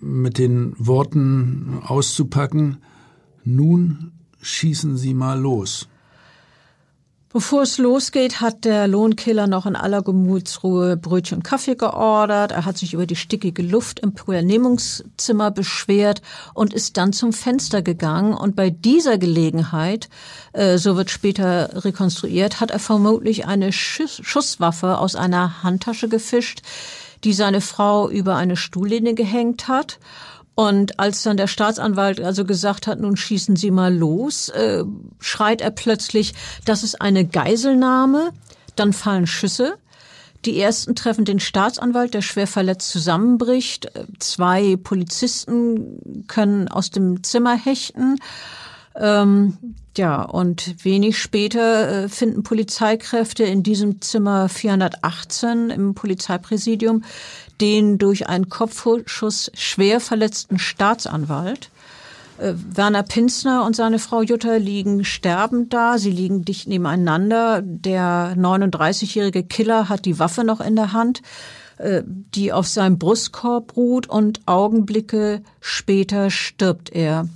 mit 0.00 0.38
den 0.38 0.74
Worten 0.78 1.80
auszupacken, 1.84 2.78
nun 3.44 4.12
schießen 4.40 4.96
Sie 4.96 5.14
mal 5.14 5.38
los. 5.38 5.88
Bevor 7.32 7.62
es 7.62 7.78
losgeht, 7.78 8.42
hat 8.42 8.66
der 8.66 8.86
Lohnkiller 8.86 9.46
noch 9.46 9.64
in 9.64 9.74
aller 9.74 10.02
Gemütsruhe 10.02 10.98
Brötchen 10.98 11.38
und 11.38 11.42
Kaffee 11.42 11.76
geordert. 11.76 12.52
Er 12.52 12.66
hat 12.66 12.76
sich 12.76 12.92
über 12.92 13.06
die 13.06 13.16
stickige 13.16 13.62
Luft 13.62 14.00
im 14.00 14.14
Vernehmungszimmer 14.14 15.50
beschwert 15.50 16.20
und 16.52 16.74
ist 16.74 16.98
dann 16.98 17.14
zum 17.14 17.32
Fenster 17.32 17.80
gegangen. 17.80 18.34
Und 18.34 18.54
bei 18.54 18.68
dieser 18.68 19.16
Gelegenheit, 19.16 20.10
äh, 20.52 20.76
so 20.76 20.94
wird 20.96 21.08
später 21.08 21.82
rekonstruiert, 21.86 22.60
hat 22.60 22.70
er 22.70 22.78
vermutlich 22.78 23.46
eine 23.46 23.72
Schuss 23.72 24.20
Schusswaffe 24.22 24.98
aus 24.98 25.16
einer 25.16 25.62
Handtasche 25.62 26.10
gefischt, 26.10 26.60
die 27.24 27.32
seine 27.32 27.62
Frau 27.62 28.10
über 28.10 28.36
eine 28.36 28.56
Stuhllehne 28.56 29.14
gehängt 29.14 29.68
hat. 29.68 29.98
Und 30.54 31.00
als 31.00 31.22
dann 31.22 31.36
der 31.36 31.46
Staatsanwalt 31.46 32.20
also 32.20 32.44
gesagt 32.44 32.86
hat, 32.86 33.00
nun 33.00 33.16
schießen 33.16 33.56
Sie 33.56 33.70
mal 33.70 33.94
los, 33.94 34.50
äh, 34.50 34.84
schreit 35.18 35.60
er 35.62 35.70
plötzlich, 35.70 36.34
das 36.64 36.82
ist 36.82 37.00
eine 37.00 37.26
Geiselnahme. 37.26 38.30
Dann 38.76 38.92
fallen 38.92 39.26
Schüsse. 39.26 39.74
Die 40.44 40.58
ersten 40.60 40.94
treffen 40.94 41.24
den 41.24 41.40
Staatsanwalt, 41.40 42.14
der 42.14 42.22
schwer 42.22 42.46
verletzt 42.46 42.90
zusammenbricht. 42.90 43.92
Zwei 44.18 44.76
Polizisten 44.76 46.24
können 46.26 46.68
aus 46.68 46.90
dem 46.90 47.22
Zimmer 47.22 47.56
hechten. 47.56 48.16
Ähm, 48.94 49.56
ja, 49.96 50.22
und 50.22 50.84
wenig 50.84 51.18
später 51.18 52.04
äh, 52.04 52.08
finden 52.08 52.42
Polizeikräfte 52.42 53.44
in 53.44 53.62
diesem 53.62 54.00
Zimmer 54.00 54.48
418 54.48 55.70
im 55.70 55.94
Polizeipräsidium 55.94 57.04
den 57.62 57.96
durch 57.96 58.28
einen 58.28 58.48
Kopfschuss 58.48 59.52
schwer 59.54 60.00
verletzten 60.00 60.58
Staatsanwalt. 60.58 61.70
Äh, 62.38 62.54
Werner 62.74 63.04
Pinsner 63.04 63.64
und 63.64 63.76
seine 63.76 64.00
Frau 64.00 64.20
Jutta 64.20 64.56
liegen 64.56 65.04
sterbend 65.04 65.72
da. 65.72 65.96
Sie 65.96 66.10
liegen 66.10 66.44
dicht 66.44 66.66
nebeneinander. 66.66 67.62
Der 67.62 68.34
39-jährige 68.36 69.44
Killer 69.44 69.88
hat 69.88 70.06
die 70.06 70.18
Waffe 70.18 70.42
noch 70.42 70.60
in 70.60 70.74
der 70.74 70.92
Hand, 70.92 71.22
äh, 71.78 72.02
die 72.04 72.52
auf 72.52 72.66
seinem 72.66 72.98
Brustkorb 72.98 73.76
ruht 73.76 74.08
und 74.08 74.40
Augenblicke 74.46 75.42
später 75.60 76.30
stirbt 76.30 76.90
er. 76.90 77.28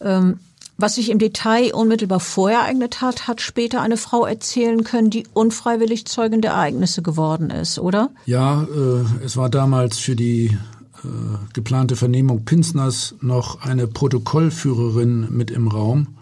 Ähm, 0.00 0.40
was 0.78 0.96
sich 0.96 1.10
im 1.10 1.18
Detail 1.18 1.74
unmittelbar 1.74 2.20
vorereignet 2.20 3.00
hat, 3.00 3.26
hat 3.26 3.40
später 3.40 3.80
eine 3.80 3.96
Frau 3.96 4.26
erzählen 4.26 4.84
können, 4.84 5.08
die 5.08 5.26
unfreiwillig 5.32 6.04
Zeugin 6.06 6.42
der 6.42 6.52
Ereignisse 6.52 7.00
geworden 7.02 7.48
ist, 7.48 7.78
oder? 7.78 8.10
Ja, 8.26 8.64
äh, 8.64 9.24
es 9.24 9.36
war 9.36 9.48
damals 9.48 9.98
für 9.98 10.16
die 10.16 10.46
äh, 10.46 11.08
geplante 11.54 11.96
Vernehmung 11.96 12.44
Pinsners 12.44 13.14
noch 13.22 13.62
eine 13.62 13.86
Protokollführerin 13.86 15.28
mit 15.30 15.50
im 15.50 15.68
Raum. 15.68 16.18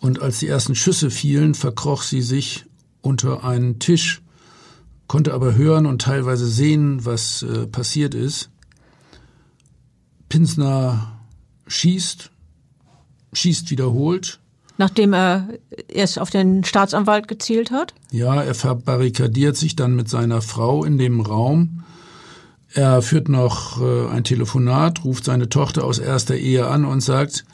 Und 0.00 0.20
als 0.20 0.38
die 0.38 0.48
ersten 0.48 0.74
Schüsse 0.74 1.10
fielen, 1.10 1.54
verkroch 1.54 2.02
sie 2.02 2.22
sich 2.22 2.64
unter 3.02 3.44
einen 3.44 3.78
Tisch, 3.80 4.22
konnte 5.08 5.34
aber 5.34 5.56
hören 5.56 5.84
und 5.84 6.00
teilweise 6.00 6.46
sehen, 6.46 7.04
was 7.04 7.42
äh, 7.42 7.66
passiert 7.66 8.14
ist. 8.14 8.50
Pinsner 10.30 11.18
schießt 11.66 12.30
schießt 13.34 13.70
wiederholt. 13.70 14.40
Nachdem 14.76 15.12
er 15.12 15.48
erst 15.88 16.18
auf 16.18 16.30
den 16.30 16.64
Staatsanwalt 16.64 17.28
gezielt 17.28 17.70
hat? 17.70 17.94
Ja, 18.10 18.42
er 18.42 18.54
verbarrikadiert 18.54 19.56
sich 19.56 19.76
dann 19.76 19.94
mit 19.94 20.08
seiner 20.08 20.42
Frau 20.42 20.84
in 20.84 20.98
dem 20.98 21.20
Raum. 21.20 21.84
Er 22.72 23.02
führt 23.02 23.28
noch 23.28 23.80
äh, 23.80 24.08
ein 24.08 24.24
Telefonat, 24.24 25.04
ruft 25.04 25.24
seine 25.24 25.48
Tochter 25.48 25.84
aus 25.84 26.00
erster 26.00 26.34
Ehe 26.34 26.66
an 26.66 26.84
und 26.84 27.02
sagt, 27.02 27.44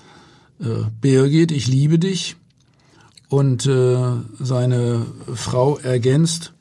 äh, 0.60 0.84
Birgit, 1.02 1.52
ich 1.52 1.66
liebe 1.66 1.98
dich. 1.98 2.36
Und 3.28 3.66
äh, 3.66 4.12
seine 4.40 5.06
Frau 5.34 5.78
ergänzt, 5.78 6.52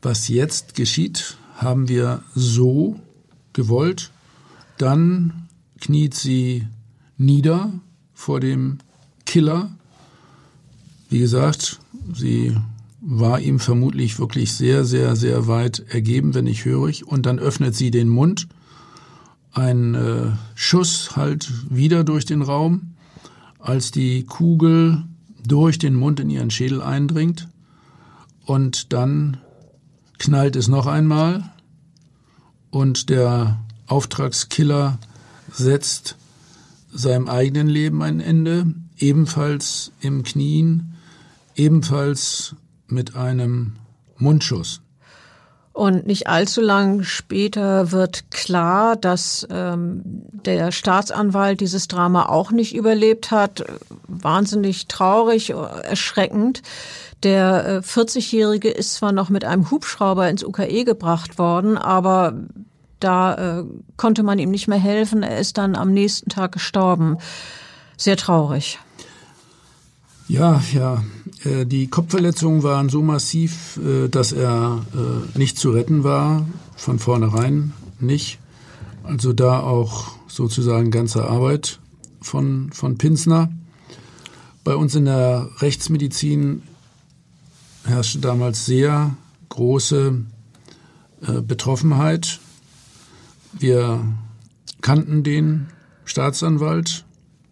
was 0.00 0.28
jetzt 0.28 0.74
geschieht, 0.74 1.36
haben 1.56 1.88
wir 1.88 2.22
so 2.34 2.98
gewollt. 3.52 4.10
Dann 4.78 5.48
kniet 5.80 6.14
sie 6.14 6.66
nieder, 7.18 7.72
vor 8.18 8.40
dem 8.40 8.78
Killer. 9.26 9.70
Wie 11.08 11.20
gesagt, 11.20 11.78
sie 12.12 12.56
war 13.00 13.38
ihm 13.38 13.60
vermutlich 13.60 14.18
wirklich 14.18 14.54
sehr, 14.54 14.84
sehr, 14.84 15.14
sehr 15.14 15.46
weit 15.46 15.84
ergeben, 15.88 16.34
wenn 16.34 16.44
nicht 16.44 16.64
hörig. 16.64 17.06
Und 17.06 17.26
dann 17.26 17.38
öffnet 17.38 17.76
sie 17.76 17.92
den 17.92 18.08
Mund. 18.08 18.48
Ein 19.52 19.94
äh, 19.94 20.32
Schuss 20.56 21.16
halt 21.16 21.48
wieder 21.70 22.02
durch 22.02 22.24
den 22.24 22.42
Raum, 22.42 22.94
als 23.60 23.92
die 23.92 24.24
Kugel 24.24 25.04
durch 25.46 25.78
den 25.78 25.94
Mund 25.94 26.18
in 26.18 26.28
ihren 26.28 26.50
Schädel 26.50 26.82
eindringt. 26.82 27.46
Und 28.44 28.92
dann 28.92 29.36
knallt 30.18 30.56
es 30.56 30.66
noch 30.66 30.86
einmal 30.86 31.52
und 32.70 33.10
der 33.10 33.60
Auftragskiller 33.86 34.98
setzt 35.52 36.16
seinem 36.92 37.28
eigenen 37.28 37.68
Leben 37.68 38.02
ein 38.02 38.20
Ende, 38.20 38.66
ebenfalls 38.98 39.92
im 40.00 40.22
Knien, 40.22 40.94
ebenfalls 41.54 42.54
mit 42.86 43.16
einem 43.16 43.74
Mundschuss. 44.16 44.80
Und 45.78 46.08
nicht 46.08 46.26
allzu 46.26 46.60
lang 46.60 47.04
später 47.04 47.92
wird 47.92 48.32
klar, 48.32 48.96
dass 48.96 49.46
ähm, 49.48 50.02
der 50.04 50.72
Staatsanwalt 50.72 51.60
dieses 51.60 51.86
Drama 51.86 52.26
auch 52.26 52.50
nicht 52.50 52.74
überlebt 52.74 53.30
hat. 53.30 53.64
Wahnsinnig 54.08 54.88
traurig, 54.88 55.50
erschreckend. 55.50 56.62
Der 57.22 57.66
äh, 57.66 57.78
40-Jährige 57.78 58.70
ist 58.70 58.94
zwar 58.94 59.12
noch 59.12 59.28
mit 59.28 59.44
einem 59.44 59.70
Hubschrauber 59.70 60.28
ins 60.28 60.42
UKE 60.42 60.84
gebracht 60.84 61.38
worden, 61.38 61.78
aber 61.78 62.34
da 63.00 63.60
äh, 63.60 63.64
konnte 63.96 64.22
man 64.22 64.38
ihm 64.38 64.50
nicht 64.50 64.68
mehr 64.68 64.78
helfen. 64.78 65.22
Er 65.22 65.38
ist 65.38 65.58
dann 65.58 65.76
am 65.76 65.92
nächsten 65.92 66.30
Tag 66.30 66.52
gestorben. 66.52 67.18
Sehr 67.96 68.16
traurig. 68.16 68.78
Ja, 70.28 70.62
ja. 70.74 71.02
Äh, 71.44 71.64
die 71.64 71.88
Kopfverletzungen 71.88 72.62
waren 72.62 72.88
so 72.88 73.02
massiv, 73.02 73.78
äh, 73.78 74.08
dass 74.08 74.32
er 74.32 74.84
äh, 74.94 75.38
nicht 75.38 75.58
zu 75.58 75.70
retten 75.70 76.04
war. 76.04 76.46
Von 76.76 76.98
vornherein 76.98 77.72
nicht. 77.98 78.38
Also 79.02 79.32
da 79.32 79.60
auch 79.60 80.12
sozusagen 80.28 80.90
ganze 80.90 81.24
Arbeit 81.24 81.80
von, 82.20 82.70
von 82.72 82.98
Pinsner. 82.98 83.50
Bei 84.64 84.76
uns 84.76 84.94
in 84.94 85.06
der 85.06 85.48
Rechtsmedizin 85.58 86.62
herrschte 87.84 88.18
damals 88.18 88.66
sehr 88.66 89.16
große 89.48 90.24
Betroffenheit 91.42 92.38
wir 93.52 94.04
kannten 94.80 95.22
den 95.22 95.68
Staatsanwalt, 96.04 97.04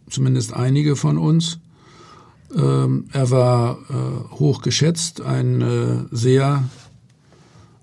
zumindest 0.09 0.55
einige 0.55 0.97
von 0.97 1.19
uns. 1.19 1.59
Ähm, 2.55 3.09
er 3.13 3.31
war 3.31 3.79
äh, 3.91 4.35
hoch 4.39 4.63
geschätzt, 4.63 5.21
ein 5.21 5.61
äh, 5.61 6.05
sehr 6.11 6.65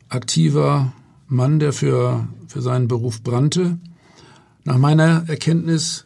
aktiver 0.10 0.94
Mann, 1.28 1.60
der 1.60 1.74
für, 1.74 2.28
für 2.48 2.62
seinen 2.62 2.88
Beruf 2.88 3.24
brannte. 3.24 3.78
Nach 4.64 4.78
meiner 4.78 5.28
Erkenntnis 5.28 6.06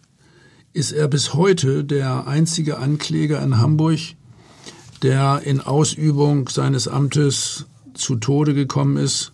ist 0.74 0.92
er 0.92 1.08
bis 1.08 1.34
heute 1.34 1.84
der 1.84 2.28
einzige 2.28 2.78
Ankläger 2.78 3.42
in 3.42 3.58
Hamburg, 3.58 4.00
der 5.04 5.42
in 5.44 5.62
Ausübung 5.62 6.50
seines 6.50 6.88
Amtes 6.88 7.66
zu 7.94 8.16
Tode 8.16 8.54
gekommen 8.54 8.98
ist 8.98 9.34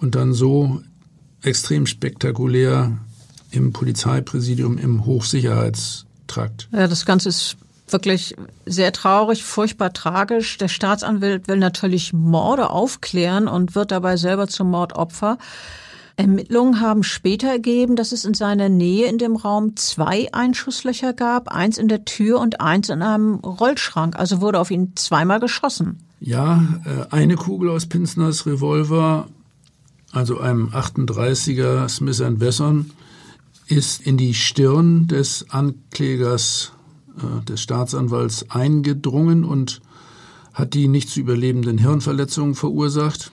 und 0.00 0.14
dann 0.14 0.32
so 0.32 0.82
extrem 1.44 1.86
spektakulär 1.86 2.98
im 3.50 3.72
Polizeipräsidium 3.72 4.78
im 4.78 5.06
Hochsicherheitstrakt. 5.06 6.68
Ja, 6.72 6.88
das 6.88 7.06
Ganze 7.06 7.28
ist 7.28 7.56
wirklich 7.88 8.34
sehr 8.66 8.92
traurig, 8.92 9.44
furchtbar 9.44 9.92
tragisch. 9.92 10.58
Der 10.58 10.68
Staatsanwalt 10.68 11.48
will 11.48 11.58
natürlich 11.58 12.12
Morde 12.12 12.70
aufklären 12.70 13.46
und 13.46 13.74
wird 13.74 13.90
dabei 13.90 14.16
selber 14.16 14.48
zum 14.48 14.70
Mordopfer. 14.70 15.38
Ermittlungen 16.16 16.80
haben 16.80 17.02
später 17.02 17.48
ergeben, 17.48 17.96
dass 17.96 18.12
es 18.12 18.24
in 18.24 18.34
seiner 18.34 18.68
Nähe 18.68 19.08
in 19.08 19.18
dem 19.18 19.34
Raum 19.34 19.76
zwei 19.76 20.32
Einschusslöcher 20.32 21.12
gab, 21.12 21.48
eins 21.48 21.76
in 21.76 21.88
der 21.88 22.04
Tür 22.04 22.38
und 22.40 22.60
eins 22.60 22.88
in 22.88 23.02
einem 23.02 23.34
Rollschrank. 23.36 24.16
Also 24.16 24.40
wurde 24.40 24.60
auf 24.60 24.70
ihn 24.70 24.92
zweimal 24.94 25.40
geschossen. 25.40 25.98
Ja, 26.20 26.62
äh, 26.84 27.12
eine 27.12 27.34
Kugel 27.34 27.68
aus 27.68 27.86
Pinsners 27.86 28.46
Revolver 28.46 29.26
also 30.14 30.38
einem 30.38 30.68
38er 30.68 31.88
Smith 31.88 32.20
Wesson, 32.20 32.90
ist 33.66 34.02
in 34.06 34.16
die 34.16 34.34
Stirn 34.34 35.06
des 35.08 35.50
Anklägers, 35.50 36.72
äh, 37.18 37.44
des 37.44 37.60
Staatsanwalts 37.60 38.50
eingedrungen 38.50 39.44
und 39.44 39.80
hat 40.52 40.74
die 40.74 40.88
nicht 40.88 41.08
zu 41.08 41.20
überlebenden 41.20 41.78
Hirnverletzungen 41.78 42.54
verursacht. 42.54 43.32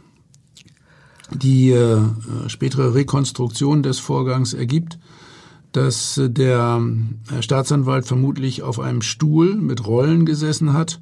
Die 1.33 1.71
äh, 1.71 2.01
spätere 2.47 2.93
Rekonstruktion 2.93 3.83
des 3.83 3.99
Vorgangs 3.99 4.53
ergibt, 4.53 4.99
dass 5.71 6.17
äh, 6.17 6.29
der 6.29 6.81
äh, 7.31 7.41
Staatsanwalt 7.41 8.05
vermutlich 8.05 8.63
auf 8.63 8.79
einem 8.79 9.01
Stuhl 9.01 9.55
mit 9.55 9.85
Rollen 9.85 10.25
gesessen 10.25 10.73
hat. 10.73 10.99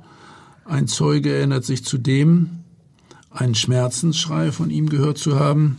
Ein 0.65 0.87
Zeuge 0.87 1.33
erinnert 1.33 1.65
sich 1.65 1.83
zudem, 1.83 2.63
einen 3.31 3.55
Schmerzensschrei 3.55 4.51
von 4.51 4.69
ihm 4.69 4.89
gehört 4.89 5.17
zu 5.17 5.39
haben. 5.39 5.77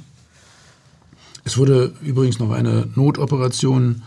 Es 1.45 1.59
wurde 1.59 1.95
übrigens 2.03 2.39
noch 2.39 2.51
eine 2.51 2.89
Notoperation 2.95 4.03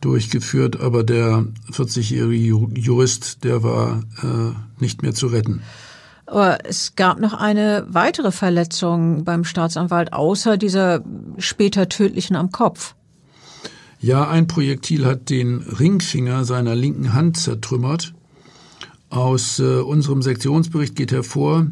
durchgeführt, 0.00 0.80
aber 0.80 1.02
der 1.02 1.44
40-jährige 1.72 2.68
Jurist, 2.78 3.44
der 3.44 3.62
war 3.62 4.02
äh, 4.22 4.82
nicht 4.82 5.02
mehr 5.02 5.14
zu 5.14 5.26
retten. 5.26 5.62
Aber 6.26 6.64
es 6.66 6.94
gab 6.94 7.20
noch 7.20 7.32
eine 7.32 7.86
weitere 7.88 8.30
Verletzung 8.30 9.24
beim 9.24 9.44
Staatsanwalt, 9.44 10.12
außer 10.12 10.56
dieser 10.56 11.02
später 11.38 11.88
tödlichen 11.88 12.36
am 12.36 12.52
Kopf. 12.52 12.94
Ja, 14.00 14.28
ein 14.28 14.46
Projektil 14.46 15.06
hat 15.06 15.30
den 15.30 15.58
Ringfinger 15.58 16.44
seiner 16.44 16.76
linken 16.76 17.14
Hand 17.14 17.36
zertrümmert. 17.38 18.12
Aus 19.10 19.58
äh, 19.58 19.80
unserem 19.80 20.22
Sektionsbericht 20.22 20.94
geht 20.94 21.12
hervor, 21.12 21.66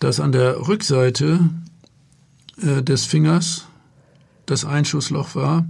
dass 0.00 0.18
an 0.18 0.32
der 0.32 0.66
Rückseite 0.66 1.38
äh, 2.60 2.82
des 2.82 3.04
Fingers 3.04 3.66
das 4.46 4.64
Einschussloch 4.64 5.36
war, 5.36 5.64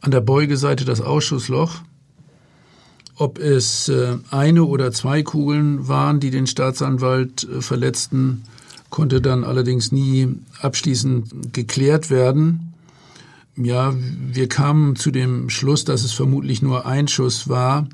an 0.00 0.10
der 0.10 0.22
Beugeseite 0.22 0.86
das 0.86 1.02
Ausschussloch 1.02 1.82
ob 3.20 3.38
es 3.38 3.90
äh, 3.90 4.16
eine 4.30 4.64
oder 4.64 4.92
zwei 4.92 5.22
Kugeln 5.22 5.86
waren, 5.88 6.20
die 6.20 6.30
den 6.30 6.46
Staatsanwalt 6.46 7.44
äh, 7.44 7.60
verletzten, 7.60 8.44
konnte 8.88 9.20
dann 9.20 9.44
allerdings 9.44 9.92
nie 9.92 10.36
abschließend 10.62 11.52
geklärt 11.52 12.08
werden. 12.08 12.72
Ja, 13.56 13.94
wir 13.94 14.48
kamen 14.48 14.96
zu 14.96 15.10
dem 15.10 15.50
Schluss, 15.50 15.84
dass 15.84 16.02
es 16.02 16.12
vermutlich 16.12 16.62
nur 16.62 16.86
ein 16.86 17.08
Schuss 17.08 17.46
war, 17.46 17.86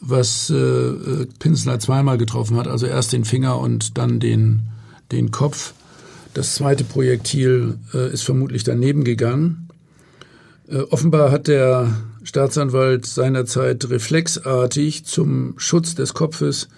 was 0.00 0.50
äh, 0.50 1.26
Pinsler 1.38 1.78
zweimal 1.78 2.18
getroffen 2.18 2.56
hat, 2.56 2.68
also 2.68 2.86
erst 2.86 3.12
den 3.12 3.24
Finger 3.24 3.58
und 3.58 3.98
dann 3.98 4.20
den, 4.20 4.62
den 5.12 5.30
Kopf. 5.30 5.72
Das 6.34 6.54
zweite 6.54 6.84
Projektil 6.84 7.78
äh, 7.94 8.12
ist 8.12 8.22
vermutlich 8.22 8.62
daneben 8.62 9.04
gegangen. 9.04 9.68
Äh, 10.68 10.80
offenbar 10.80 11.30
hat 11.30 11.48
der 11.48 11.96
Staatsanwalt 12.24 13.06
seinerzeit 13.06 13.88
reflexartig 13.88 15.04
zum 15.04 15.54
Schutz 15.56 15.94
des 15.94 16.12
Kopfes 16.12 16.68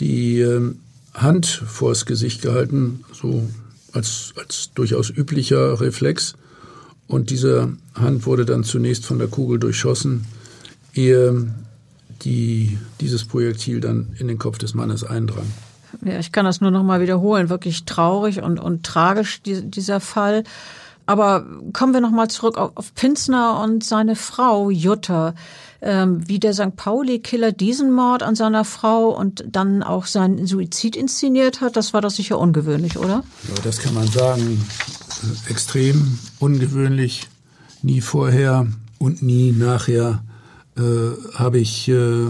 die 0.00 0.40
äh, 0.40 0.74
Hand 1.12 1.46
vors 1.46 2.06
Gesicht 2.06 2.42
gehalten, 2.42 3.04
so 3.12 3.48
als, 3.92 4.32
als 4.36 4.70
durchaus 4.74 5.10
üblicher 5.10 5.80
Reflex. 5.80 6.34
Und 7.06 7.30
diese 7.30 7.72
Hand 7.94 8.26
wurde 8.26 8.44
dann 8.44 8.64
zunächst 8.64 9.04
von 9.04 9.18
der 9.18 9.28
Kugel 9.28 9.58
durchschossen, 9.58 10.24
ehe 10.94 11.52
die, 12.24 12.78
dieses 13.00 13.24
Projektil 13.24 13.80
dann 13.80 14.14
in 14.18 14.28
den 14.28 14.38
Kopf 14.38 14.58
des 14.58 14.74
Mannes 14.74 15.04
eindrang. 15.04 15.46
Ja, 16.04 16.18
ich 16.18 16.32
kann 16.32 16.44
das 16.44 16.60
nur 16.60 16.70
noch 16.70 16.82
mal 16.82 17.00
wiederholen. 17.00 17.48
Wirklich 17.48 17.84
traurig 17.84 18.42
und, 18.42 18.58
und 18.58 18.84
tragisch, 18.84 19.42
die, 19.42 19.62
dieser 19.62 20.00
Fall. 20.00 20.44
Aber 21.06 21.46
kommen 21.72 21.92
wir 21.92 22.00
noch 22.00 22.10
mal 22.10 22.28
zurück 22.28 22.56
auf, 22.56 22.72
auf 22.74 22.94
Pinsner 22.94 23.60
und 23.60 23.84
seine 23.84 24.16
Frau 24.16 24.70
Jutta. 24.70 25.34
Ähm, 25.82 26.26
wie 26.26 26.38
der 26.38 26.54
St. 26.54 26.76
Pauli-Killer 26.76 27.52
diesen 27.52 27.92
Mord 27.92 28.22
an 28.22 28.34
seiner 28.34 28.64
Frau 28.64 29.10
und 29.10 29.44
dann 29.46 29.82
auch 29.82 30.06
seinen 30.06 30.46
Suizid 30.46 30.96
inszeniert 30.96 31.60
hat, 31.60 31.76
das 31.76 31.92
war 31.92 32.00
doch 32.00 32.10
sicher 32.10 32.38
ungewöhnlich, 32.38 32.96
oder? 32.96 33.22
Ja, 33.48 33.62
das 33.62 33.80
kann 33.80 33.92
man 33.92 34.06
sagen. 34.06 34.64
Extrem 35.46 36.18
ungewöhnlich. 36.38 37.28
Nie 37.82 38.00
vorher 38.00 38.66
und 38.98 39.22
nie 39.22 39.52
nachher 39.52 40.22
äh, 40.76 41.34
habe 41.34 41.58
ich 41.58 41.88
äh, 41.88 42.26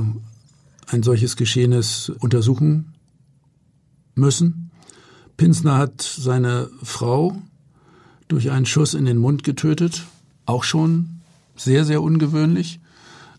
ein 0.87 1.03
solches 1.03 1.37
Geschehnis 1.37 2.11
untersuchen 2.21 2.95
müssen. 4.15 4.71
Pinsner 5.37 5.79
hat 5.79 6.03
seine 6.03 6.71
Frau 6.83 7.37
durch 8.29 8.51
einen 8.51 8.67
Schuss 8.67 8.95
in 8.95 9.05
den 9.05 9.19
Mund 9.19 9.45
getötet. 9.45 10.05
Auch 10.47 10.65
schon 10.65 11.21
sehr, 11.57 11.85
sehr 11.85 12.03
ungewöhnlich. 12.03 12.81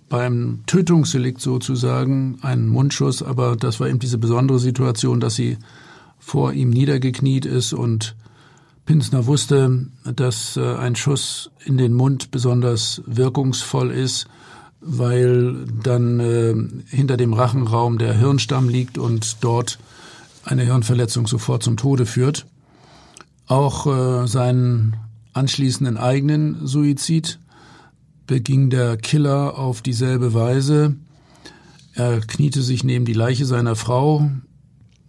Beim 0.10 0.64
Tötungsdelikt 0.68 1.41
sozusagen 1.41 2.38
ein 2.41 2.68
Mundschuss, 2.68 3.24
aber 3.24 3.56
das 3.56 3.80
war 3.80 3.88
eben 3.88 3.99
diese 3.99 4.18
besondere 4.18 4.60
Situation, 4.60 5.20
dass 5.20 5.36
sie 5.36 5.58
vor 6.20 6.53
ihm 6.53 6.70
niedergekniet 6.70 7.45
ist 7.45 7.74
und 7.74 8.16
Pinsner 8.86 9.26
wusste, 9.26 9.88
dass 10.03 10.58
äh, 10.58 10.76
ein 10.76 10.95
Schuss 10.95 11.49
in 11.66 11.78
den 11.78 11.93
Mund 11.93 12.30
besonders 12.30 13.01
wirkungsvoll 13.08 13.89
ist, 13.89 14.28
weil 14.88 15.65
dann 15.83 16.19
äh, 16.19 16.55
hinter 16.88 17.17
dem 17.17 17.33
Rachenraum 17.33 17.97
der 17.97 18.13
Hirnstamm 18.13 18.69
liegt 18.69 18.97
und 18.97 19.38
dort 19.41 19.79
eine 20.43 20.63
Hirnverletzung 20.63 21.25
sofort 21.25 21.63
zum 21.63 21.75
Tode 21.75 22.05
führt. 22.05 22.45
Auch 23.47 23.88
äh, 23.88 24.27
seinen 24.27 24.95
anschließenden 25.33 25.97
eigenen 25.97 26.67
Suizid 26.67 27.39
beging 28.27 28.69
der 28.69 28.97
Killer 28.97 29.57
auf 29.57 29.81
dieselbe 29.81 30.33
Weise. 30.33 30.95
Er 31.93 32.19
kniete 32.21 32.61
sich 32.61 32.83
neben 32.83 33.05
die 33.05 33.13
Leiche 33.13 33.45
seiner 33.45 33.75
Frau, 33.75 34.29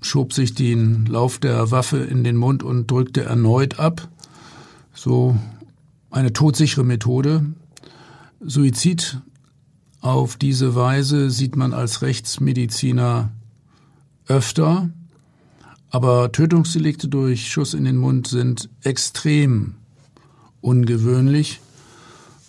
schob 0.00 0.32
sich 0.32 0.54
den 0.54 1.04
Lauf 1.06 1.38
der 1.38 1.70
Waffe 1.70 1.98
in 1.98 2.24
den 2.24 2.36
Mund 2.36 2.62
und 2.62 2.90
drückte 2.90 3.24
erneut 3.24 3.78
ab. 3.78 4.08
So 4.94 5.36
eine 6.10 6.32
todsichere 6.32 6.84
Methode. 6.84 7.44
Suizid 8.40 9.20
auf 10.06 10.36
diese 10.36 10.74
Weise 10.74 11.30
sieht 11.30 11.56
man 11.56 11.72
als 11.72 12.02
Rechtsmediziner 12.02 13.30
öfter. 14.28 14.90
Aber 15.90 16.32
Tötungsdelikte 16.32 17.08
durch 17.08 17.48
Schuss 17.48 17.74
in 17.74 17.84
den 17.84 17.96
Mund 17.96 18.26
sind 18.26 18.68
extrem 18.82 19.74
ungewöhnlich. 20.60 21.60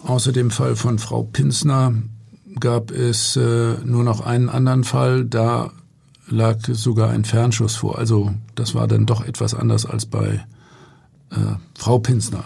Außer 0.03 0.31
dem 0.31 0.51
Fall 0.51 0.75
von 0.75 0.99
Frau 0.99 1.23
Pinsner 1.23 1.93
gab 2.59 2.91
es 2.91 3.35
äh, 3.35 3.75
nur 3.83 4.03
noch 4.03 4.21
einen 4.21 4.49
anderen 4.49 4.83
Fall. 4.83 5.25
Da 5.25 5.71
lag 6.27 6.59
sogar 6.67 7.11
ein 7.11 7.25
Fernschuss 7.25 7.75
vor. 7.75 7.97
Also 7.97 8.33
das 8.55 8.75
war 8.75 8.87
dann 8.87 9.05
doch 9.05 9.23
etwas 9.23 9.53
anders 9.53 9.85
als 9.85 10.05
bei 10.05 10.45
äh, 11.31 11.35
Frau 11.77 11.99
Pinsner. 11.99 12.43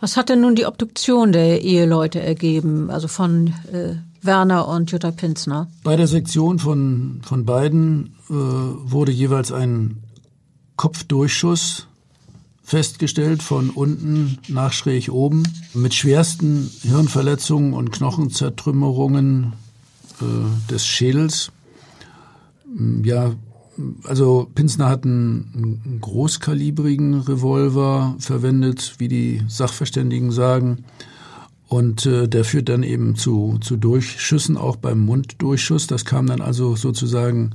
Was 0.00 0.16
hat 0.16 0.28
denn 0.28 0.40
nun 0.42 0.54
die 0.54 0.66
Obduktion 0.66 1.32
der 1.32 1.62
Eheleute 1.62 2.20
ergeben, 2.20 2.90
also 2.90 3.08
von 3.08 3.54
äh, 3.72 3.94
Werner 4.24 4.68
und 4.68 4.90
Jutta 4.90 5.10
Pinsner? 5.10 5.68
Bei 5.82 5.96
der 5.96 6.06
Sektion 6.06 6.58
von, 6.58 7.20
von 7.22 7.44
beiden 7.44 8.16
äh, 8.28 8.32
wurde 8.32 9.12
jeweils 9.12 9.52
ein 9.52 10.02
Kopfdurchschuss 10.76 11.86
festgestellt 12.62 13.42
von 13.42 13.70
unten 13.70 14.38
nach 14.48 14.72
schräg 14.72 15.10
oben 15.10 15.42
mit 15.74 15.94
schwersten 15.94 16.70
Hirnverletzungen 16.82 17.74
und 17.74 17.92
Knochenzertrümmerungen 17.92 19.52
äh, 20.20 20.70
des 20.70 20.86
Schädels. 20.86 21.52
Ja, 23.04 23.32
also 24.04 24.48
Pinsner 24.54 24.88
hat 24.88 25.04
einen, 25.04 25.80
einen 25.84 25.98
großkalibrigen 26.00 27.20
Revolver 27.20 28.16
verwendet, 28.18 28.94
wie 28.98 29.08
die 29.08 29.42
Sachverständigen 29.46 30.32
sagen. 30.32 30.84
Und 31.68 32.06
äh, 32.06 32.28
der 32.28 32.44
führt 32.44 32.68
dann 32.68 32.82
eben 32.82 33.16
zu, 33.16 33.58
zu 33.60 33.76
Durchschüssen, 33.76 34.56
auch 34.56 34.76
beim 34.76 35.00
Munddurchschuss. 35.00 35.86
Das 35.86 36.04
kam 36.04 36.26
dann 36.26 36.40
also 36.40 36.76
sozusagen 36.76 37.50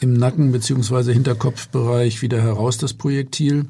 im 0.00 0.14
Nacken- 0.14 0.52
bzw. 0.52 1.12
Hinterkopfbereich 1.12 2.22
wieder 2.22 2.40
heraus, 2.40 2.78
das 2.78 2.94
Projektil. 2.94 3.66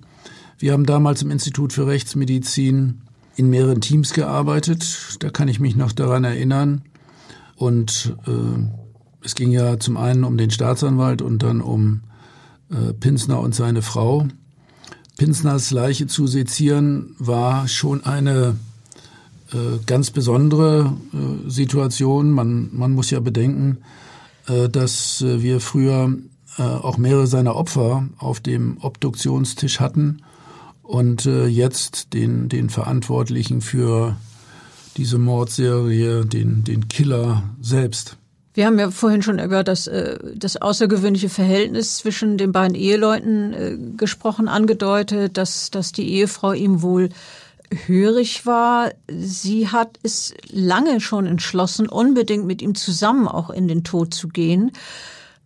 Wir 0.58 0.72
haben 0.72 0.86
damals 0.86 1.22
im 1.22 1.30
Institut 1.30 1.72
für 1.72 1.86
Rechtsmedizin 1.86 3.02
in 3.36 3.50
mehreren 3.50 3.80
Teams 3.80 4.12
gearbeitet. 4.12 5.16
Da 5.20 5.30
kann 5.30 5.48
ich 5.48 5.60
mich 5.60 5.76
noch 5.76 5.92
daran 5.92 6.24
erinnern. 6.24 6.82
Und 7.56 8.16
äh, 8.26 8.32
es 9.22 9.34
ging 9.34 9.50
ja 9.50 9.78
zum 9.78 9.96
einen 9.96 10.24
um 10.24 10.38
den 10.38 10.50
Staatsanwalt 10.50 11.20
und 11.20 11.42
dann 11.42 11.60
um 11.60 12.02
äh, 12.70 12.92
Pinsner 12.94 13.40
und 13.40 13.54
seine 13.54 13.82
Frau. 13.82 14.28
Pinsners 15.18 15.70
Leiche 15.70 16.06
zu 16.06 16.26
sezieren 16.26 17.14
war 17.18 17.68
schon 17.68 18.04
eine 18.04 18.56
ganz 19.86 20.10
besondere 20.10 20.92
äh, 21.12 21.50
Situation. 21.50 22.30
Man, 22.30 22.70
man 22.72 22.92
muss 22.92 23.10
ja 23.10 23.20
bedenken, 23.20 23.78
äh, 24.48 24.68
dass 24.68 25.22
äh, 25.22 25.42
wir 25.42 25.60
früher 25.60 26.12
äh, 26.58 26.62
auch 26.62 26.98
mehrere 26.98 27.26
seiner 27.26 27.56
Opfer 27.56 28.08
auf 28.18 28.40
dem 28.40 28.78
Obduktionstisch 28.80 29.80
hatten 29.80 30.22
und 30.82 31.26
äh, 31.26 31.46
jetzt 31.46 32.14
den, 32.14 32.48
den 32.48 32.70
Verantwortlichen 32.70 33.60
für 33.60 34.16
diese 34.96 35.18
Mordserie, 35.18 36.24
den, 36.24 36.64
den 36.64 36.88
Killer 36.88 37.42
selbst. 37.60 38.16
Wir 38.54 38.64
haben 38.64 38.78
ja 38.78 38.90
vorhin 38.90 39.20
schon 39.20 39.38
über 39.38 39.62
das, 39.62 39.86
äh, 39.86 40.18
das 40.34 40.56
außergewöhnliche 40.56 41.28
Verhältnis 41.28 41.98
zwischen 41.98 42.38
den 42.38 42.52
beiden 42.52 42.74
Eheleuten 42.74 43.52
äh, 43.52 43.76
gesprochen, 43.96 44.48
angedeutet, 44.48 45.36
dass, 45.36 45.70
dass 45.70 45.92
die 45.92 46.08
Ehefrau 46.08 46.52
ihm 46.52 46.80
wohl 46.80 47.10
hörig 47.86 48.46
war. 48.46 48.92
Sie 49.08 49.68
hat 49.68 49.98
es 50.02 50.34
lange 50.50 51.00
schon 51.00 51.26
entschlossen, 51.26 51.88
unbedingt 51.88 52.46
mit 52.46 52.62
ihm 52.62 52.74
zusammen 52.74 53.28
auch 53.28 53.50
in 53.50 53.68
den 53.68 53.84
Tod 53.84 54.14
zu 54.14 54.28
gehen. 54.28 54.72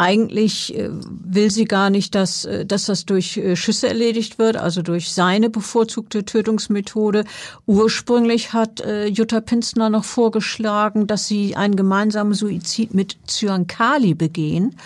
Eigentlich 0.01 0.75
äh, 0.79 0.89
will 0.91 1.51
sie 1.51 1.67
gar 1.67 1.91
nicht, 1.91 2.15
dass, 2.15 2.47
äh, 2.47 2.65
dass 2.65 2.87
das 2.87 3.05
durch 3.05 3.37
äh, 3.37 3.55
Schüsse 3.55 3.87
erledigt 3.87 4.39
wird, 4.39 4.57
also 4.57 4.81
durch 4.81 5.13
seine 5.13 5.51
bevorzugte 5.51 6.25
Tötungsmethode. 6.25 7.25
Ursprünglich 7.67 8.55
hat 8.55 8.83
Jutta 9.09 9.43
Pinstner 9.43 9.91
noch 9.91 10.05
vorgeschlagen, 10.05 11.07
dass 11.07 11.27
sie 11.27 11.55
einen 11.55 11.77
gemeinsamen 11.77 12.33
Suizid 12.33 12.95
mit 12.95 13.19
Zyankali 13.27 14.15
begehen. 14.15 14.77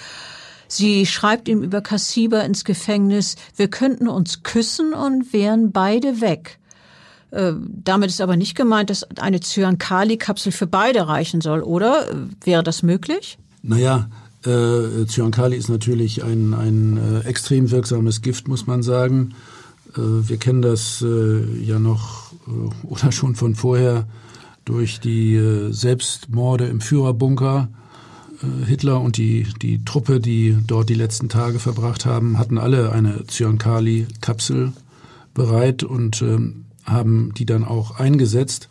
Sie 0.67 1.07
schreibt 1.07 1.49
ihm 1.49 1.63
über 1.63 1.81
Kassiba 1.81 2.41
ins 2.41 2.65
Gefängnis, 2.65 3.37
wir 3.55 3.69
könnten 3.69 4.09
uns 4.09 4.43
küssen 4.43 4.93
und 4.93 5.33
wären 5.33 5.71
beide 5.71 6.21
weg. 6.21 6.59
Damit 7.31 8.11
ist 8.11 8.21
aber 8.21 8.37
nicht 8.37 8.55
gemeint, 8.55 8.91
dass 8.91 9.03
eine 9.19 9.41
Zyankali-Kapsel 9.41 10.53
für 10.53 10.67
beide 10.69 11.09
reichen 11.09 11.41
soll, 11.41 11.63
oder? 11.63 12.07
Wäre 12.45 12.63
das 12.63 12.83
möglich? 12.85 13.39
Naja, 13.63 14.09
äh, 14.45 15.07
Zyankali 15.07 15.57
ist 15.57 15.69
natürlich 15.69 16.23
ein, 16.23 16.55
ein 16.55 16.99
äh, 16.99 17.21
extrem 17.27 17.71
wirksames 17.71 18.21
Gift, 18.23 18.47
muss 18.47 18.67
man 18.67 18.83
sagen. 18.83 19.35
Äh, 19.97 20.01
wir 20.01 20.37
kennen 20.37 20.63
das 20.63 21.03
äh, 21.03 21.63
ja 21.63 21.79
noch 21.79 22.33
äh, 22.47 22.87
oder 22.87 23.11
schon 23.11 23.35
von 23.37 23.55
vorher 23.55 24.07
durch 24.65 25.01
die 25.01 25.35
äh, 25.35 25.73
Selbstmorde 25.73 26.67
im 26.67 26.81
Führerbunker. 26.81 27.69
äh, 28.43 28.67
Hitler 28.67 29.01
und 29.01 29.17
die, 29.17 29.47
die 29.63 29.85
Truppe, 29.85 30.21
die 30.21 30.59
dort 30.67 30.89
die 30.89 30.95
letzten 30.95 31.29
Tage 31.29 31.59
verbracht 31.59 32.05
haben, 32.05 32.39
hatten 32.39 32.59
alle 32.59 32.93
eine 32.93 33.27
Zyankali-Kapsel 33.27 34.73
bereit 35.33 35.83
und 35.83 36.23
ähm, 36.23 36.64
haben 36.85 37.33
die 37.35 37.47
dann 37.47 37.65
auch 37.65 37.99
eingesetzt. 37.99 38.69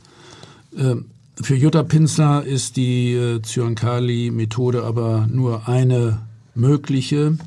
Ähm, 0.77 1.05
für 1.41 1.55
Jutta 1.55 1.83
Pinsler 1.83 2.43
ist 2.43 2.77
die 2.77 3.13
äh, 3.13 3.41
Zyankali-Methode 3.41 4.83
aber 4.83 5.27
nur 5.29 5.67
eine 5.67 6.19
mögliche 6.53 7.37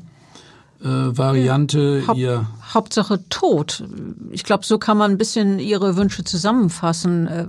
äh, 0.81 0.85
Variante. 0.85 2.03
Haupt, 2.07 2.17
ihr 2.17 2.47
Hauptsache 2.73 3.23
Tod. 3.29 3.83
Ich 4.31 4.43
glaube, 4.43 4.65
so 4.65 4.77
kann 4.77 4.97
man 4.97 5.11
ein 5.11 5.17
bisschen 5.17 5.59
ihre 5.59 5.95
Wünsche 5.95 6.23
zusammenfassen. 6.23 7.27
Äh, 7.27 7.45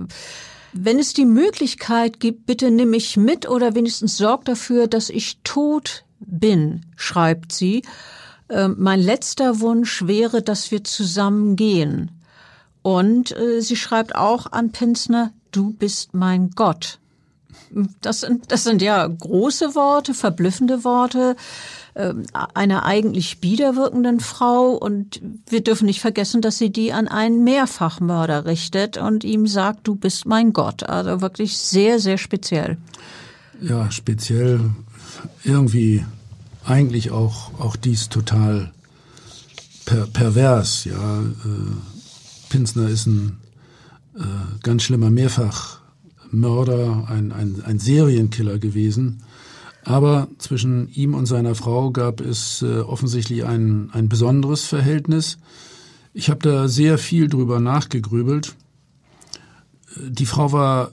wenn 0.71 0.99
es 0.99 1.13
die 1.13 1.25
Möglichkeit 1.25 2.19
gibt, 2.19 2.45
bitte 2.45 2.71
nimm 2.71 2.91
mich 2.91 3.17
mit 3.17 3.49
oder 3.49 3.75
wenigstens 3.75 4.17
sorg 4.17 4.45
dafür, 4.45 4.87
dass 4.87 5.09
ich 5.09 5.39
tot 5.43 6.03
bin, 6.19 6.85
schreibt 6.95 7.51
sie. 7.51 7.83
Äh, 8.49 8.69
mein 8.69 9.01
letzter 9.01 9.59
Wunsch 9.59 10.05
wäre, 10.05 10.41
dass 10.41 10.71
wir 10.71 10.83
zusammen 10.83 11.55
gehen. 11.55 12.11
Und 12.89 13.37
äh, 13.37 13.61
sie 13.61 13.75
schreibt 13.75 14.15
auch 14.15 14.51
an 14.51 14.71
Pinsner, 14.71 15.31
du 15.51 15.73
bist 15.73 16.15
mein 16.15 16.49
Gott. 16.55 16.97
Das 18.01 18.21
sind, 18.21 18.51
das 18.51 18.63
sind 18.63 18.81
ja 18.81 19.05
große 19.05 19.75
Worte, 19.75 20.15
verblüffende 20.15 20.83
Worte 20.83 21.35
äh, 21.93 22.15
einer 22.55 22.85
eigentlich 22.85 23.41
biederwirkenden 23.41 24.19
Frau 24.19 24.71
und 24.71 25.21
wir 25.47 25.61
dürfen 25.61 25.85
nicht 25.85 26.01
vergessen, 26.01 26.41
dass 26.41 26.57
sie 26.57 26.71
die 26.71 26.91
an 26.91 27.07
einen 27.07 27.43
Mehrfachmörder 27.43 28.45
richtet 28.45 28.97
und 28.97 29.23
ihm 29.23 29.45
sagt, 29.45 29.87
du 29.87 29.93
bist 29.93 30.25
mein 30.25 30.51
Gott. 30.51 30.81
Also 30.81 31.21
wirklich 31.21 31.59
sehr, 31.59 31.99
sehr 31.99 32.17
speziell. 32.17 32.77
Ja, 33.61 33.91
speziell 33.91 34.61
irgendwie 35.43 36.03
eigentlich 36.65 37.11
auch, 37.11 37.51
auch 37.59 37.75
dies 37.75 38.09
total 38.09 38.71
per, 39.85 40.07
pervers. 40.07 40.85
Ja, 40.85 41.19
äh, 41.19 41.98
Pinsner 42.49 42.89
ist 42.89 43.05
ein 43.07 43.37
äh, 44.15 44.21
ganz 44.63 44.83
schlimmer 44.83 45.09
Mehrfachmörder, 45.09 47.07
ein, 47.09 47.31
ein, 47.31 47.61
ein 47.63 47.79
Serienkiller 47.79 48.59
gewesen. 48.59 49.23
Aber 49.83 50.27
zwischen 50.37 50.89
ihm 50.89 51.13
und 51.13 51.25
seiner 51.25 51.55
Frau 51.55 51.91
gab 51.91 52.21
es 52.21 52.61
äh, 52.61 52.79
offensichtlich 52.79 53.45
ein, 53.45 53.89
ein 53.93 54.09
besonderes 54.09 54.65
Verhältnis. 54.65 55.37
Ich 56.13 56.29
habe 56.29 56.41
da 56.41 56.67
sehr 56.67 56.97
viel 56.97 57.27
drüber 57.27 57.59
nachgegrübelt. 57.59 58.55
Die 59.97 60.25
Frau 60.25 60.51
war 60.51 60.91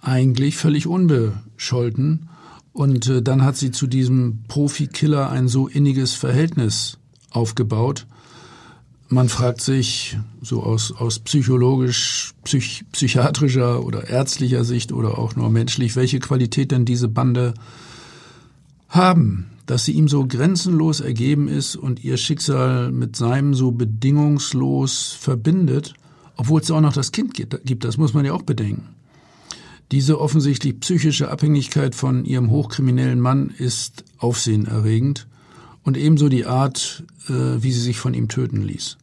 eigentlich 0.00 0.56
völlig 0.56 0.86
unbescholten 0.86 2.28
und 2.72 3.08
äh, 3.08 3.22
dann 3.22 3.42
hat 3.42 3.56
sie 3.56 3.70
zu 3.70 3.86
diesem 3.86 4.44
Profikiller 4.46 5.30
ein 5.30 5.48
so 5.48 5.66
inniges 5.66 6.12
Verhältnis 6.12 6.98
aufgebaut, 7.30 8.06
man 9.08 9.28
fragt 9.28 9.60
sich 9.60 10.18
so 10.42 10.62
aus, 10.62 10.92
aus 10.92 11.18
psychologisch, 11.20 12.32
psych, 12.44 12.84
psychiatrischer 12.92 13.84
oder 13.84 14.08
ärztlicher 14.08 14.64
Sicht 14.64 14.92
oder 14.92 15.18
auch 15.18 15.36
nur 15.36 15.50
menschlich, 15.50 15.96
welche 15.96 16.18
Qualität 16.18 16.72
denn 16.72 16.84
diese 16.84 17.08
Bande 17.08 17.54
haben, 18.88 19.50
dass 19.66 19.84
sie 19.84 19.92
ihm 19.92 20.08
so 20.08 20.26
grenzenlos 20.26 21.00
ergeben 21.00 21.48
ist 21.48 21.76
und 21.76 22.04
ihr 22.04 22.16
Schicksal 22.16 22.90
mit 22.90 23.16
seinem 23.16 23.54
so 23.54 23.70
bedingungslos 23.70 25.16
verbindet, 25.18 25.94
obwohl 26.36 26.60
es 26.60 26.70
auch 26.70 26.80
noch 26.80 26.92
das 26.92 27.12
Kind 27.12 27.34
gibt, 27.34 27.84
das 27.84 27.96
muss 27.96 28.14
man 28.14 28.24
ja 28.24 28.32
auch 28.32 28.42
bedenken. 28.42 28.88
Diese 29.90 30.20
offensichtlich 30.20 30.80
psychische 30.80 31.30
Abhängigkeit 31.30 31.94
von 31.94 32.26
ihrem 32.26 32.50
hochkriminellen 32.50 33.20
Mann 33.20 33.48
ist 33.48 34.04
aufsehenerregend 34.18 35.27
und 35.88 35.96
ebenso 35.96 36.28
die 36.28 36.44
Art, 36.44 37.02
äh, 37.30 37.32
wie 37.32 37.72
sie 37.72 37.80
sich 37.80 37.98
von 37.98 38.12
ihm 38.12 38.28
töten 38.28 38.60
ließ. 38.60 38.98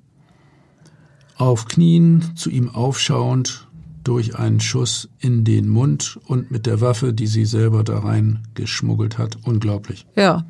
Auf 1.36 1.66
Knien 1.66 2.34
zu 2.36 2.52
ihm 2.52 2.70
aufschauend 2.70 3.68
durch 4.04 4.38
einen 4.38 4.60
Schuss 4.60 5.10
in 5.18 5.44
den 5.44 5.68
Mund 5.68 6.20
und 6.28 6.52
mit 6.52 6.68
der 6.68 6.82
Waffe, 6.82 7.12
die 7.12 7.26
sie 7.26 7.46
selber 7.46 7.84
da 7.84 7.98
rein 7.98 8.44
geschmuggelt 8.54 9.18
hat. 9.18 9.36
Unglaublich. 9.46 10.06
Ja, 10.16 10.46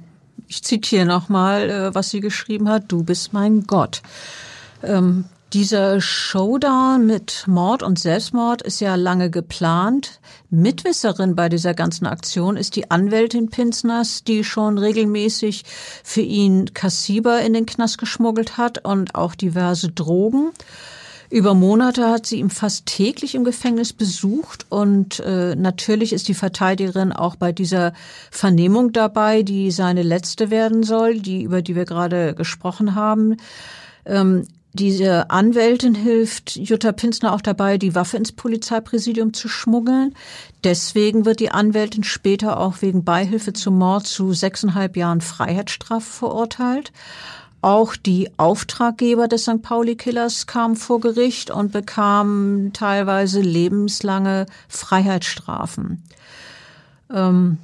ich 0.50 0.62
zitiere 0.62 1.06
nochmal, 1.06 1.70
äh, 1.70 1.96
was 1.96 2.10
sie 2.10 2.20
geschrieben 2.20 2.68
hat. 2.68 2.92
Du 2.92 3.06
bist 3.06 3.32
mein 3.32 3.64
Gott. 3.64 4.02
Ähm, 4.84 5.24
dieser 5.56 6.02
Showdown 6.02 7.06
mit 7.06 7.46
Mord 7.48 7.82
und 7.82 7.98
Selbstmord 7.98 8.62
ist 8.62 8.82
ja 8.82 8.96
lange 8.96 9.30
geplant. 9.30 10.20
Mitwisserin 10.50 11.34
bei 11.34 11.48
dieser 11.48 11.74
ganzen 11.74 12.08
Aktion 12.08 12.58
ist 12.58 12.76
die 12.76 12.92
Anwältin 12.92 13.50
Pinsners, 13.50 14.26
die 14.26 14.44
schon 14.44 14.78
regelmäßig 14.78 15.64
für 16.04 16.20
ihn 16.20 16.74
Kassiber 16.74 17.40
in 17.40 17.54
den 17.54 17.66
Knast 17.66 18.00
geschmuggelt 18.00 18.58
hat 18.58 18.84
und 18.84 19.16
auch 19.16 19.34
diverse 19.34 19.88
Drogen. 19.88 20.52
Über 21.30 21.54
Monate 21.54 22.10
hat 22.10 22.26
sie 22.26 22.40
ihn 22.40 22.50
fast 22.50 22.86
täglich 22.86 23.34
im 23.34 23.46
Gefängnis 23.46 23.94
besucht 23.94 24.66
und 24.68 25.22
äh, 25.22 25.56
natürlich 25.56 26.12
ist 26.12 26.28
die 26.28 26.34
Verteidigerin 26.34 27.14
auch 27.14 27.38
bei 27.38 27.54
dieser 27.54 27.94
Vernehmung 28.30 28.92
dabei, 28.92 29.42
die 29.42 29.72
seine 29.72 30.04
letzte 30.04 30.50
werden 30.50 30.84
soll, 30.84 31.22
die 31.22 31.44
über 31.44 31.62
die 31.62 31.78
wir 31.78 31.86
gerade 31.86 32.36
gesprochen 32.36 32.94
haben. 32.94 33.38
Ähm, 34.06 34.46
diese 34.76 35.30
Anwältin 35.30 35.96
hilft 35.96 36.58
Jutta 36.58 36.92
Pinsner 36.92 37.34
auch 37.34 37.42
dabei, 37.42 37.78
die 37.78 37.96
Waffe 37.96 38.18
ins 38.18 38.32
Polizeipräsidium 38.32 39.34
zu 39.34 39.48
schmuggeln. 39.48 40.14
Deswegen 40.64 41.26
wird 41.26 41.40
die 41.40 41.52
Anwältin 41.52 42.04
später 42.04 42.60
auch 42.60 42.82
wegen 42.82 43.04
Beihilfe 43.06 43.54
zum 43.54 43.78
Mord 43.78 44.06
zu 44.06 44.34
sechseinhalb 44.34 44.98
Jahren 44.98 45.22
Freiheitsstrafe 45.22 46.12
verurteilt. 46.12 46.92
Auch 47.62 47.96
die 47.96 48.30
Auftraggeber 48.38 49.28
des 49.28 49.44
St. 49.44 49.62
Pauli-Killers 49.62 50.46
kamen 50.46 50.76
vor 50.76 51.00
Gericht 51.00 51.50
und 51.50 51.72
bekamen 51.72 52.74
teilweise 52.74 53.42
lebenslange 53.42 54.46
Freiheitsstrafen. 54.68 56.04
Ähm, 57.12 57.58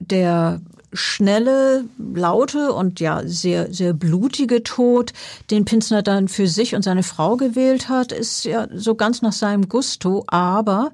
der 0.00 0.60
schnelle, 0.96 1.84
laute 1.98 2.72
und 2.72 3.00
ja 3.00 3.22
sehr, 3.26 3.72
sehr 3.72 3.92
blutige 3.92 4.62
Tod, 4.62 5.12
den 5.50 5.64
Pinsner 5.64 6.02
dann 6.02 6.28
für 6.28 6.48
sich 6.48 6.74
und 6.74 6.82
seine 6.82 7.02
Frau 7.02 7.36
gewählt 7.36 7.88
hat, 7.88 8.12
ist 8.12 8.44
ja 8.44 8.66
so 8.74 8.94
ganz 8.94 9.22
nach 9.22 9.32
seinem 9.32 9.68
Gusto. 9.68 10.24
Aber 10.26 10.92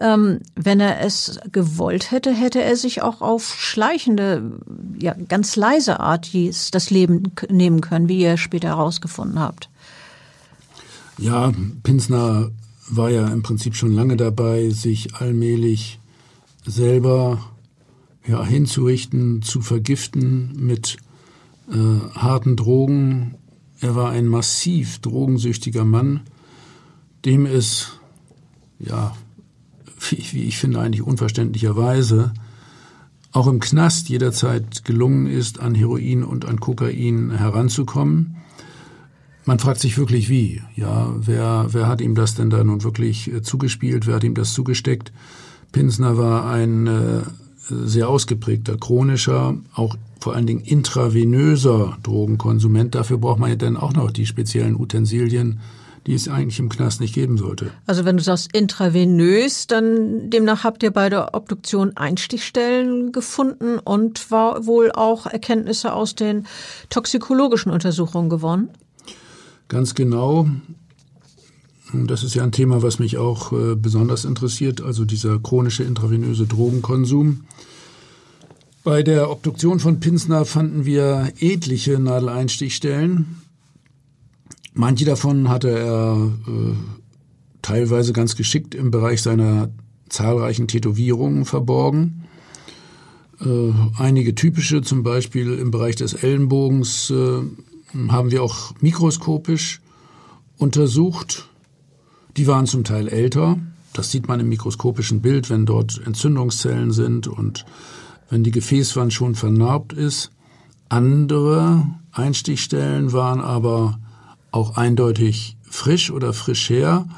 ähm, 0.00 0.40
wenn 0.54 0.80
er 0.80 1.00
es 1.00 1.40
gewollt 1.50 2.10
hätte, 2.10 2.32
hätte 2.32 2.62
er 2.62 2.76
sich 2.76 3.02
auch 3.02 3.20
auf 3.20 3.56
schleichende, 3.58 4.60
ja 4.98 5.14
ganz 5.28 5.56
leise 5.56 6.00
Art 6.00 6.30
das 6.32 6.90
Leben 6.90 7.32
nehmen 7.50 7.80
können, 7.80 8.08
wie 8.08 8.20
ihr 8.20 8.36
später 8.36 8.68
herausgefunden 8.68 9.40
habt. 9.40 9.68
Ja, 11.18 11.52
Pinsner 11.82 12.50
war 12.90 13.10
ja 13.10 13.26
im 13.28 13.42
Prinzip 13.42 13.74
schon 13.74 13.92
lange 13.92 14.16
dabei, 14.16 14.70
sich 14.70 15.14
allmählich 15.16 15.98
selber 16.64 17.38
ja, 18.28 18.44
hinzurichten, 18.44 19.42
zu 19.42 19.60
vergiften 19.60 20.52
mit 20.54 20.98
äh, 21.70 21.74
harten 22.14 22.56
Drogen. 22.56 23.34
Er 23.80 23.94
war 23.96 24.10
ein 24.10 24.26
massiv 24.26 24.98
drogensüchtiger 24.98 25.84
Mann, 25.84 26.20
dem 27.24 27.46
es, 27.46 27.92
ja, 28.78 29.16
wie, 30.10 30.24
wie 30.32 30.44
ich 30.44 30.58
finde, 30.58 30.80
eigentlich 30.80 31.02
unverständlicherweise 31.02 32.32
auch 33.32 33.46
im 33.46 33.60
Knast 33.60 34.08
jederzeit 34.08 34.84
gelungen 34.84 35.26
ist, 35.26 35.60
an 35.60 35.74
Heroin 35.74 36.24
und 36.24 36.44
an 36.44 36.60
Kokain 36.60 37.30
heranzukommen. 37.30 38.36
Man 39.44 39.58
fragt 39.58 39.80
sich 39.80 39.96
wirklich 39.96 40.28
wie. 40.28 40.62
Ja, 40.76 41.14
wer, 41.16 41.68
wer 41.70 41.86
hat 41.86 42.00
ihm 42.02 42.14
das 42.14 42.34
denn 42.34 42.50
da 42.50 42.62
nun 42.62 42.84
wirklich 42.84 43.32
äh, 43.32 43.42
zugespielt? 43.42 44.06
Wer 44.06 44.16
hat 44.16 44.24
ihm 44.24 44.34
das 44.34 44.52
zugesteckt? 44.52 45.12
Pinsner 45.72 46.18
war 46.18 46.50
ein 46.50 46.86
äh, 46.86 47.22
sehr 47.68 48.08
ausgeprägter, 48.08 48.76
chronischer, 48.76 49.56
auch 49.74 49.96
vor 50.20 50.34
allen 50.34 50.46
Dingen 50.46 50.60
intravenöser 50.60 51.96
Drogenkonsument. 52.02 52.94
Dafür 52.94 53.18
braucht 53.18 53.38
man 53.38 53.50
ja 53.50 53.56
dann 53.56 53.76
auch 53.76 53.92
noch 53.92 54.10
die 54.10 54.26
speziellen 54.26 54.76
Utensilien, 54.76 55.60
die 56.06 56.14
es 56.14 56.28
eigentlich 56.28 56.58
im 56.58 56.70
Knast 56.70 57.00
nicht 57.00 57.14
geben 57.14 57.36
sollte. 57.36 57.70
Also 57.86 58.04
wenn 58.04 58.16
du 58.16 58.22
sagst 58.22 58.54
intravenös, 58.54 59.66
dann 59.66 60.30
demnach 60.30 60.64
habt 60.64 60.82
ihr 60.82 60.90
bei 60.90 61.10
der 61.10 61.34
Obduktion 61.34 61.96
Einstichstellen 61.96 63.12
gefunden 63.12 63.78
und 63.78 64.30
war 64.30 64.66
wohl 64.66 64.90
auch 64.90 65.26
Erkenntnisse 65.26 65.92
aus 65.92 66.14
den 66.14 66.46
toxikologischen 66.88 67.70
Untersuchungen 67.70 68.30
gewonnen? 68.30 68.70
Ganz 69.68 69.94
genau. 69.94 70.48
Das 71.92 72.22
ist 72.22 72.34
ja 72.34 72.44
ein 72.44 72.52
Thema, 72.52 72.82
was 72.82 72.98
mich 72.98 73.16
auch 73.16 73.52
äh, 73.52 73.74
besonders 73.74 74.24
interessiert, 74.24 74.82
also 74.82 75.04
dieser 75.04 75.38
chronische 75.38 75.84
intravenöse 75.84 76.46
Drogenkonsum. 76.46 77.44
Bei 78.84 79.02
der 79.02 79.30
Obduktion 79.30 79.80
von 79.80 80.00
Pinsner 80.00 80.44
fanden 80.44 80.84
wir 80.84 81.32
etliche 81.40 81.98
Nadeleinstichstellen. 81.98 83.42
Manche 84.74 85.04
davon 85.04 85.48
hatte 85.48 85.70
er 85.70 86.30
äh, 86.46 86.74
teilweise 87.62 88.12
ganz 88.12 88.36
geschickt 88.36 88.74
im 88.74 88.90
Bereich 88.90 89.22
seiner 89.22 89.70
zahlreichen 90.08 90.68
Tätowierungen 90.68 91.44
verborgen. 91.44 92.24
Äh, 93.40 93.72
einige 93.96 94.34
typische, 94.34 94.82
zum 94.82 95.02
Beispiel 95.02 95.54
im 95.54 95.70
Bereich 95.70 95.96
des 95.96 96.14
Ellenbogens, 96.14 97.10
äh, 97.10 97.42
haben 98.08 98.30
wir 98.30 98.42
auch 98.42 98.72
mikroskopisch 98.80 99.80
untersucht. 100.58 101.48
Die 102.38 102.46
waren 102.46 102.66
zum 102.66 102.84
Teil 102.84 103.08
älter. 103.08 103.58
Das 103.92 104.12
sieht 104.12 104.28
man 104.28 104.38
im 104.38 104.48
mikroskopischen 104.48 105.20
Bild, 105.20 105.50
wenn 105.50 105.66
dort 105.66 106.00
Entzündungszellen 106.06 106.92
sind 106.92 107.26
und 107.26 107.64
wenn 108.30 108.44
die 108.44 108.52
Gefäßwand 108.52 109.12
schon 109.12 109.34
vernarbt 109.34 109.92
ist. 109.92 110.30
Andere 110.88 111.84
Einstichstellen 112.12 113.12
waren 113.12 113.40
aber 113.40 113.98
auch 114.52 114.76
eindeutig 114.76 115.56
frisch 115.62 116.12
oder 116.12 116.32
frisch 116.32 116.70
her, 116.70 117.08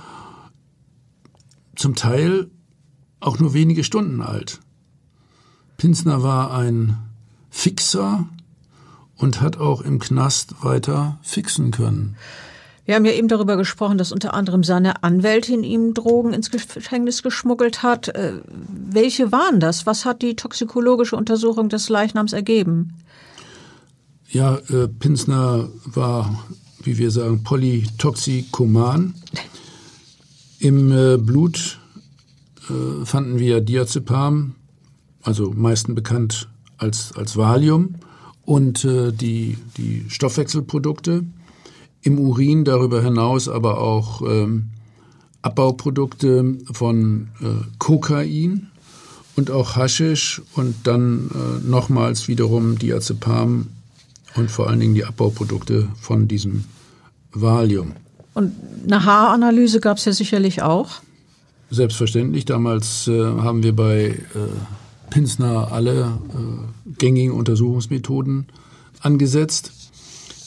zum 1.77 1.97
Teil 1.97 2.51
auch 3.21 3.39
nur 3.39 3.53
wenige 3.53 3.85
Stunden 3.85 4.23
alt. 4.23 4.61
Pinsner 5.77 6.23
war 6.23 6.55
ein 6.55 6.97
Fixer 7.51 8.27
und 9.17 9.43
hat 9.43 9.59
auch 9.59 9.83
im 9.83 9.99
Knast 9.99 10.65
weiter 10.65 11.19
fixen 11.21 11.73
können. 11.73 12.17
Wir 12.91 12.97
haben 12.97 13.05
ja 13.05 13.13
eben 13.13 13.29
darüber 13.29 13.57
gesprochen, 13.57 13.99
dass 13.99 14.11
unter 14.11 14.35
anderem 14.35 14.65
seine 14.65 15.05
Anwältin 15.05 15.63
ihm 15.63 15.95
Drogen 15.95 16.33
ins 16.33 16.51
Gefängnis 16.51 17.23
geschmuggelt 17.23 17.85
hat. 17.85 18.09
Äh, 18.09 18.41
welche 18.67 19.31
waren 19.31 19.61
das? 19.61 19.87
Was 19.87 20.05
hat 20.05 20.23
die 20.23 20.35
toxikologische 20.35 21.15
Untersuchung 21.15 21.69
des 21.69 21.89
Leichnams 21.89 22.33
ergeben? 22.33 22.97
Ja, 24.29 24.57
äh, 24.57 24.89
Pinsner 24.89 25.69
war, 25.85 26.45
wie 26.83 26.99
wir 26.99 27.13
sagen, 27.13 27.45
polytoxikoman. 27.45 29.15
Im 30.59 30.91
äh, 30.91 31.17
Blut 31.17 31.79
äh, 32.69 33.05
fanden 33.05 33.39
wir 33.39 33.61
Diazepam, 33.61 34.57
also 35.23 35.53
meisten 35.53 35.95
bekannt 35.95 36.49
als, 36.77 37.13
als 37.17 37.37
Valium, 37.37 37.95
und 38.45 38.85
äh, 38.85 39.13
die, 39.13 39.59
die 39.77 40.07
Stoffwechselprodukte 40.09 41.23
im 42.03 42.19
Urin 42.19 42.65
darüber 42.65 43.03
hinaus 43.03 43.49
aber 43.49 43.79
auch 43.79 44.23
ähm, 44.23 44.71
Abbauprodukte 45.43 46.59
von 46.73 47.29
äh, 47.41 47.47
Kokain 47.79 48.69
und 49.37 49.51
auch 49.51 49.77
Haschisch 49.77 50.43
und 50.55 50.75
dann 50.85 51.31
äh, 51.31 51.69
nochmals 51.69 52.29
wiederum 52.29 52.79
Diazepam 52.79 53.69
und 54.37 54.51
vor 54.51 54.69
allen 54.69 54.81
Dingen 54.81 54.95
die 54.95 55.05
Abbauprodukte 55.05 55.89
von 56.01 56.29
diesem 56.29 56.65
Valium. 57.33 57.93
Und 58.35 58.53
eine 58.85 59.05
Haaranalyse 59.05 59.81
gab 59.81 59.99
es 59.99 60.05
ja 60.05 60.13
sicherlich 60.13 60.63
auch. 60.63 61.01
Selbstverständlich. 61.71 62.45
Damals 62.45 63.09
äh, 63.09 63.13
haben 63.13 63.63
wir 63.63 63.75
bei 63.75 64.07
äh, 64.07 64.19
Pinsner 65.11 65.73
alle 65.73 66.19
äh, 66.35 66.93
gängigen 66.99 67.33
Untersuchungsmethoden 67.33 68.47
angesetzt. 69.01 69.73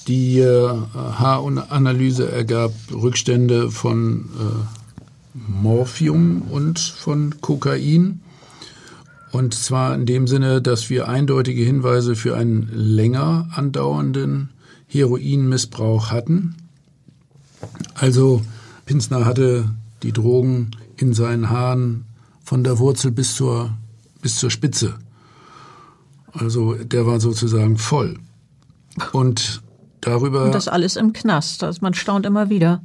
Die 0.08 0.40
äh, 0.40 0.70
Haaranalyse 0.94 2.30
ergab 2.32 2.74
Rückstände 2.92 3.72
von 3.72 4.30
äh, 4.40 5.40
Morphium 5.48 6.44
und 6.44 6.80
von 6.80 7.36
Kokain. 7.42 8.22
Und 9.32 9.54
zwar 9.54 9.96
in 9.96 10.06
dem 10.06 10.28
Sinne, 10.28 10.62
dass 10.62 10.90
wir 10.90 11.08
eindeutige 11.08 11.64
Hinweise 11.64 12.16
für 12.16 12.36
einen 12.36 12.70
länger 12.72 13.50
andauernden 13.56 14.50
Heroinmissbrauch 14.88 16.12
hatten. 16.12 16.56
Also 17.96 18.42
Pinsner 18.86 19.26
hatte 19.26 19.70
die 20.04 20.12
Drogen 20.12 20.72
in 20.98 21.14
seinen 21.14 21.50
Haaren 21.50 22.06
von 22.44 22.64
der 22.64 22.78
Wurzel 22.78 23.12
bis 23.12 23.36
zur, 23.36 23.72
bis 24.22 24.36
zur 24.36 24.52
Spitze. 24.52 24.96
Also 26.34 26.76
der 26.76 27.08
war 27.08 27.20
sozusagen 27.20 27.78
voll. 27.78 28.20
Und 29.14 29.64
darüber. 30.08 30.46
Und 30.46 30.56
das 30.56 30.68
alles 30.68 30.96
im 30.96 31.14
Knast. 31.14 31.64
Also 31.64 31.80
man 31.82 31.94
staunt 31.94 32.26
immer 32.26 32.50
wieder. 32.50 32.82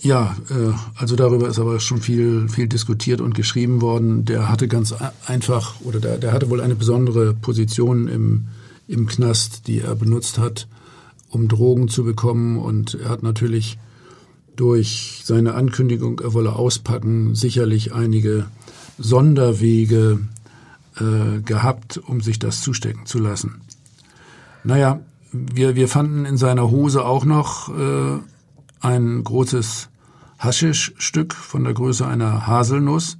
Ja, 0.00 0.36
äh, 0.50 0.72
also 0.96 1.14
darüber 1.14 1.48
ist 1.48 1.60
aber 1.60 1.78
schon 1.78 2.00
viel, 2.00 2.48
viel 2.48 2.66
diskutiert 2.66 3.20
und 3.20 3.34
geschrieben 3.34 3.80
worden. 3.80 4.24
Der 4.24 4.48
hatte 4.48 4.66
ganz 4.66 4.94
einfach, 5.26 5.80
oder 5.82 6.00
der, 6.00 6.18
der 6.18 6.32
hatte 6.32 6.50
wohl 6.50 6.60
eine 6.60 6.74
besondere 6.74 7.34
Position 7.34 8.08
im, 8.08 8.48
im 8.88 9.06
Knast, 9.06 9.68
die 9.68 9.80
er 9.80 9.94
benutzt 9.94 10.38
hat, 10.38 10.66
um 11.28 11.46
Drogen 11.46 11.88
zu 11.88 12.02
bekommen. 12.02 12.58
Und 12.58 12.94
er 12.94 13.10
hat 13.10 13.22
natürlich 13.22 13.78
durch 14.56 15.22
seine 15.24 15.54
Ankündigung, 15.54 16.18
er 16.18 16.34
wolle 16.34 16.54
auspacken, 16.54 17.36
sicherlich 17.36 17.94
einige 17.94 18.46
Sonderwege 18.98 20.18
äh, 20.96 21.40
gehabt, 21.42 21.98
um 21.98 22.20
sich 22.20 22.38
das 22.40 22.60
zustecken 22.60 23.06
zu 23.06 23.18
lassen. 23.18 23.60
Naja, 24.64 25.00
wir, 25.32 25.74
wir 25.74 25.88
fanden 25.88 26.24
in 26.24 26.36
seiner 26.36 26.70
Hose 26.70 27.04
auch 27.04 27.24
noch 27.24 27.68
äh, 27.76 28.18
ein 28.80 29.24
großes 29.24 29.88
Haschischstück 30.38 31.34
von 31.34 31.64
der 31.64 31.72
Größe 31.72 32.06
einer 32.06 32.46
Haselnuss. 32.46 33.18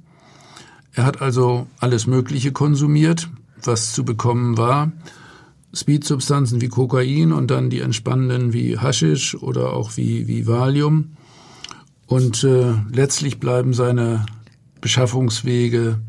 Er 0.93 1.05
hat 1.05 1.21
also 1.21 1.67
alles 1.79 2.05
Mögliche 2.05 2.51
konsumiert, 2.51 3.29
was 3.63 3.93
zu 3.93 4.05
bekommen 4.05 4.57
war. 4.57 4.91
Speedsubstanzen 5.73 6.61
wie 6.61 6.67
Kokain 6.67 7.31
und 7.31 7.49
dann 7.49 7.71
die 7.71 7.79
entspannenden 7.79 8.53
wie 8.53 8.77
Haschisch 8.77 9.35
oder 9.35 9.73
auch 9.73 9.97
wie, 9.97 10.27
wie 10.27 10.45
Valium. 10.45 11.13
Und 12.05 12.43
äh, 12.43 12.73
letztlich 12.91 13.39
bleiben 13.39 13.73
seine 13.73 14.25
Beschaffungswege 14.81 15.99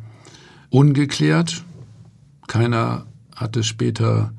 ungeklärt. 0.69 1.65
Keiner 2.47 3.07
hat 3.35 3.57
es 3.57 3.67
später 3.67 4.35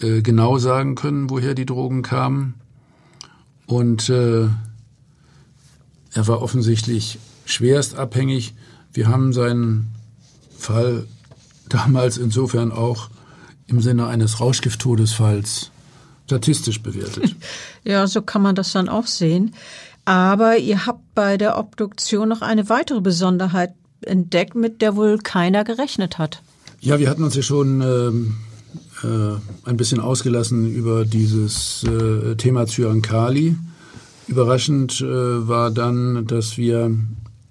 äh, 0.00 0.22
genau 0.22 0.58
sagen 0.58 0.94
können, 0.94 1.30
woher 1.30 1.54
die 1.54 1.66
Drogen 1.66 2.02
kamen. 2.02 2.54
Und 3.66 4.08
äh, 4.08 4.48
er 6.12 6.28
war 6.28 6.42
offensichtlich 6.42 7.18
schwerst 7.44 7.96
abhängig. 7.96 8.54
Wir 8.92 9.08
haben 9.08 9.32
seinen 9.32 9.88
Fall 10.56 11.06
damals 11.68 12.18
insofern 12.18 12.72
auch 12.72 13.10
im 13.66 13.80
Sinne 13.80 14.06
eines 14.06 14.40
Rauschgifttodesfalls 14.40 15.70
statistisch 16.26 16.82
bewertet. 16.82 17.34
Ja, 17.84 18.08
so 18.08 18.20
kann 18.20 18.42
man 18.42 18.56
das 18.56 18.72
dann 18.72 18.88
auch 18.88 19.06
sehen. 19.06 19.54
Aber 20.04 20.58
ihr 20.58 20.86
habt 20.86 21.14
bei 21.14 21.36
der 21.36 21.56
Obduktion 21.56 22.28
noch 22.28 22.42
eine 22.42 22.68
weitere 22.68 23.00
Besonderheit 23.00 23.74
entdeckt, 24.00 24.56
mit 24.56 24.82
der 24.82 24.96
wohl 24.96 25.18
keiner 25.18 25.62
gerechnet 25.62 26.18
hat. 26.18 26.42
Ja, 26.80 26.98
wir 26.98 27.08
hatten 27.08 27.22
uns 27.22 27.36
ja 27.36 27.42
schon 27.42 27.80
ähm, 27.80 28.36
äh, 29.02 29.34
ein 29.64 29.76
bisschen 29.76 30.00
ausgelassen 30.00 30.72
über 30.72 31.04
dieses 31.04 31.84
äh, 31.84 32.36
Thema 32.36 32.66
Zyankali. 32.66 33.58
Überraschend 34.26 35.02
äh, 35.02 35.06
war 35.06 35.70
dann, 35.70 36.26
dass 36.26 36.56
wir 36.56 36.96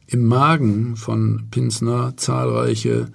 im 0.08 0.26
Magen 0.26 0.96
von 0.96 1.44
Pinsner 1.52 2.18
zahlreiche 2.18 3.10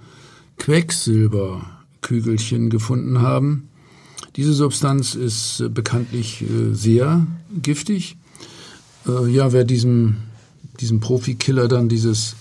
Quecksilberkügelchen 0.59 2.71
gefunden 2.71 3.21
haben. 3.21 3.69
Diese 4.37 4.53
Substanz 4.53 5.17
ist 5.17 5.65
bekanntlich 5.75 6.45
sehr 6.73 7.27
giftig. 7.63 8.17
Ja, 9.07 9.53
wer 9.53 9.65
diesem, 9.65 10.19
diesem 10.81 11.01
Profikiller 11.01 11.67
dann 11.69 11.89
dieses 11.89 12.37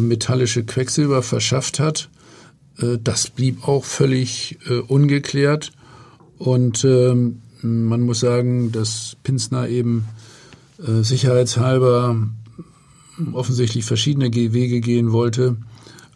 metallische 0.00 0.64
Quecksilber 0.64 1.22
verschafft 1.22 1.78
hat, 1.80 2.08
äh, 2.08 2.15
das 2.78 3.28
blieb 3.28 3.66
auch 3.66 3.84
völlig 3.84 4.58
äh, 4.68 4.78
ungeklärt. 4.78 5.72
Und 6.38 6.84
ähm, 6.84 7.42
man 7.62 8.02
muss 8.02 8.20
sagen, 8.20 8.72
dass 8.72 9.16
Pinsner 9.22 9.68
eben 9.68 10.06
äh, 10.78 11.02
sicherheitshalber 11.02 12.16
offensichtlich 13.32 13.84
verschiedene 13.84 14.32
Wege 14.34 14.80
gehen 14.80 15.10
wollte, 15.12 15.56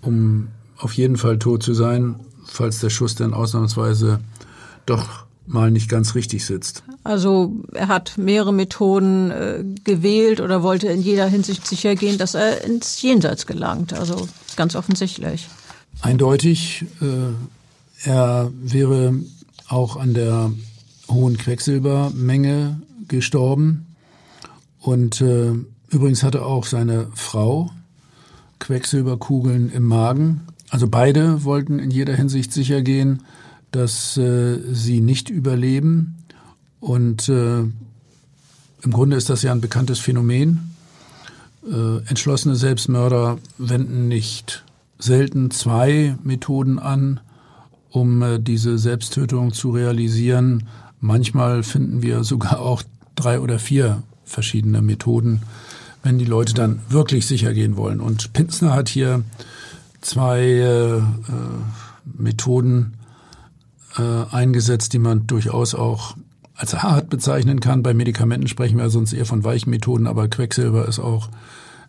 um 0.03 0.49
auf 0.77 0.93
jeden 0.93 1.17
Fall 1.17 1.39
tot 1.39 1.63
zu 1.63 1.73
sein, 1.73 2.17
falls 2.45 2.81
der 2.81 2.91
Schuss 2.91 3.15
dann 3.15 3.33
ausnahmsweise 3.33 4.21
doch 4.85 5.25
mal 5.47 5.71
nicht 5.71 5.89
ganz 5.89 6.15
richtig 6.15 6.45
sitzt. 6.45 6.83
Also 7.03 7.55
er 7.73 7.89
hat 7.89 8.19
mehrere 8.19 8.53
Methoden 8.53 9.31
äh, 9.31 9.65
gewählt 9.85 10.41
oder 10.41 10.63
wollte 10.63 10.89
in 10.89 11.01
jeder 11.01 11.27
Hinsicht 11.27 11.67
sicher 11.67 11.95
gehen, 11.95 12.19
dass 12.19 12.35
er 12.35 12.65
ins 12.65 13.01
Jenseits 13.01 13.47
gelangt. 13.47 13.95
Also 13.95 14.29
ganz 14.57 14.77
offensichtlich 14.77 15.49
eindeutig. 16.03 16.85
Äh, 17.01 18.09
er 18.09 18.51
wäre 18.61 19.15
auch 19.69 19.97
an 19.97 20.15
der 20.15 20.53
hohen 21.09 21.37
Quecksilbermenge 21.37 22.81
gestorben. 23.09 23.95
Und 24.81 25.21
äh, 25.21 25.53
übrigens 25.91 26.23
hatte 26.23 26.45
auch 26.45 26.65
seine 26.65 27.09
Frau 27.15 27.71
Quecksilberkugeln 28.59 29.71
im 29.71 29.85
Magen. 29.85 30.43
Also 30.71 30.89
beide 30.89 31.45
wollten 31.45 31.79
in 31.79 31.91
jeder 31.91 32.15
Hinsicht 32.15 32.53
sicher 32.53 32.83
gehen, 32.83 33.25
dass 33.73 34.17
äh, 34.17 34.59
sie 34.73 35.01
nicht 35.01 35.29
überleben. 35.31 36.17
Und 36.81 37.29
äh, 37.29 37.61
im 37.61 38.93
Grunde 38.93 39.17
ist 39.17 39.29
das 39.29 39.43
ja 39.43 39.53
ein 39.53 39.61
bekanntes 39.61 39.99
Phänomen. 39.99 40.75
Äh, 41.71 41.99
entschlossene 42.09 42.57
Selbstmörder 42.57 43.39
wenden 43.59 44.09
nicht 44.09 44.65
selten 45.01 45.51
zwei 45.51 46.17
Methoden 46.23 46.79
an, 46.79 47.21
um 47.91 48.23
äh, 48.23 48.39
diese 48.39 48.79
Selbsttötung 48.79 49.53
zu 49.53 49.71
realisieren. 49.71 50.69
Manchmal 51.01 51.63
finden 51.63 52.03
wir 52.03 52.23
sogar 52.23 52.61
auch 52.61 52.83
drei 53.17 53.41
oder 53.41 53.59
vier 53.59 54.03
verschiedene 54.25 54.81
Methoden, 54.83 55.43
wenn 56.03 56.19
die 56.19 56.25
Leute 56.25 56.55
dann 56.55 56.81
wirklich 56.89 57.27
sicher 57.27 57.53
gehen 57.53 57.77
wollen. 57.77 58.01
Und 58.01 58.33
Pinzner 58.33 58.75
hat 58.75 58.89
hier 58.89 59.25
zwei 60.01 60.41
äh, 60.41 60.97
äh, 60.99 61.03
Methoden 62.05 62.95
äh, 63.99 64.25
eingesetzt, 64.31 64.93
die 64.93 64.99
man 64.99 65.27
durchaus 65.27 65.75
auch 65.75 66.17
als 66.55 66.75
hart 66.83 67.09
bezeichnen 67.09 67.61
kann. 67.61 67.83
Bei 67.83 67.95
Medikamenten 67.95 68.49
sprechen 68.49 68.79
wir 68.79 68.91
sonst 68.91 69.13
eher 69.13 69.27
von 69.27 69.45
weichen 69.45 69.71
Methoden, 69.71 70.07
aber 70.07 70.29
Quecksilber 70.29 70.87
ist 70.87 70.99
auch 70.99 71.29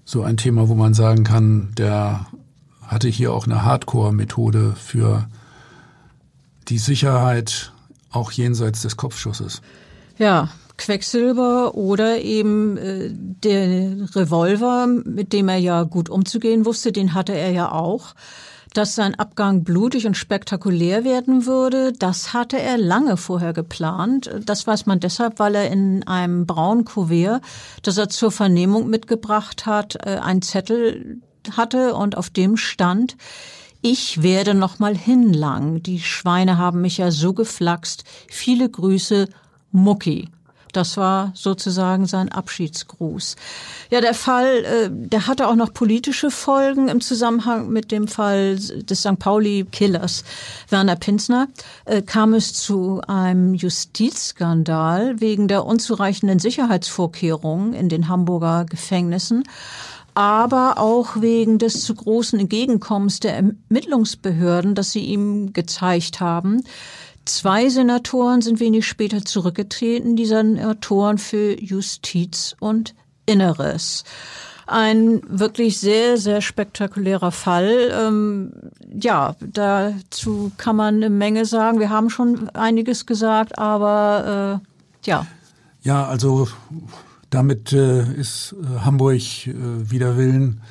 so 0.06 0.24
ein 0.24 0.38
Thema, 0.38 0.70
wo 0.70 0.76
man 0.76 0.94
sagen 0.94 1.24
kann, 1.24 1.70
der 1.78 2.26
hatte 2.92 3.08
hier 3.08 3.34
auch 3.34 3.46
eine 3.46 3.64
Hardcore-Methode 3.64 4.76
für 4.76 5.28
die 6.68 6.78
Sicherheit 6.78 7.72
auch 8.12 8.32
jenseits 8.32 8.82
des 8.82 8.98
Kopfschusses. 8.98 9.62
Ja, 10.18 10.50
Quecksilber 10.78 11.76
oder 11.76 12.20
eben 12.22 12.76
äh, 12.76 13.10
der 13.12 13.96
Revolver, 14.14 14.88
mit 14.88 15.32
dem 15.32 15.48
er 15.48 15.58
ja 15.58 15.84
gut 15.84 16.10
umzugehen 16.10 16.66
wusste, 16.66 16.92
den 16.92 17.14
hatte 17.14 17.34
er 17.34 17.52
ja 17.52 17.72
auch. 17.72 18.14
Dass 18.74 18.96
sein 18.96 19.16
Abgang 19.16 19.64
blutig 19.64 20.06
und 20.06 20.16
spektakulär 20.16 21.04
werden 21.04 21.46
würde, 21.46 21.94
das 21.94 22.34
hatte 22.34 22.60
er 22.60 22.78
lange 22.78 23.18
vorher 23.18 23.54
geplant. 23.54 24.30
Das 24.46 24.66
weiß 24.66 24.86
man 24.86 25.00
deshalb, 25.00 25.40
weil 25.40 25.56
er 25.56 25.70
in 25.70 26.08
einem 26.08 26.46
braunen 26.46 26.86
Kuvert, 26.86 27.42
das 27.84 27.98
er 27.98 28.10
zur 28.10 28.32
Vernehmung 28.32 28.90
mitgebracht 28.90 29.66
hat, 29.66 29.98
äh, 30.06 30.18
einen 30.18 30.42
Zettel 30.42 31.22
hatte 31.58 31.96
und 31.96 32.18
auf 32.18 32.30
dem 32.30 32.58
stand, 32.58 33.16
ich 33.82 34.22
werde 34.22 34.54
noch 34.54 34.80
mal 34.80 34.96
hinlangen. 34.96 35.82
Die 35.82 36.00
Schweine 36.00 36.58
haben 36.58 36.82
mich 36.82 36.98
ja 36.98 37.10
so 37.10 37.34
geflaxt. 37.34 38.04
Viele 38.28 38.70
Grüße, 38.70 39.28
Mucki. 39.72 40.30
Das 40.72 40.98
war 40.98 41.32
sozusagen 41.36 42.06
sein 42.06 42.30
Abschiedsgruß. 42.30 43.36
Ja, 43.90 44.02
der 44.02 44.14
Fall, 44.14 44.64
äh, 44.64 44.90
der 44.90 45.28
hatte 45.28 45.48
auch 45.48 45.56
noch 45.56 45.74
politische 45.74 46.32
Folgen 46.32 46.88
im 46.88 47.02
Zusammenhang 47.02 47.70
mit 47.70 47.92
dem 47.92 48.08
Fall 48.08 48.56
des 48.58 49.00
St. 49.00 49.20
Pauli-Killers 49.20 50.24
Werner 50.70 50.96
Pinsner. 50.96 51.48
Äh, 51.86 52.02
kam 52.02 52.34
es 52.34 52.54
zu 52.54 53.02
einem 53.08 53.54
Justizskandal 53.54 55.20
wegen 55.20 55.48
der 55.48 55.66
unzureichenden 55.66 56.40
Sicherheitsvorkehrungen 56.40 57.74
in 57.74 57.90
den 57.90 58.08
Hamburger 58.08 58.66
Gefängnissen 58.66 59.44
aber 60.14 60.78
auch 60.78 61.22
wegen 61.22 61.58
des 61.58 61.84
zu 61.84 61.96
großen 61.96 62.40
Entgegenkommens 62.40 63.20
der 63.20 63.36
Ermittlungsbehörden, 63.36 64.76
das 64.76 64.92
sie 64.92 65.06
ihm 65.06 65.54
gezeigt 65.54 66.20
haben. 66.20 66.64
Zwei 67.26 67.70
Senatoren 67.70 68.42
sind 68.42 68.60
wenig 68.60 68.88
später 68.88 69.24
zurückgetreten, 69.24 70.16
die 70.16 70.26
Senatoren 70.26 71.18
für 71.18 71.60
Justiz 71.62 72.56
und 72.60 72.96
Inneres. 73.26 74.04
Ein 74.66 75.22
wirklich 75.28 75.80
sehr, 75.80 76.18
sehr 76.18 76.42
spektakulärer 76.42 77.32
Fall. 77.32 77.92
Ähm, 77.94 78.54
ja, 78.94 79.36
dazu 79.42 80.52
kann 80.58 80.76
man 80.76 80.96
eine 80.96 81.10
Menge 81.10 81.46
sagen. 81.46 81.80
Wir 81.80 81.90
haben 81.90 82.10
schon 82.10 82.50
einiges 82.50 83.06
gesagt, 83.06 83.60
aber 83.60 84.62
äh, 84.62 85.08
ja. 85.08 85.28
Ja, 85.84 86.06
also 86.08 86.48
damit 87.32 87.74
äh, 87.74 88.04
ist 88.14 88.54
äh, 88.54 88.82
Hamburg 88.82 89.48
äh, 89.48 89.54
wider 89.90 90.18
Willen 90.18 90.62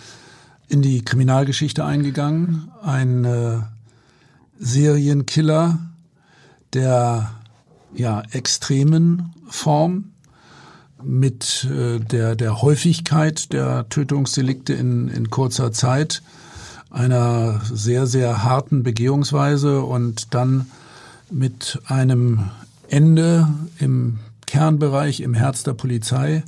in 0.69 0.83
die 0.83 1.03
Kriminalgeschichte 1.03 1.85
eingegangen. 1.85 2.71
Ein 2.83 3.25
äh, 3.25 3.59
Serienkiller 4.61 5.81
der 6.73 7.33
ja, 7.95 8.23
extremen 8.31 9.35
Form 9.49 10.13
mit 11.03 11.65
äh, 11.65 11.99
der, 11.99 12.37
der 12.37 12.63
Häufigkeit 12.63 13.53
der 13.53 13.89
Tötungsdelikte 13.89 14.75
in, 14.75 15.09
in 15.09 15.31
kurzer 15.31 15.73
Zeit, 15.73 16.23
einer 16.91 17.61
sehr, 17.65 18.07
sehr 18.07 18.45
harten 18.45 18.83
Begehungsweise 18.83 19.83
und 19.83 20.35
dann 20.35 20.67
mit 21.31 21.81
einem 21.87 22.51
Ende 22.89 23.49
im 23.79 24.19
Kernbereich, 24.51 25.21
im 25.21 25.35
Herz 25.35 25.63
der 25.63 25.75
Polizei. 25.75 26.43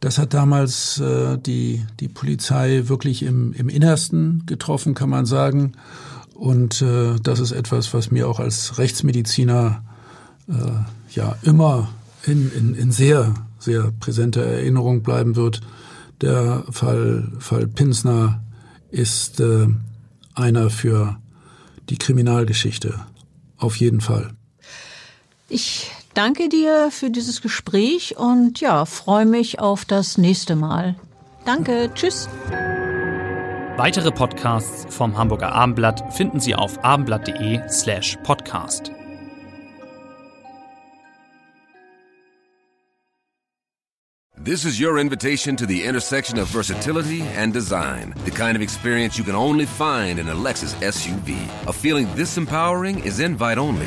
Das 0.00 0.18
hat 0.18 0.34
damals 0.34 0.98
äh, 0.98 1.38
die, 1.38 1.86
die 2.00 2.08
Polizei 2.08 2.82
wirklich 2.86 3.22
im, 3.22 3.52
im 3.52 3.68
Innersten 3.68 4.42
getroffen, 4.46 4.94
kann 4.94 5.10
man 5.10 5.26
sagen. 5.26 5.74
Und 6.34 6.82
äh, 6.82 7.20
das 7.22 7.38
ist 7.38 7.52
etwas, 7.52 7.94
was 7.94 8.10
mir 8.10 8.28
auch 8.28 8.40
als 8.40 8.78
Rechtsmediziner 8.78 9.84
äh, 10.48 11.14
ja 11.14 11.36
immer 11.42 11.90
in, 12.26 12.50
in, 12.50 12.74
in 12.74 12.90
sehr, 12.90 13.32
sehr 13.60 13.92
präsenter 14.00 14.42
Erinnerung 14.42 15.04
bleiben 15.04 15.36
wird. 15.36 15.60
Der 16.22 16.64
Fall, 16.68 17.30
Fall 17.38 17.68
Pinsner 17.68 18.42
ist 18.90 19.38
äh, 19.38 19.68
einer 20.34 20.68
für 20.70 21.20
die 21.90 21.96
Kriminalgeschichte. 21.96 22.98
Auf 23.56 23.76
jeden 23.76 24.00
Fall. 24.00 24.32
Ich 25.48 25.92
danke 26.14 26.48
dir 26.48 26.90
für 26.90 27.10
dieses 27.10 27.42
Gespräch 27.42 28.16
und 28.16 28.60
ja, 28.60 28.84
freue 28.84 29.26
mich 29.26 29.58
auf 29.60 29.84
das 29.84 30.18
nächste 30.18 30.56
Mal. 30.56 30.96
Danke, 31.44 31.90
tschüss. 31.94 32.28
Weitere 33.76 34.10
Podcasts 34.10 34.94
vom 34.94 35.16
Hamburger 35.16 35.52
Abendblatt 35.52 36.12
finden 36.12 36.38
Sie 36.38 36.54
auf 36.54 36.84
abendblatt.de 36.84 37.62
slash 37.68 38.18
podcast. 38.22 38.92
This 44.42 44.64
is 44.64 44.80
your 44.80 44.98
invitation 44.98 45.54
to 45.56 45.66
the 45.66 45.84
intersection 45.84 46.38
of 46.38 46.48
versatility 46.48 47.20
and 47.36 47.52
design. 47.52 48.14
The 48.24 48.30
kind 48.30 48.56
of 48.56 48.62
experience 48.62 49.18
you 49.18 49.24
can 49.24 49.34
only 49.34 49.66
find 49.66 50.18
in 50.18 50.28
a 50.28 50.34
Lexus 50.34 50.74
SUV. 50.80 51.36
A 51.66 51.72
feeling 51.72 52.08
this 52.14 52.38
empowering 52.38 53.00
is 53.04 53.20
invite 53.20 53.58
only. 53.58 53.86